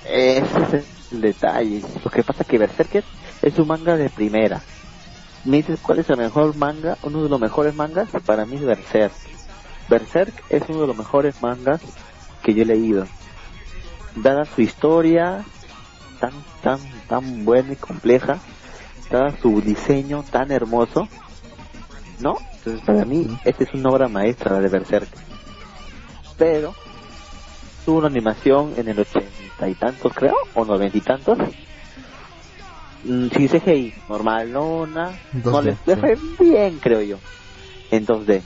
Ese 0.07 0.77
es 0.77 1.11
el 1.11 1.21
detalle. 1.21 1.81
Lo 2.03 2.11
que 2.11 2.23
pasa 2.23 2.43
es 2.43 2.47
que 2.47 2.57
Berserker 2.57 3.03
es 3.41 3.57
un 3.57 3.67
manga 3.67 3.97
de 3.97 4.09
primera. 4.09 4.61
Me 5.43 5.57
dices 5.57 5.79
cuál 5.81 5.99
es 5.99 6.09
el 6.09 6.17
mejor 6.17 6.55
manga, 6.55 6.97
uno 7.03 7.23
de 7.23 7.29
los 7.29 7.39
mejores 7.39 7.75
mangas, 7.75 8.09
para 8.25 8.45
mí 8.45 8.55
es 8.55 8.63
Berserk. 8.63 9.13
Berserk 9.89 10.33
es 10.49 10.63
uno 10.69 10.81
de 10.81 10.87
los 10.87 10.97
mejores 10.97 11.41
mangas 11.41 11.81
que 12.41 12.53
yo 12.53 12.63
he 12.63 12.65
leído. 12.65 13.05
Dada 14.15 14.45
su 14.45 14.61
historia, 14.61 15.43
tan, 16.19 16.31
tan, 16.61 16.79
tan 17.07 17.45
buena 17.45 17.73
y 17.73 17.75
compleja, 17.75 18.39
dada 19.11 19.35
su 19.39 19.61
diseño 19.61 20.23
tan 20.31 20.51
hermoso, 20.51 21.07
¿no? 22.19 22.37
Entonces 22.57 22.81
para 22.85 23.05
mí, 23.05 23.37
esta 23.43 23.63
es 23.63 23.73
una 23.73 23.89
obra 23.89 24.07
maestra 24.07 24.59
de 24.59 24.67
Berserk. 24.69 25.09
Pero, 26.37 26.73
tuvo 27.85 27.99
una 27.99 28.07
animación 28.07 28.73
en 28.77 28.87
el 28.89 28.99
ochenta 28.99 29.69
y 29.69 29.75
tantos, 29.75 30.11
creo, 30.13 30.35
o 30.55 30.65
noventa 30.65 30.97
y 30.97 31.01
tantos. 31.01 31.37
Mm, 33.03 33.27
sin 33.29 33.47
CGI, 33.47 33.93
normal, 34.09 34.51
no, 34.51 34.87
no 34.87 35.61
les 35.61 35.77
fue 35.79 36.17
bien, 36.39 36.79
creo 36.79 37.01
yo. 37.01 37.19
En 37.91 38.07
2D. 38.07 38.41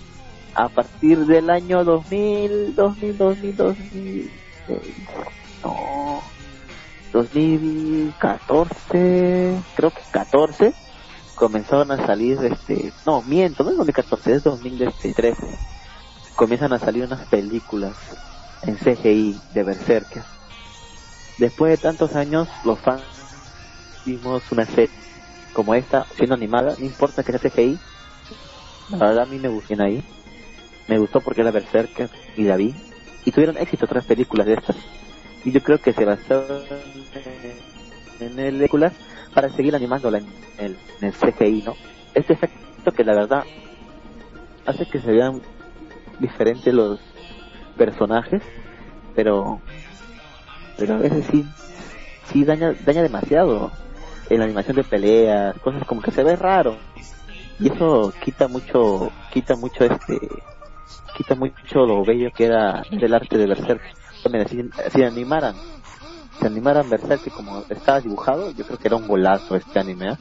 A 0.54 0.68
partir 0.68 1.26
del 1.26 1.50
año 1.50 1.86
2000, 1.86 2.76
2000, 2.76 3.18
2000, 3.18 3.56
2000, 3.56 4.30
no, 5.64 6.22
2014, 7.14 9.58
creo 9.76 9.92
que 9.92 10.02
14, 10.12 10.74
comenzaron 11.36 11.92
a 11.92 12.06
salir, 12.06 12.38
este, 12.44 12.92
no, 13.06 13.22
miento, 13.22 13.64
no 13.64 13.70
es 13.70 13.78
2014, 13.78 14.34
es 14.34 14.44
2013, 14.44 15.38
comienzan 16.36 16.74
a 16.74 16.80
salir 16.80 17.06
unas 17.06 17.26
películas 17.28 17.96
en 18.64 18.76
CGI 18.76 19.39
de 19.53 19.64
Berserker. 19.64 20.24
Después 21.38 21.72
de 21.72 21.78
tantos 21.78 22.16
años, 22.16 22.47
los 22.66 22.80
fans 22.80 23.03
vimos 24.05 24.43
una 24.51 24.66
serie 24.66 24.89
como 25.53 25.74
esta, 25.74 26.05
siendo 26.16 26.36
animada, 26.36 26.76
no 26.78 26.86
importa 26.86 27.24
que 27.24 27.38
sea 27.38 27.49
CGI, 27.49 27.80
la 28.91 28.97
verdad 28.97 29.24
a 29.24 29.26
mí 29.26 29.38
me 29.38 29.47
gustó 29.47 29.82
ahí, 29.82 30.03
me 30.88 30.97
gustó 30.97 31.22
porque 31.22 31.41
era 31.41 31.51
Berserker 31.51 32.10
y 32.36 32.43
la 32.43 32.55
vi, 32.55 32.76
y 33.26 33.32
tuvieron 33.32 33.57
éxito 33.57 33.86
otras 33.86 34.05
películas 34.05 34.47
de 34.47 34.53
estas 34.53 34.76
y 35.43 35.51
yo 35.51 35.62
creo 35.62 35.80
que 35.80 35.93
se 35.93 36.05
basó 36.05 36.45
en 38.20 38.39
el 38.39 38.57
película 38.57 38.91
para 39.34 39.49
seguir 39.49 39.76
animándola 39.76 40.18
en 40.18 40.28
el, 40.57 40.78
en 41.01 41.07
el 41.07 41.14
CGI, 41.14 41.64
¿no? 41.66 41.76
Este 42.14 42.34
efecto 42.34 42.91
que 42.91 43.03
la 43.03 43.14
verdad 43.14 43.43
hace 44.66 44.86
que 44.86 44.99
se 44.99 45.12
vean 45.12 45.41
diferentes 46.20 46.74
los 46.74 46.99
personajes, 47.80 48.44
pero 49.16 49.60
pero 50.78 50.96
a 50.96 50.98
veces 50.98 51.26
sí 51.32 51.44
sí 52.32 52.44
daña 52.44 52.76
daña 52.86 53.02
demasiado 53.02 53.72
en 54.30 54.38
la 54.38 54.46
animación 54.46 54.76
de 54.76 54.84
peleas, 54.84 55.58
cosas 55.60 55.84
como 55.88 56.02
que 56.02 56.12
se 56.12 56.24
ve 56.24 56.36
raro 56.36 56.78
y 57.60 57.72
eso 57.72 58.14
quita 58.24 58.48
mucho 58.48 59.12
quita 59.34 59.56
mucho 59.56 59.86
este 59.86 60.20
quita 61.18 61.34
mucho 61.34 61.86
lo 61.88 62.06
bello 62.06 62.30
que 62.32 62.46
era 62.46 62.84
del 62.92 63.14
arte 63.14 63.38
de 63.38 63.48
Berserk 63.48 63.82
si, 64.48 64.70
si 64.92 65.04
animaran, 65.04 65.56
si 66.40 66.46
animaran 66.46 66.90
Berserk 66.90 67.30
como 67.32 67.64
estaba 67.70 68.02
dibujado, 68.02 68.52
yo 68.52 68.66
creo 68.66 68.78
que 68.78 68.88
era 68.88 68.98
un 68.98 69.08
golazo 69.08 69.56
este 69.56 69.80
anime. 69.80 70.12
¿eh? 70.12 70.18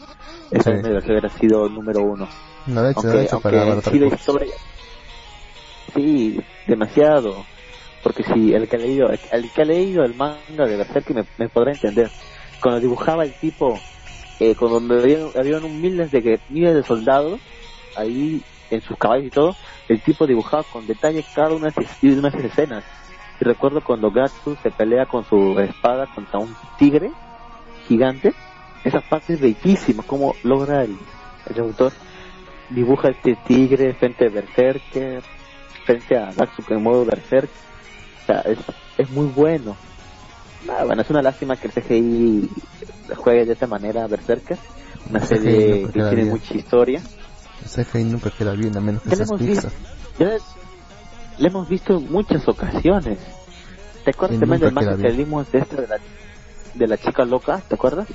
Ese 0.50 0.70
anime 0.70 0.90
de 0.90 0.98
hubiera 0.98 1.28
sido 1.28 1.68
número 1.68 2.02
uno. 2.02 2.28
No, 2.66 2.82
de 2.82 2.92
hecho, 2.92 3.18
hecho 3.18 3.40
para 3.40 3.80
sí, 3.82 3.98
historia, 4.04 4.54
sí, 5.94 6.40
demasiado. 6.66 7.44
Porque 8.02 8.22
si 8.22 8.54
el 8.54 8.68
que 8.68 8.76
ha 8.76 8.78
leído, 8.78 9.10
el 9.10 9.50
que 9.52 9.62
ha 9.62 9.64
leído 9.64 10.04
el 10.04 10.14
manga 10.14 10.66
de 10.66 10.76
Berserk 10.76 11.10
me, 11.10 11.24
me 11.36 11.48
podrá 11.48 11.72
entender. 11.72 12.10
Cuando 12.60 12.80
dibujaba 12.80 13.24
el 13.24 13.32
tipo, 13.34 13.78
eh, 14.40 14.54
cuando 14.54 14.94
había, 14.94 15.58
un 15.58 15.80
miles 15.80 16.10
de 16.10 16.40
miles 16.48 16.74
de 16.74 16.82
soldados 16.82 17.40
ahí 17.96 18.42
en 18.70 18.80
sus 18.82 18.96
caballos 18.96 19.26
y 19.26 19.30
todo, 19.30 19.56
el 19.88 20.00
tipo 20.00 20.26
dibujaba 20.26 20.62
con 20.64 20.86
detalle 20.86 21.24
cada 21.34 21.54
una 21.54 21.70
de 21.70 22.18
unas 22.18 22.34
escenas 22.34 22.84
y 23.40 23.44
recuerdo 23.44 23.82
cuando 23.82 24.10
Gatsu 24.10 24.56
se 24.62 24.70
pelea 24.70 25.06
con 25.06 25.24
su 25.24 25.58
espada 25.60 26.06
contra 26.14 26.40
un 26.40 26.54
tigre 26.78 27.10
gigante. 27.86 28.34
Esa 28.84 29.00
parte 29.00 29.34
es 29.34 29.40
bellísima, 29.40 30.02
como 30.02 30.34
logra 30.42 30.82
el, 30.82 30.96
autor 31.58 31.92
dibuja 32.70 33.08
este 33.08 33.36
tigre 33.46 33.94
frente 33.94 34.26
a 34.26 34.30
Berserker, 34.30 35.22
frente 35.88 36.18
a 36.18 36.30
Gatsu 36.32 36.62
en 36.68 36.82
modo 36.82 37.06
Berserk. 37.06 37.48
O 38.22 38.26
sea, 38.26 38.40
es, 38.42 38.58
es 38.98 39.10
muy 39.10 39.26
bueno. 39.28 39.74
Ah, 40.68 40.84
bueno, 40.84 41.00
es 41.00 41.08
una 41.08 41.22
lástima 41.22 41.56
que 41.56 41.68
el 41.68 41.72
CGI 41.72 42.50
juegue 43.16 43.46
de 43.46 43.52
esta 43.54 43.66
manera 43.66 44.06
Berserker, 44.06 44.58
una 45.08 45.20
serie 45.20 45.86
que 45.86 46.02
tiene 46.02 46.24
mucha 46.26 46.54
historia. 46.54 47.00
El 47.62 47.84
CGI 47.84 48.04
nunca 48.04 48.30
queda 48.30 48.52
bien, 48.52 48.76
a 48.76 48.80
menos 48.80 49.02
que 49.02 49.16
seas 49.16 49.72
le 51.38 51.46
hemos 51.46 51.68
visto 51.68 51.96
en 51.96 52.10
muchas 52.10 52.46
ocasiones. 52.48 53.18
¿Te 54.04 54.10
acuerdas 54.10 54.40
también 54.40 54.60
del 54.60 54.72
manga 54.72 54.96
que 54.96 55.12
vimos 55.12 55.50
de 55.52 55.60
esta 55.60 55.76
de 55.76 55.86
la, 55.86 55.98
de 56.74 56.86
la 56.88 56.98
chica 56.98 57.24
loca? 57.24 57.62
¿Te 57.68 57.76
acuerdas? 57.76 58.08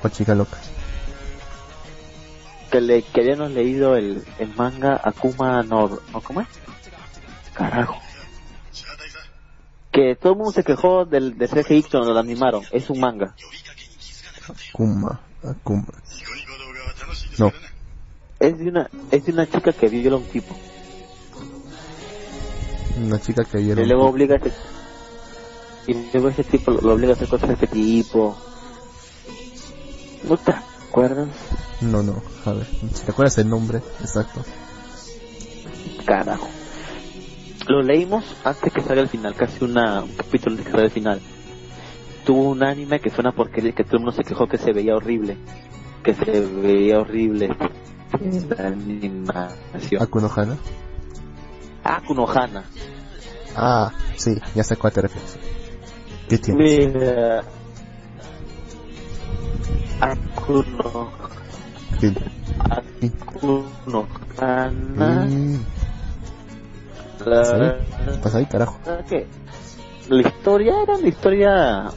¿Cuál 0.00 0.12
chica 0.12 0.34
loca? 0.34 0.58
Que, 2.72 2.80
le, 2.80 3.02
que 3.02 3.20
habíamos 3.20 3.50
leído 3.50 3.96
el, 3.96 4.24
el 4.38 4.54
manga 4.56 4.98
Akuma 5.04 5.62
no, 5.62 6.00
no 6.10 6.20
¿cómo 6.22 6.40
es? 6.40 6.48
Carajo. 7.52 8.00
Que 9.90 10.16
todo 10.16 10.32
el 10.32 10.38
mundo 10.38 10.52
se 10.52 10.64
quejó 10.64 11.04
del, 11.04 11.36
de 11.36 11.48
CGI 11.48 11.82
cuando 11.82 12.14
lo 12.14 12.18
animaron. 12.18 12.62
Es 12.70 12.88
un 12.88 12.98
manga. 12.98 13.34
Akuma, 14.70 15.20
Akuma. 15.44 15.92
No. 17.38 17.52
Es 18.40 18.58
de 18.58 18.68
una, 18.70 18.88
es 19.10 19.26
de 19.26 19.32
una 19.32 19.46
chica 19.46 19.72
que 19.74 19.88
viola 19.88 20.16
a 20.16 20.20
un 20.20 20.26
tipo. 20.26 20.56
Una 22.96 23.20
chica 23.20 23.44
que 23.44 23.58
ayer... 23.58 23.78
Y 23.78 23.86
luego 23.86 24.06
obliga 24.06 24.36
a 24.36 24.38
ese... 24.38 24.52
Y 25.88 25.94
luego 26.10 26.30
ese 26.30 26.44
tipo 26.44 26.70
lo, 26.70 26.94
obliga 26.94 27.12
a 27.12 27.16
hacer 27.16 27.28
cosas 27.28 27.48
de 27.48 27.54
este 27.54 27.66
tipo. 27.66 28.34
¿No 30.24 30.38
te 30.38 30.54
acuerdas? 30.92 31.28
No, 31.80 32.02
no, 32.02 32.22
a 32.44 32.52
ver, 32.52 32.66
si 32.66 33.04
te 33.04 33.10
acuerdas 33.10 33.38
el 33.38 33.48
nombre, 33.48 33.80
exacto. 34.00 34.44
Carajo. 36.04 36.48
Lo 37.68 37.82
leímos 37.82 38.24
antes 38.44 38.72
que 38.72 38.82
salga 38.82 39.00
el 39.00 39.08
final, 39.08 39.34
casi 39.34 39.64
una, 39.64 40.02
un 40.02 40.12
capítulo 40.12 40.52
antes 40.52 40.66
que 40.66 40.72
salga 40.72 40.86
el 40.86 40.92
final. 40.92 41.20
Tuvo 42.26 42.50
un 42.50 42.62
anime 42.62 43.00
que 43.00 43.10
fue 43.10 43.22
una 43.22 43.32
porquería, 43.32 43.72
que 43.72 43.84
todo 43.84 43.96
el 43.96 44.04
mundo 44.04 44.16
se 44.16 44.24
quejó 44.24 44.46
que 44.46 44.58
se 44.58 44.72
veía 44.72 44.94
horrible. 44.94 45.38
Que 46.04 46.14
se 46.14 46.40
veía 46.40 47.00
horrible 47.00 47.56
la 48.20 48.66
animación. 48.68 50.02
¿Akunohana? 50.02 50.58
Akunohana. 51.84 52.64
Ah, 53.56 53.92
sí, 54.16 54.38
ya 54.54 54.64
sé 54.64 54.76
cuál 54.76 54.92
te 54.92 55.02
refieres. 55.02 55.36
¿Qué 56.28 56.38
tienes? 56.38 56.94
Mira. 56.94 57.44
Akuno. 60.00 61.10
Akuno 62.70 64.06
Hana. 64.38 65.26
Mm, 65.26 65.64
La 67.26 67.44
¿Sí? 67.44 68.10
¿Estás 68.10 68.34
ahí, 68.34 68.46
carajo? 68.46 68.78
que 69.08 69.26
la 70.08 70.20
historia 70.22 70.82
era 70.82 70.96
una 70.96 71.08
historia 71.08 71.90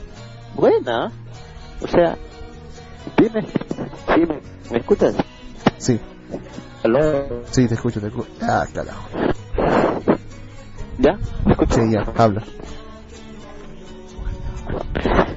buena. 0.56 1.12
O 1.82 1.88
sea, 1.88 2.18
dime, 3.18 3.42
sí, 4.14 4.22
me, 4.22 4.40
¿me 4.72 4.78
escuchas? 4.78 5.16
Sí, 5.78 6.00
¿Aló? 6.84 7.44
sí, 7.52 7.68
te 7.68 7.74
escucho, 7.74 8.00
te 8.00 8.08
escucho. 8.08 8.30
Ah, 8.42 8.66
carajo. 8.74 9.08
¿Ya? 11.00 11.18
¿Me 11.46 11.52
escuchas? 11.52 11.76
Sí, 11.78 11.92
ya, 11.92 12.06
habla. 12.24 12.44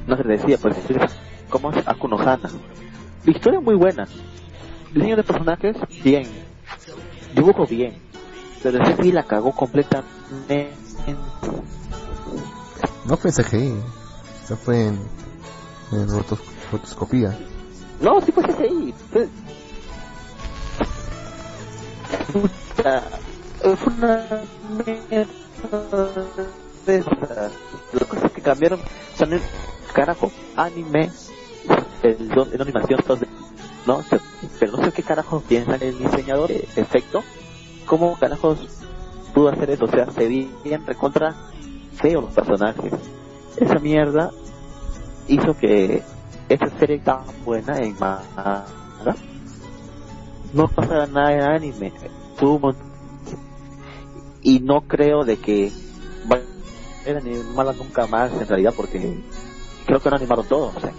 No 0.07 0.17
se 0.17 0.23
decía, 0.23 0.57
pues, 0.61 0.77
¿cómo 1.49 1.71
es 1.73 1.87
Akuno 1.87 2.19
Hana? 2.19 2.51
La 3.25 3.33
historia 3.33 3.61
muy 3.61 3.75
buena. 3.75 4.07
Diseño 4.93 5.17
de 5.17 5.23
personajes, 5.23 5.77
bien. 6.03 6.27
Dibujo 7.35 7.67
bien. 7.67 8.01
Pero 8.63 8.83
ese 8.83 9.03
sí 9.03 9.13
la 9.13 9.23
cagó 9.25 9.53
completamente. 9.53 10.71
No 13.05 13.17
fue 13.17 13.31
CGI, 13.33 13.75
eso 14.45 14.57
fue 14.57 14.89
en, 14.89 14.99
en 15.93 16.09
rotos- 16.09 16.41
rotoscopía. 16.73 17.39
No, 18.01 18.21
sí 18.21 18.33
fue 18.33 18.43
CGI. 18.45 18.95
Fue... 19.11 19.29
Fue 23.77 23.93
una 23.95 24.25
mierda 24.87 25.27
de 26.87 26.97
esas. 26.99 27.53
Las 27.93 28.05
cosas 28.09 28.33
que 28.33 28.41
cambiaron 28.43 28.81
son 29.17 29.33
el 29.33 29.41
carajo, 29.93 30.31
anime, 30.57 31.11
en 32.03 32.61
animación, 32.61 33.01
todo 33.07 33.17
de- 33.17 33.29
no 33.87 34.03
sé, 34.03 34.21
pero 34.59 34.73
no 34.73 34.85
sé 34.85 34.93
qué 34.93 35.03
carajo 35.03 35.41
piensa 35.41 35.77
el 35.77 35.99
diseñador 35.99 36.51
efecto, 36.51 37.23
cómo 37.87 38.17
carajos 38.19 38.59
pudo 39.35 39.49
hacer 39.49 39.71
eso, 39.71 39.85
o 39.85 39.89
sea, 39.89 40.11
se 40.11 40.27
veían 40.29 40.87
recontra 40.87 41.35
feos 41.97 42.25
los 42.25 42.35
personajes. 42.35 42.93
Esa 43.57 43.79
mierda 43.79 44.31
hizo 45.27 45.57
que 45.57 46.03
esa 46.49 46.69
serie 46.79 46.99
tan 46.99 47.21
buena 47.45 47.79
en 47.79 47.99
manga 47.99 48.65
no 50.53 50.69
pasara 50.69 51.07
nada 51.07 51.33
en 51.33 51.43
anime. 51.43 51.93
Tuvo 52.39 52.75
y 54.43 54.61
no 54.61 54.83
creo 54.83 55.25
de 55.25 55.37
que 55.37 55.73
vaya 56.27 56.45
a 57.07 57.19
animarla 57.19 57.73
nunca 57.73 58.07
más 58.07 58.33
en 58.33 58.47
realidad 58.47 58.73
porque 58.77 59.19
creo 59.87 60.01
que 60.01 60.11
no 60.11 60.17
animaron 60.17 60.47
todo. 60.47 60.73
O 60.75 60.81
sea, 60.81 60.93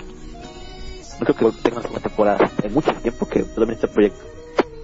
no 1.20 1.26
creo 1.36 1.52
que 1.52 1.62
tengan 1.62 1.84
una 1.90 2.00
temporada 2.00 2.52
en 2.64 2.74
mucho 2.74 2.94
tiempo 2.96 3.28
que 3.28 3.44
termine 3.44 3.74
este 3.74 3.88
proyecto. 3.88 4.24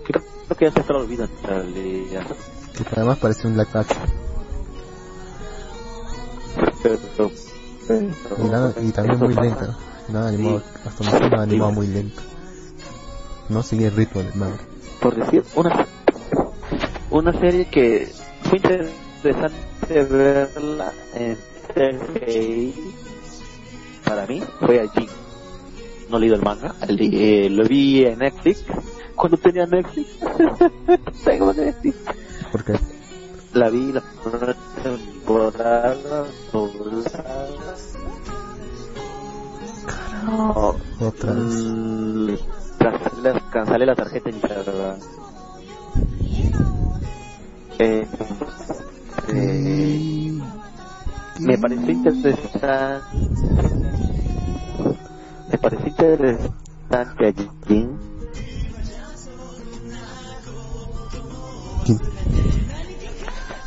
Creo, 0.06 0.24
creo 0.48 0.58
que 0.58 0.66
ya 0.80 0.84
se 0.84 0.94
lo 0.94 1.00
olvidan 1.00 1.30
en 1.44 1.48
realidad. 1.50 2.26
Que 2.78 2.84
además 2.96 3.18
parece 3.20 3.48
un 3.48 3.54
live 3.58 3.68
action. 3.74 4.04
Pero- 6.84 7.00
pero- 7.18 7.32
Y, 8.38 8.50
nada, 8.50 8.74
y 8.82 8.92
también 8.92 9.20
muy 9.20 9.34
lenta. 9.34 9.78
Nada 10.10 10.30
animado, 10.30 10.62
hasta 10.86 11.04
más 11.04 11.22
nada 11.22 11.44
animado 11.44 11.72
muy 11.72 11.88
lento. 11.88 12.22
No 13.50 13.64
sigue 13.64 13.88
el 13.88 13.96
ritmo 13.96 14.22
del 14.22 14.36
manga. 14.36 14.58
por 15.02 15.16
decir 15.16 15.44
una 15.56 15.86
una 17.12 17.32
serie 17.40 17.66
que 17.70 18.12
fue 18.44 18.58
interesante 18.58 20.04
verla 20.04 20.92
en 21.14 21.38
CGI 21.76 22.74
para 24.04 24.26
mí 24.26 24.42
fue 24.60 24.80
allí 24.80 25.08
no 26.10 26.18
he 26.18 26.20
leído 26.22 26.36
el 26.36 26.42
manga 26.44 26.76
el- 26.88 27.00
eh, 27.14 27.50
lo 27.50 27.66
vi 27.66 28.06
en 28.06 28.20
Netflix 28.20 28.60
cuando 29.16 29.38
tenía 29.38 29.66
Netflix 29.66 30.10
tengo 31.26 31.54
Netflix 31.54 31.98
Porque 32.52 32.74
la 33.54 33.70
vi 33.70 33.92
la 33.94 34.02
primera 34.02 34.56
temporada 34.84 36.34
otra 41.00 41.34
vez. 41.34 41.46
Mm, 41.46 42.36
cancelé, 42.80 43.22
la- 43.22 43.42
cancelé 43.52 43.86
la 43.86 43.96
tarjeta 43.96 44.30
en 44.30 44.42
verdad. 44.42 45.00
Eh, 47.80 48.08
eh, 49.28 50.40
me 51.40 51.58
pareció 51.58 51.92
interesante. 51.92 53.25
Pareció 55.66 55.88
interesante 55.88 57.26
allí. 57.26 57.50
¿Quién? 57.66 58.00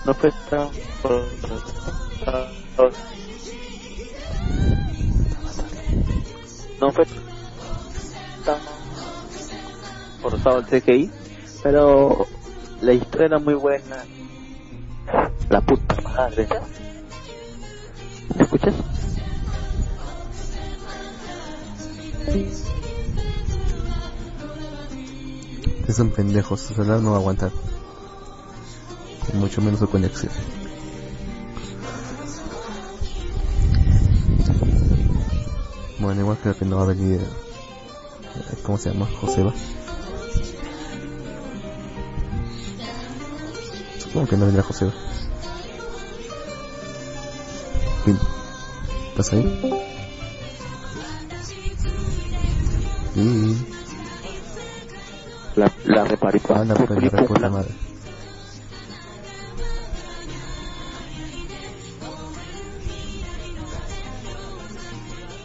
No 0.07 0.15
fue 0.15 0.31
tan. 0.49 0.69
No 6.81 6.93
fue 6.93 7.05
tan 8.45 8.59
forzado 10.23 10.59
el 10.61 10.67
CGI, 10.67 11.11
pero 11.65 12.29
la 12.81 12.93
historia 12.93 13.27
era 13.27 13.39
muy 13.41 13.55
buena. 13.55 14.05
La 15.49 15.61
puta 15.61 16.01
madre. 16.03 16.47
¿Me 18.37 18.45
escuchas? 18.45 18.75
Que 25.87 25.93
son 25.93 26.11
pendejos, 26.11 26.61
su 26.61 26.75
celular 26.75 27.01
no 27.01 27.11
va 27.11 27.17
a 27.17 27.21
aguantar. 27.21 27.51
Mucho 29.35 29.61
menos 29.61 29.81
su 29.81 29.89
conexión. 29.89 30.33
Bueno, 35.99 36.21
igual 36.21 36.39
creo 36.43 36.57
que 36.57 36.65
no 36.65 36.77
va 36.77 36.83
a 36.85 36.87
venir. 36.87 37.21
eh, 37.21 38.57
¿Cómo 38.63 38.79
se 38.79 38.91
llama? 38.91 39.07
Joseba. 39.21 39.53
Supongo 43.99 44.27
que 44.29 44.37
no 44.37 44.47
vendrá 44.47 44.63
Joseba. 44.63 44.93
¿Estás 49.11 49.33
ahí? 49.33 49.88
Y... 53.19 53.57
La, 55.57 55.73
la 55.87 56.05
reparé. 56.05 56.41
Ah, 56.51 56.65
pues, 56.87 57.13
la 57.13 57.25
puta 57.25 57.51
madre. 57.51 57.75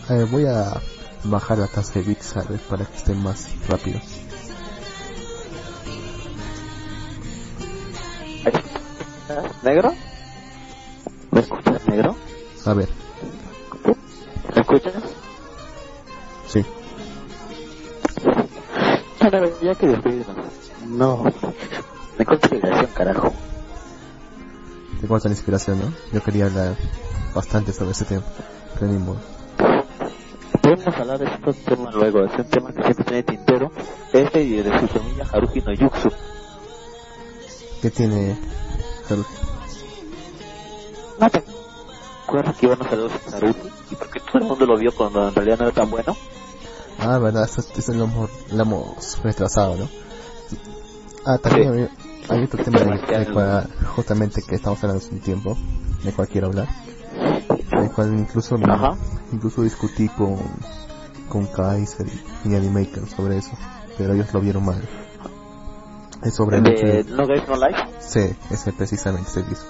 A 0.07 0.13
ver, 0.13 0.25
voy 0.27 0.45
a 0.45 0.79
bajar 1.23 1.57
la 1.57 1.67
tasa 1.67 1.93
de 1.93 2.01
bits. 2.01 2.35
Para 2.69 2.85
que 2.85 2.95
esté 2.95 3.15
más 3.15 3.47
rápido. 3.67 3.99
¿Negro? 9.63 9.95
¿Me 11.31 11.39
escuchas, 11.39 11.87
negro? 11.87 12.15
A 12.65 12.73
ver, 12.73 12.89
Ya 19.63 19.75
que 19.75 19.87
despedirnos. 19.87 20.35
No. 20.85 21.23
Me 22.17 22.25
consideración, 22.25 22.87
carajo. 22.93 23.33
Tengo 24.99 25.15
esa 25.15 25.29
inspiración, 25.29 25.79
¿no? 25.79 25.93
Yo 26.11 26.21
quería 26.21 26.47
hablar 26.47 26.75
bastante 27.33 27.71
sobre 27.71 27.91
ese 27.91 28.03
tema. 28.03 28.23
Pero 28.73 28.91
ni 28.91 28.99
modo. 28.99 29.19
Podemos 30.61 30.97
hablar 30.97 31.19
de 31.19 31.25
estos 31.27 31.55
temas 31.63 31.95
luego. 31.95 32.25
Es 32.25 32.37
un 32.37 32.49
tema 32.49 32.73
que 32.73 32.83
siempre 32.83 33.05
tiene 33.05 33.23
tintero. 33.23 33.71
Este 34.11 34.43
y 34.43 34.61
de 34.61 34.79
su 34.79 34.87
familia 34.87 35.27
Haruki 35.31 35.61
no 35.61 35.71
Yuxu. 35.71 36.09
¿Qué 37.81 37.89
tiene 37.89 38.37
Haruki? 39.09 39.33
¿No 41.21 41.29
te 41.29 41.43
acuerdas 42.25 42.57
que 42.57 42.65
íbamos 42.65 42.87
a 42.87 42.89
hablar 42.89 43.09
de 43.09 43.37
Haruki? 43.37 43.67
Y 43.91 43.95
porque 43.95 44.19
todo 44.19 44.39
el 44.39 44.43
mundo 44.43 44.65
lo 44.65 44.77
vio 44.77 44.93
cuando 44.93 45.29
en 45.29 45.35
realidad 45.35 45.59
no 45.59 45.65
era 45.65 45.73
tan 45.73 45.89
bueno. 45.89 46.17
Ah, 47.05 47.17
verdad, 47.19 47.43
eso, 47.45 47.63
eso 47.77 47.93
lo, 47.93 48.05
hemos, 48.05 48.29
lo 48.51 48.61
hemos 48.63 49.21
retrasado, 49.23 49.75
¿no? 49.75 49.89
Ah, 51.25 51.37
también 51.37 51.89
hay 52.29 52.43
otro 52.43 52.63
tema 52.63 52.79
de, 52.79 52.85
Demasiado. 52.85 53.19
de 53.25 53.33
cual, 53.33 53.69
justamente 53.95 54.41
que 54.41 54.55
estamos 54.55 54.83
hablando 54.83 55.03
hace 55.03 55.13
un 55.13 55.21
tiempo, 55.21 55.57
de 56.03 56.11
cual 56.11 56.27
quiero 56.27 56.47
hablar. 56.47 56.67
De 57.81 57.89
cual 57.89 58.13
incluso, 58.17 58.57
Ajá. 58.63 58.95
incluso 59.31 59.61
discutí 59.63 60.07
con, 60.09 60.37
con 61.29 61.47
Kaiser 61.47 62.07
y 62.45 62.55
Animaker 62.55 63.07
sobre 63.09 63.37
eso, 63.37 63.51
pero 63.97 64.13
ellos 64.13 64.33
lo 64.33 64.41
vieron 64.41 64.65
mal. 64.65 64.81
Es 66.23 66.35
sobre 66.35 66.57
el 66.57 66.67
hecho 66.67 66.85
De 66.87 67.03
de... 67.03 67.11
No 67.11 67.27
Games 67.27 67.47
No 67.49 67.55
Life. 67.55 67.79
Sí, 67.99 68.35
ese 68.49 68.71
precisamente 68.71 69.29
se 69.29 69.41
hizo. 69.41 69.65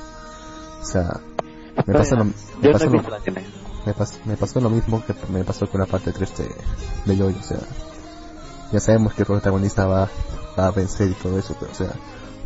O 0.81 0.85
sea, 0.85 1.19
Me 1.87 1.93
pasó 1.93 2.15
lo, 2.15 2.25
me 2.25 2.33
lo. 2.69 3.72
Me, 3.85 3.93
pas- 3.95 4.19
me 4.25 4.37
pasó 4.37 4.59
lo 4.59 4.69
mismo 4.69 5.03
que 5.05 5.13
me 5.29 5.43
pasó 5.43 5.67
con 5.69 5.81
la 5.81 5.87
parte 5.87 6.11
3 6.11 6.37
de, 6.37 6.55
de 7.05 7.17
Yoyo, 7.17 7.37
o 7.39 7.43
sea, 7.43 7.59
ya 8.71 8.79
sabemos 8.79 9.13
que 9.13 9.21
el 9.21 9.27
protagonista 9.27 9.85
va, 9.85 10.09
va 10.57 10.67
a 10.67 10.71
vencer 10.71 11.09
y 11.09 11.13
todo 11.13 11.37
eso, 11.37 11.55
pero 11.59 11.71
o 11.71 11.75
sea, 11.75 11.93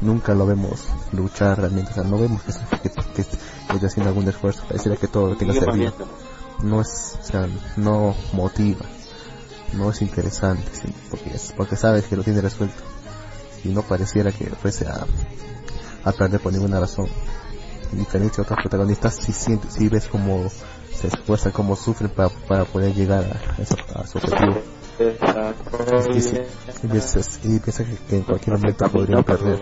nunca 0.01 0.33
lo 0.33 0.45
vemos 0.45 0.87
luchar 1.13 1.59
realmente, 1.59 1.91
o 1.91 1.93
sea, 1.95 2.03
no 2.03 2.17
vemos 2.17 2.41
que, 2.43 2.89
que, 2.89 3.25
que 3.79 3.85
haciendo 3.85 4.09
algún 4.09 4.27
esfuerzo, 4.27 4.63
pareciera 4.67 4.97
que 4.97 5.07
todo 5.07 5.27
lo 5.29 5.35
tenga 5.37 5.53
servido. 5.71 5.91
no 6.63 6.81
es, 6.81 7.17
o 7.21 7.23
sea, 7.23 7.47
no 7.77 8.15
motiva, 8.33 8.85
no 9.73 9.89
es 9.91 10.01
interesante, 10.01 10.69
sí, 10.73 10.93
porque, 11.09 11.29
es- 11.35 11.53
porque 11.55 11.75
sabes 11.75 12.05
que 12.05 12.15
lo 12.15 12.23
tiene 12.23 12.41
resuelto 12.41 12.75
y 13.63 13.69
no 13.69 13.81
pareciera 13.83 14.31
que 14.31 14.45
fuese 14.51 14.87
a, 14.87 15.05
a 16.03 16.11
perder 16.13 16.39
por 16.41 16.51
ninguna 16.53 16.79
razón. 16.79 17.07
En 17.91 17.99
diferencia 17.99 18.41
a 18.41 18.43
otros 18.43 18.59
protagonistas, 18.61 19.15
si 19.15 19.31
sientes, 19.31 19.73
si 19.73 19.87
ves 19.87 20.07
cómo 20.07 20.51
se 20.99 21.07
esfuerzan, 21.07 21.51
cómo 21.51 21.75
sufren 21.75 22.09
para, 22.09 22.29
para 22.29 22.65
poder 22.65 22.93
llegar 22.93 23.23
a, 23.23 24.01
a 24.01 24.07
su 24.07 24.17
objetivo. 24.17 24.57
Y, 24.99 26.17
y 26.85 26.89
piensas, 26.89 27.39
y 27.43 27.59
piensas 27.59 27.85
que, 27.85 27.95
que 28.09 28.15
en 28.15 28.23
cualquier 28.23 28.57
momento 28.57 28.89
podrían 28.89 29.23
perder. 29.23 29.59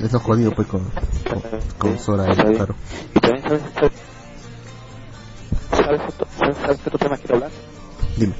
Es 0.00 0.12
lo 0.12 0.20
jodido 0.20 0.52
pues 0.52 0.68
con, 0.68 0.84
con, 0.84 1.42
con 1.78 1.98
Sora 1.98 2.32
y 2.32 2.36
claro. 2.36 2.74
Y 3.14 3.20
también 3.20 3.42
sabes, 3.42 3.62
sabes, 5.70 6.00
sabes, 6.38 6.56
sabes 6.58 6.78
qué 6.78 6.88
otro 6.88 6.98
tema 6.98 7.16
quiero 7.16 7.34
hablar. 7.36 7.50
Dime. 8.16 8.34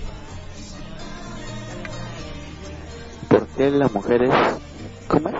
¿Por 3.29 3.47
qué 3.49 3.71
las 3.71 3.93
mujeres, 3.93 4.31
cómo 5.09 5.29
es? 5.31 5.35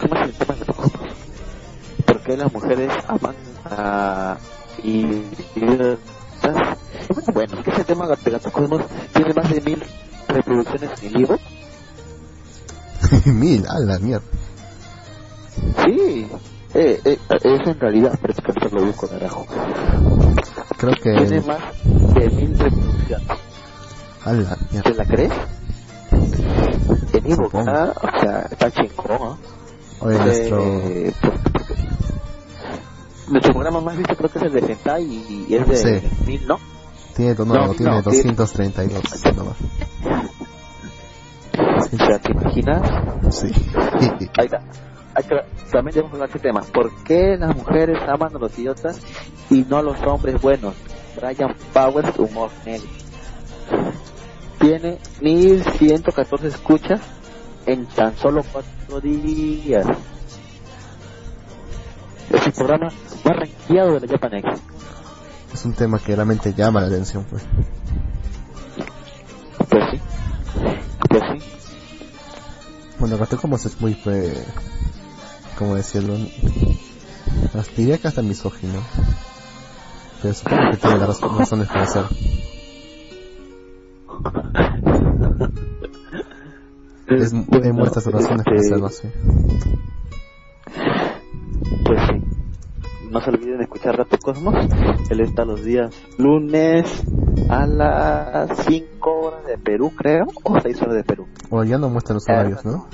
¿Cómo 0.00 0.14
es 0.16 0.22
el 0.28 0.34
tema 0.34 0.54
de 0.54 0.60
los 0.66 0.68
ojos? 0.78 0.90
¿Por 2.06 2.20
qué 2.22 2.36
las 2.36 2.52
mujeres 2.52 2.92
aman 3.08 3.34
a 3.64 4.36
idiotas? 4.82 5.98
Bueno, 6.42 7.22
bueno, 7.32 7.58
es 7.58 7.64
que 7.64 7.70
ese 7.70 7.84
tema 7.84 8.06
de 8.06 8.30
Gato 8.30 8.50
Cosmos 8.52 8.82
tiene 9.12 9.32
más 9.34 9.50
de 9.50 9.60
mil 9.60 9.82
reproducciones 10.28 11.02
en 11.02 11.12
vivo. 11.12 11.36
Mil, 13.26 13.64
a 13.66 13.78
la 13.80 13.98
mierda. 13.98 14.24
Sí, 15.84 16.26
eh, 16.74 17.00
eh, 17.04 17.18
eso 17.28 17.70
en 17.70 17.80
realidad, 17.80 18.18
pero 18.20 18.32
es 18.34 18.40
que 18.40 18.68
lo 18.74 18.84
busco, 18.86 19.06
carajo. 19.08 19.46
Creo 20.78 20.92
Tiene 21.02 21.40
que, 21.40 21.46
más 21.46 21.60
de 22.14 22.30
mil 22.30 22.58
reproducciones. 22.58 23.28
a 24.24 24.32
la 24.32 24.56
mierda. 24.70 24.82
¿Te 24.90 24.94
la 24.94 25.04
crees? 25.04 25.32
En 27.12 27.30
Evo, 27.30 27.46
o 27.46 28.20
sea, 28.20 28.48
está 28.50 28.70
chingón, 28.70 29.06
¿no? 29.20 29.38
Oye, 30.04 30.18
nuestro, 30.18 30.62
Eh, 30.62 31.12
porque- 31.20 31.38
nuestro 33.28 33.52
programa 33.52 33.80
más 33.80 33.96
visto 33.96 34.14
creo 34.16 34.30
que 34.30 34.38
es 34.38 34.44
el 34.44 34.52
de 34.52 34.60
Sentai 34.62 35.02
y, 35.02 35.46
y 35.48 35.54
es 35.56 35.66
de 35.68 36.00
Sí. 36.00 36.08
mil, 36.26 36.46
¿no? 36.46 36.58
tiene, 37.16 37.34
no, 37.38 37.44
no, 37.44 37.74
tiene 37.74 37.92
no, 37.92 38.02
232 38.02 39.02
nomás. 39.36 39.56
O 41.92 41.96
sea, 41.96 42.18
¿te 42.18 42.32
imaginas? 42.32 42.82
Sí. 43.30 43.46
Ahí 44.36 44.46
está. 44.46 44.60
También 45.70 45.94
debemos 45.94 46.12
hablar 46.14 46.28
de 46.28 46.34
este 46.36 46.48
tema. 46.48 46.62
¿Por 46.62 46.90
qué 47.04 47.36
las 47.38 47.54
mujeres 47.56 47.98
aman 48.08 48.34
a 48.34 48.38
los 48.38 48.58
idiotas 48.58 48.98
y 49.48 49.62
no 49.68 49.76
a 49.78 49.82
los 49.82 50.00
hombres 50.02 50.40
buenos? 50.42 50.74
Brian 51.16 51.54
Powers, 51.72 52.18
humor 52.18 52.50
negro. 52.66 52.88
Tiene 54.58 54.98
1114 55.20 56.48
escuchas 56.48 57.00
en 57.66 57.86
tan 57.86 58.16
solo 58.16 58.44
cuatro 58.52 59.00
días. 59.00 59.86
Es 62.30 62.46
el 62.46 62.52
programa 62.52 62.88
más 63.24 63.36
rankeado 63.36 64.00
de 64.00 64.06
la 64.06 64.12
Japanex. 64.12 64.48
Es 65.52 65.64
un 65.64 65.72
tema 65.74 65.98
que 65.98 66.14
realmente 66.16 66.52
llama 66.52 66.80
la 66.80 66.88
atención, 66.88 67.24
pues. 67.30 67.42
Pues 69.68 69.84
sí. 69.90 70.00
Pues 71.08 71.22
sí. 71.32 71.38
Bueno, 72.98 73.18
Gato 73.18 73.36
como 73.38 73.56
es 73.56 73.80
muy, 73.80 73.94
pues, 73.94 74.36
como 75.58 75.74
decirlo, 75.76 76.16
diría 77.76 77.98
que 77.98 78.08
hasta 78.08 78.22
misógino. 78.22 78.82
Pero 80.22 80.34
supongo 80.34 80.70
que 80.72 80.76
tiene 80.78 80.98
las 80.98 81.20
raz- 81.20 81.38
razones 81.38 81.68
para 81.68 81.82
hacer. 81.82 82.04
Es, 87.22 87.32
hay 87.32 87.72
muchas 87.72 88.06
razones 88.06 88.44
para 88.44 88.56
hacerlo 88.56 88.86
así. 88.86 89.08
Pues 91.84 92.00
sí. 92.08 92.34
No 93.10 93.20
se 93.20 93.30
olviden 93.30 93.58
de 93.58 93.64
escuchar 93.64 93.96
Rato 93.96 94.18
Cosmos. 94.18 94.54
Él 95.10 95.20
está 95.20 95.44
los 95.44 95.64
días 95.64 95.94
lunes 96.18 97.04
a 97.48 97.66
las 97.66 98.64
5 98.66 99.10
horas 99.10 99.46
de 99.46 99.58
Perú, 99.58 99.92
creo, 99.96 100.26
o 100.42 100.60
6 100.60 100.82
horas 100.82 100.94
de 100.96 101.04
Perú. 101.04 101.26
O 101.50 101.62
ya 101.62 101.78
no 101.78 101.88
muestran 101.88 102.16
los 102.16 102.28
horarios, 102.28 102.64
¿no? 102.64 102.88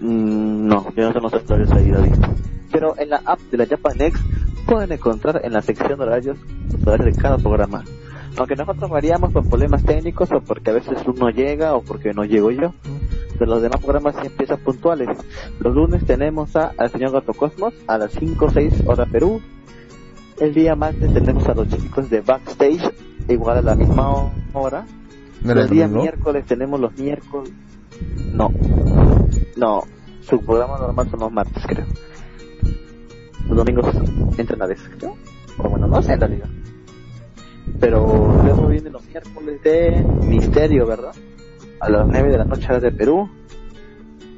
Mm, 0.00 0.66
no, 0.66 0.92
yo 0.94 1.04
no 1.04 1.12
tengo 1.12 1.28
los 1.30 1.50
horarios 1.50 1.72
ahí, 1.72 1.90
David. 1.90 2.12
Pero 2.70 2.94
en 2.98 3.10
la 3.10 3.22
app 3.24 3.40
de 3.40 3.56
la 3.56 3.66
Japanex 3.66 4.20
pueden 4.66 4.92
encontrar 4.92 5.40
en 5.44 5.52
la 5.52 5.62
sección 5.62 5.98
de 5.98 6.04
horarios 6.04 6.38
los 6.72 6.86
horarios 6.86 7.16
de 7.16 7.22
cada 7.22 7.38
programa. 7.38 7.84
Aunque 8.38 8.54
nosotros 8.56 8.90
variamos 8.90 9.32
por 9.32 9.48
problemas 9.48 9.82
técnicos 9.84 10.30
o 10.32 10.40
porque 10.40 10.70
a 10.70 10.74
veces 10.74 10.98
uno 11.06 11.30
llega 11.30 11.74
o 11.74 11.82
porque 11.82 12.12
no 12.12 12.24
llego 12.24 12.50
yo. 12.50 12.74
Pero 13.38 13.50
los 13.52 13.62
demás 13.62 13.80
programas 13.80 14.14
sí 14.20 14.26
empiezan 14.26 14.58
puntuales. 14.60 15.08
Los 15.60 15.74
lunes 15.74 16.04
tenemos 16.06 16.54
a, 16.56 16.72
al 16.76 16.90
señor 16.90 17.12
Gato 17.12 17.32
Cosmos 17.34 17.72
a 17.86 17.98
las 17.98 18.12
5 18.12 18.44
o 18.44 18.50
6 18.50 18.82
hora 18.86 19.06
Perú. 19.06 19.40
El 20.38 20.52
día 20.54 20.74
martes 20.76 21.12
tenemos 21.14 21.46
a 21.48 21.54
los 21.54 21.68
chicos 21.68 22.10
de 22.10 22.20
Backstage 22.20 22.92
igual 23.28 23.58
a 23.58 23.62
la 23.62 23.74
misma 23.74 24.10
ho- 24.10 24.30
hora. 24.52 24.84
¿No 25.42 25.52
era 25.52 25.62
el 25.62 25.70
día 25.70 25.86
miércoles 25.88 26.44
tenemos 26.46 26.78
los 26.80 26.92
miércoles. 26.98 27.52
No, 28.32 28.50
no, 29.56 29.82
su 30.20 30.38
programa 30.44 30.78
normal 30.78 31.10
son 31.10 31.20
los 31.20 31.32
martes, 31.32 31.62
creo. 31.66 31.86
Los 33.48 33.56
domingos 33.56 33.86
entran 34.38 34.60
a 34.62 34.66
veces, 34.66 34.90
creo. 34.98 35.16
O 35.58 35.68
bueno, 35.70 35.86
no 35.86 36.02
sé 36.02 36.12
en 36.14 36.20
realidad. 36.20 36.48
Pero 37.80 38.40
luego 38.42 38.68
vienen 38.68 38.92
los 38.92 39.04
miércoles 39.06 39.62
de 39.62 40.04
Misterio, 40.22 40.86
¿verdad? 40.86 41.12
A 41.80 41.90
las 41.90 42.06
9 42.06 42.30
de 42.30 42.38
la 42.38 42.44
noche 42.44 42.80
de 42.80 42.92
Perú. 42.92 43.28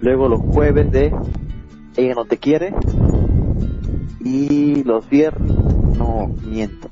Luego 0.01 0.29
los 0.29 0.41
jueves 0.41 0.91
de 0.91 1.13
Ella 1.97 2.15
no 2.15 2.25
te 2.25 2.39
quiere. 2.39 2.75
Y 4.21 4.83
los 4.85 5.09
viernes, 5.09 5.53
no, 5.97 6.29
miento. 6.45 6.89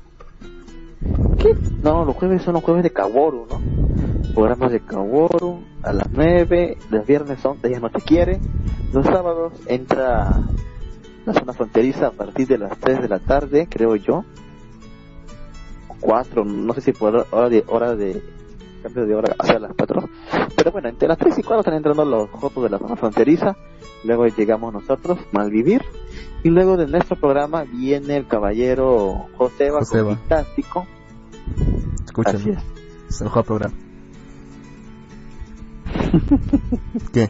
¿Qué? 1.37 1.55
No, 1.83 2.05
los 2.05 2.15
jueves 2.15 2.41
son 2.41 2.55
los 2.55 2.63
jueves 2.63 2.83
de 2.83 2.91
Kaworu, 2.91 3.47
¿no? 3.49 4.33
Programas 4.33 4.71
de 4.71 4.79
Kaworu 4.79 5.59
a 5.83 5.93
las 5.93 6.11
9, 6.11 6.77
los 6.89 7.05
viernes 7.05 7.39
son 7.39 7.57
Ella 7.63 7.79
no 7.79 7.89
te 7.89 8.01
quiere, 8.01 8.39
los 8.93 9.05
sábados 9.05 9.53
entra 9.67 10.41
la 11.25 11.33
zona 11.33 11.53
fronteriza 11.53 12.07
a 12.07 12.11
partir 12.11 12.47
de 12.47 12.57
las 12.57 12.77
3 12.79 13.01
de 13.01 13.09
la 13.09 13.19
tarde, 13.19 13.67
creo 13.69 13.95
yo, 13.95 14.23
4, 15.99 16.45
no 16.45 16.73
sé 16.73 16.81
si 16.81 16.91
por 16.91 17.27
hora 17.31 17.49
de, 17.49 17.63
hora 17.67 17.95
de 17.95 18.21
cambio 18.83 19.05
de 19.05 19.15
hora 19.15 19.35
hacia 19.39 19.59
las 19.59 19.73
4, 19.77 20.09
pero 20.55 20.71
bueno, 20.71 20.89
entre 20.89 21.07
las 21.07 21.17
3 21.17 21.37
y 21.37 21.43
4 21.43 21.59
están 21.59 21.73
entrando 21.75 22.05
los 22.05 22.29
jotos 22.29 22.63
de 22.63 22.69
la 22.69 22.77
zona 22.77 22.95
fronteriza, 22.95 23.55
luego 24.03 24.27
llegamos 24.27 24.73
nosotros, 24.73 25.19
Malvivir, 25.31 25.83
y 26.43 26.49
luego 26.49 26.77
de 26.77 26.87
nuestro 26.87 27.15
programa 27.15 27.63
viene 27.63 28.17
el 28.17 28.27
caballero 28.27 29.27
Joseba, 29.37 29.79
Joseba. 29.79 30.17
con 30.71 30.87
Escúchame, 32.05 32.51
es. 32.51 32.63
es 33.09 33.21
el 33.21 33.29
programa. 33.29 33.73
¿Qué? 37.13 37.29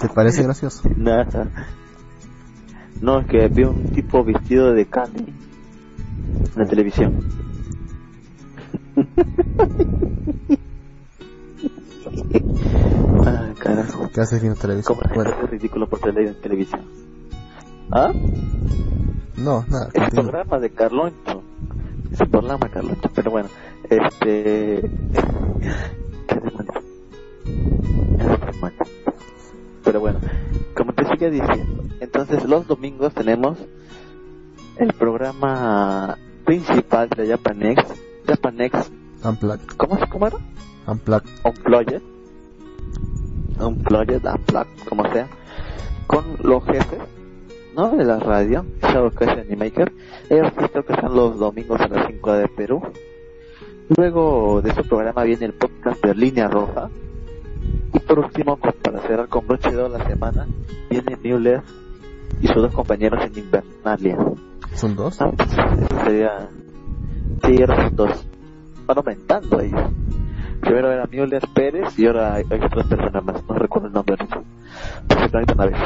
¿Te 0.00 0.08
parece 0.08 0.42
gracioso? 0.42 0.82
Nada. 0.96 1.50
No, 3.00 3.20
es 3.20 3.26
que 3.26 3.48
vi 3.48 3.64
un 3.64 3.84
tipo 3.92 4.24
vestido 4.24 4.72
de 4.72 4.82
en 4.82 5.34
la 6.56 6.66
televisión. 6.66 7.14
ah, 13.26 13.52
carajo. 13.58 14.10
¿Qué 14.14 14.20
haces 14.20 14.40
viendo 14.40 14.58
televisión? 14.60 14.98
¿Cómo 14.98 15.14
Bueno, 15.14 15.30
hace 15.30 15.46
ridículo 15.46 15.88
por 15.88 16.00
tele 16.00 16.32
televisión? 16.34 16.82
¿Ah? 17.90 18.12
no, 19.36 19.64
nada, 19.68 19.88
El 19.92 20.02
continúa. 20.02 20.22
programa 20.22 20.58
de 20.58 20.70
Carloncho. 20.70 21.42
Es 22.12 22.20
el 22.20 22.28
programa 22.28 22.68
Carloncho, 22.68 23.10
pero 23.14 23.30
bueno. 23.30 23.48
Este... 23.90 24.90
Pero 29.84 30.00
bueno, 30.00 30.18
como 30.74 30.92
te 30.94 31.04
sigue 31.10 31.30
diciendo, 31.30 31.84
entonces 32.00 32.44
los 32.46 32.66
domingos 32.66 33.12
tenemos 33.12 33.58
el 34.78 34.92
programa 34.92 36.16
principal 36.44 37.08
de 37.10 37.28
Japanex, 37.28 37.82
Japanex, 38.26 38.90
Unplugged, 39.24 39.66
¿cómo, 39.76 39.98
se- 39.98 40.06
cómo 40.08 40.26
era? 40.26 40.36
Unplugged. 40.86 41.30
Unplugged. 41.44 42.02
un 43.60 43.78
Project 43.82 44.24
Unplugged, 44.26 44.88
como 44.88 45.10
sea, 45.12 45.28
con 46.06 46.24
los 46.42 46.64
jefes, 46.64 46.98
¿no? 47.76 47.90
De 47.96 48.04
la 48.04 48.18
radio, 48.18 48.64
Shadow 48.82 49.10
Crash 49.12 49.38
Animaker. 49.38 49.92
Ellos 50.28 50.52
creo 50.56 50.84
que 50.84 50.92
están 50.92 51.14
los 51.14 51.38
domingos 51.38 51.80
a 51.80 51.88
las 51.88 52.06
5 52.06 52.32
de 52.32 52.48
Perú. 52.48 52.82
Luego 53.96 54.60
de 54.62 54.74
su 54.74 54.82
programa 54.86 55.22
viene 55.24 55.46
el 55.46 55.52
podcast 55.54 56.02
de 56.04 56.14
Línea 56.14 56.48
Roja. 56.48 56.90
Y 57.94 57.98
por 58.00 58.18
último, 58.18 58.56
para 58.58 59.00
cerrar 59.02 59.28
con 59.28 59.46
broche 59.46 59.70
de 59.70 59.88
la 59.88 60.04
semana, 60.06 60.46
viene 60.90 61.16
Mueller 61.22 61.62
y 62.42 62.46
sus 62.48 62.56
dos 62.56 62.74
compañeros 62.74 63.24
en 63.24 63.38
Invernalia. 63.38 64.18
¿Son 64.74 64.96
dos? 64.96 65.20
Ah, 65.20 65.30
sería... 66.04 66.48
Sí, 67.44 67.60
ahora 67.60 67.88
son 67.88 67.96
dos. 67.96 68.26
Van 68.86 68.98
aumentando 68.98 69.60
ellos. 69.60 69.80
Primero 70.60 70.92
era 70.92 71.06
Mueller 71.12 71.42
Pérez 71.54 71.98
y 71.98 72.06
ahora 72.06 72.34
hay, 72.34 72.44
otras 72.44 72.86
personas 72.86 73.24
más. 73.24 73.44
No 73.48 73.54
recuerdo 73.54 73.88
el 73.88 73.92
nombre 73.92 74.16
ahorita. 74.18 74.42
Una 75.54 75.66
vez. 75.66 75.78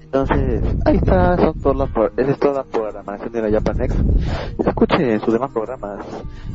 Entonces, 0.00 0.76
ahí 0.86 0.96
está, 0.96 1.36
son 1.36 1.60
todas 1.60 1.78
las, 1.78 2.12
esa 2.16 2.30
es 2.32 2.38
toda 2.38 2.54
la 2.54 2.64
programación 2.64 3.32
de 3.32 3.42
la 3.42 3.50
Japanex. 3.50 3.94
Escuchen 4.58 5.20
sus 5.20 5.32
demás 5.32 5.50
programas. 5.52 6.04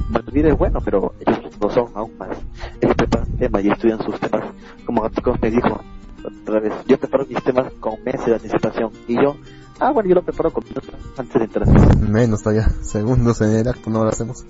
Manuel 0.09 0.47
es 0.47 0.57
bueno, 0.57 0.79
pero 0.83 1.13
ellos 1.25 1.57
no 1.61 1.69
son 1.69 1.87
aún 1.95 2.17
más. 2.17 2.37
Ellos 2.81 2.95
preparan 2.95 3.31
temas 3.37 3.63
y 3.63 3.69
estudian 3.69 4.03
sus 4.03 4.19
temas. 4.19 4.51
Como 4.85 5.01
Gaticos 5.03 5.41
me 5.41 5.51
dijo 5.51 5.79
otra 6.25 6.59
vez, 6.59 6.73
yo 6.87 6.97
preparo 6.97 7.25
mis 7.25 7.41
temas 7.43 7.71
con 7.79 8.03
meses 8.03 8.25
de 8.25 8.33
anticipación. 8.33 8.91
Y 9.07 9.15
yo, 9.15 9.35
ah, 9.79 9.91
bueno, 9.91 10.09
yo 10.09 10.15
lo 10.15 10.23
preparo 10.23 10.51
con 10.51 10.63
minutos 10.63 10.93
antes 11.17 11.33
de 11.33 11.45
entrar. 11.45 11.99
Menos 11.99 12.43
todavía. 12.43 12.67
Segundos 12.81 13.41
en 13.41 13.51
el 13.51 13.67
acto 13.67 13.89
no 13.89 14.03
lo 14.03 14.09
hacemos. 14.09 14.45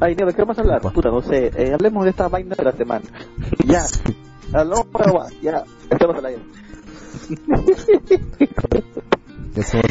Ay, 0.00 0.14
Nero, 0.16 0.32
¿qué 0.32 0.42
vamos 0.42 0.58
a 0.58 0.60
hablar? 0.60 0.80
Puta, 0.80 1.08
no 1.08 1.22
sé, 1.22 1.52
eh, 1.56 1.72
hablemos 1.72 2.04
de 2.04 2.10
esta 2.10 2.28
vaina 2.28 2.54
de 2.56 2.64
la 2.64 2.72
semana. 2.72 3.04
ya, 3.66 3.84
hablamos 4.52 4.86
para 4.86 5.28
ya, 5.40 5.64
estamos 5.88 6.16
al 6.16 6.26
aire. 6.26 6.42
Ya 9.54 9.62
somos 9.62 9.84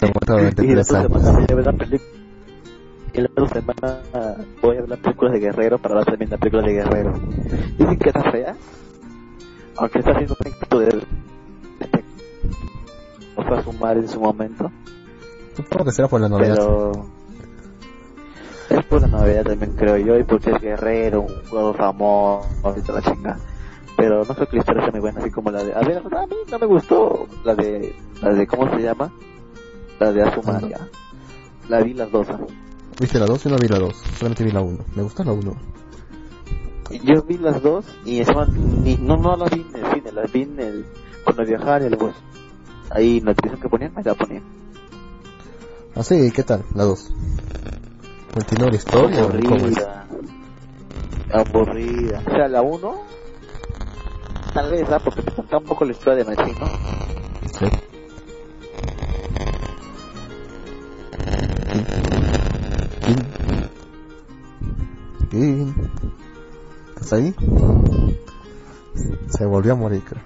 y 0.61 0.75
la 0.75 0.83
tres 0.83 0.91
otra 0.91 0.99
años. 0.99 2.01
Y 3.13 3.21
la 3.21 3.29
otra 3.31 3.47
semana 3.47 4.01
voy 4.61 4.77
a 4.77 4.81
ver 4.81 4.89
las 4.89 4.99
películas 4.99 5.33
de 5.33 5.39
Guerrero 5.39 5.77
para 5.77 5.93
hablar 5.93 6.05
también 6.05 6.29
de 6.29 6.35
la 6.35 6.39
película 6.39 6.63
de 6.63 6.73
Guerrero. 6.73 7.13
Dicen 7.77 7.97
que 7.97 8.09
está 8.09 8.31
fea, 8.31 8.55
aunque 9.77 9.99
está 9.99 10.11
haciendo 10.11 10.35
un 10.39 10.47
éxito 10.47 10.79
de 10.79 11.03
no 13.37 13.43
fue 13.43 13.57
a 13.57 13.63
sumar 13.63 13.97
en 13.97 14.07
su 14.07 14.19
momento, 14.19 14.71
Supongo 15.55 15.85
que 15.85 15.91
será 15.91 16.07
por 16.07 16.19
la 16.21 16.29
novedad. 16.29 16.55
pero 16.55 16.91
es 18.69 18.85
por 18.85 19.01
la 19.01 19.07
novedad 19.07 19.43
también 19.43 19.75
creo 19.75 19.97
yo 19.97 20.17
y 20.17 20.23
porque 20.23 20.49
es 20.51 20.59
Guerrero, 20.61 21.21
un 21.21 21.45
juego 21.49 21.73
famoso 21.73 22.75
y 22.75 22.81
toda 22.81 23.01
la 23.01 23.13
chinga. 23.13 23.37
Pero 23.95 24.23
no 24.25 24.33
creo 24.33 24.47
que 24.47 24.55
la 24.55 24.59
historia 24.61 24.81
sea 24.81 24.91
muy 24.91 25.01
buena, 25.01 25.19
así 25.21 25.29
como 25.29 25.51
la 25.51 25.63
de... 25.63 25.73
A 25.73 25.81
ver, 25.81 25.97
a 25.97 26.25
mí 26.25 26.35
no 26.51 26.57
me 26.59 26.65
gustó 26.65 27.27
la 27.43 27.53
de... 27.53 27.95
La 28.21 28.33
de 28.33 28.47
¿Cómo 28.47 28.67
se 28.75 28.81
llama? 28.81 29.11
La 29.99 30.11
de 30.11 30.23
Azumaria. 30.23 30.89
La 31.69 31.81
vi 31.81 31.93
las 31.93 32.11
dos. 32.11 32.27
¿ah? 32.31 32.39
¿Viste 32.99 33.19
la 33.19 33.25
2? 33.25 33.43
Yo 33.43 33.49
no 33.51 33.57
vi 33.57 33.67
la 33.67 33.79
2. 33.79 33.95
Solamente 34.17 34.43
vi 34.43 34.51
la 34.51 34.61
1. 34.61 34.77
Me 34.95 35.03
gustó 35.03 35.23
la 35.23 35.33
1. 35.33 35.55
Yo 37.03 37.21
vi 37.23 37.37
las 37.37 37.61
dos 37.61 37.85
y 38.05 38.19
encima 38.19 38.45
ni, 38.45 38.97
no, 38.97 39.17
no 39.17 39.35
las 39.35 39.49
vi 39.49 39.61
en 39.61 39.83
el 39.83 39.93
cine, 39.93 40.11
las 40.11 40.31
vi 40.31 40.41
en 40.43 40.59
el... 40.59 40.85
Cuando 41.23 41.45
viajaba 41.45 41.77
en 41.77 41.83
el 41.83 41.95
bus. 41.95 42.13
Ahí 42.89 43.19
televisión 43.21 43.59
que 43.59 43.69
ponían, 43.69 43.93
ahí 43.95 44.03
la 44.03 44.13
ponían. 44.13 44.43
Ah, 45.95 46.03
sí, 46.03 46.31
¿qué 46.31 46.43
tal? 46.43 46.63
La 46.73 46.83
2. 46.83 47.13
¿Continúa 48.33 48.69
la 48.69 48.75
historia 48.75 49.19
aburrida. 49.19 50.07
Aburrida. 51.31 52.23
O 52.25 52.31
sea, 52.31 52.47
la 52.47 52.61
uno... 52.61 52.95
Tal 54.53 54.71
vez, 54.71 54.87
¿ah? 54.89 54.99
Porque 55.03 55.21
te 55.21 55.31
contaba 55.31 55.59
un 55.59 55.67
poco 55.67 55.85
la 55.85 55.91
historia 55.91 56.23
de 56.23 56.35
Machín, 56.35 56.55
¿no? 56.59 56.67
Sí. 57.59 57.65
¿Quién? 65.29 65.75
¿Estás 66.89 67.13
ahí? 67.13 67.35
Se 69.29 69.45
volvió 69.45 69.73
a 69.73 69.75
morir, 69.75 70.03
creo. 70.03 70.21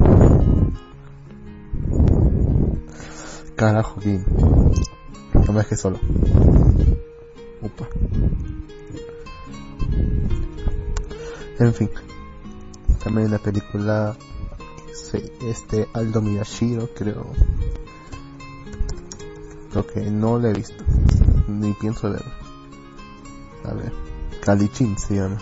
Carajo, 3.58 4.00
Kim. 4.00 4.24
No 5.34 5.52
me 5.52 5.60
dejes 5.60 5.82
solo. 5.82 6.00
Upa. 7.62 7.90
En 11.60 11.74
fin. 11.74 11.90
También 13.04 13.32
la 13.32 13.40
película 13.40 14.16
este 15.42 15.88
Aldo 15.94 16.22
Miyashiro 16.22 16.90
creo 16.94 17.26
creo 19.72 19.88
que 19.88 20.02
no 20.12 20.38
lo 20.38 20.50
he 20.50 20.54
visto 20.54 20.84
ni 21.48 21.74
pienso 21.74 22.10
verlo 22.12 22.32
a 23.64 23.74
ver 23.74 23.94
Kalichin 24.42 24.98
se 24.98 25.16
llama 25.16 25.38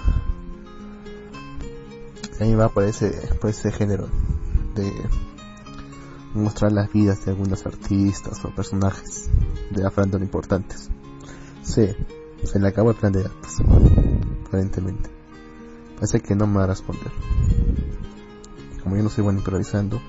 a 2.39 2.43
mí 2.43 2.53
va 2.53 2.69
por 2.69 2.83
ese 2.83 3.11
por 3.39 3.49
ese 3.49 3.71
género 3.71 4.07
de 4.75 4.91
mostrar 6.35 6.71
las 6.71 6.91
vidas 6.91 7.25
de 7.25 7.31
algunos 7.31 7.65
artistas 7.65 8.43
o 8.43 8.49
personajes 8.49 9.29
de 9.71 9.83
la 9.83 9.91
farándula 9.91 10.23
importantes 10.23 10.89
sí 11.61 11.87
se 12.43 12.59
le 12.59 12.67
acabó 12.67 12.91
el 12.91 12.97
plan 12.97 13.13
de 13.13 13.23
datos 13.23 13.59
aparentemente 14.47 15.09
parece 15.95 16.19
que 16.19 16.35
no 16.35 16.47
me 16.47 16.57
va 16.57 16.63
a 16.65 16.67
responder 16.67 17.11
como 18.85 18.97
yo 18.97 19.03
no 19.03 19.09
soy 19.09 19.23
bueno 19.23 19.39
improvisando, 19.39 19.99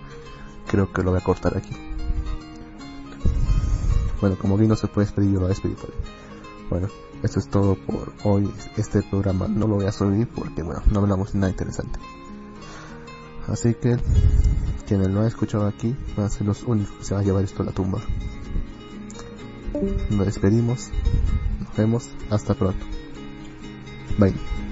creo 0.66 0.92
que 0.92 1.02
lo 1.02 1.12
voy 1.12 1.20
a 1.20 1.24
cortar 1.24 1.56
aquí. 1.56 1.74
Bueno, 4.20 4.36
como 4.38 4.58
vi 4.58 4.68
no 4.68 4.76
se 4.76 4.86
puede 4.86 5.06
despedir, 5.06 5.32
yo 5.32 5.40
lo 5.40 5.48
despedir 5.48 5.76
por 5.76 5.88
ahí. 5.88 5.96
Bueno, 6.68 6.88
esto 7.22 7.38
es 7.38 7.48
todo 7.48 7.74
por 7.74 8.12
hoy. 8.24 8.52
Este 8.76 9.02
programa 9.02 9.48
no 9.48 9.66
lo 9.66 9.76
voy 9.76 9.86
a 9.86 9.92
subir 9.92 10.28
porque, 10.28 10.62
bueno, 10.62 10.82
no 10.90 11.00
hablamos 11.00 11.32
de 11.32 11.38
nada 11.38 11.50
interesante. 11.50 11.98
Así 13.48 13.72
que, 13.74 13.96
quienes 14.87 15.09
lo 15.09 15.20
han 15.20 15.26
escuchado 15.26 15.66
aquí 15.66 15.95
van 16.16 16.26
a 16.26 16.30
ser 16.30 16.47
los 16.47 16.62
únicos 16.62 16.97
que 16.97 17.05
se 17.05 17.14
van 17.14 17.22
a 17.22 17.26
llevar 17.26 17.45
esto 17.45 17.62
a 17.62 17.66
la 17.66 17.72
tumba. 17.72 18.01
Nos 20.11 20.26
despedimos. 20.26 20.91
Nos 21.61 21.76
vemos. 21.76 22.09
Hasta 22.30 22.55
pronto. 22.55 22.84
Bye. 24.18 24.65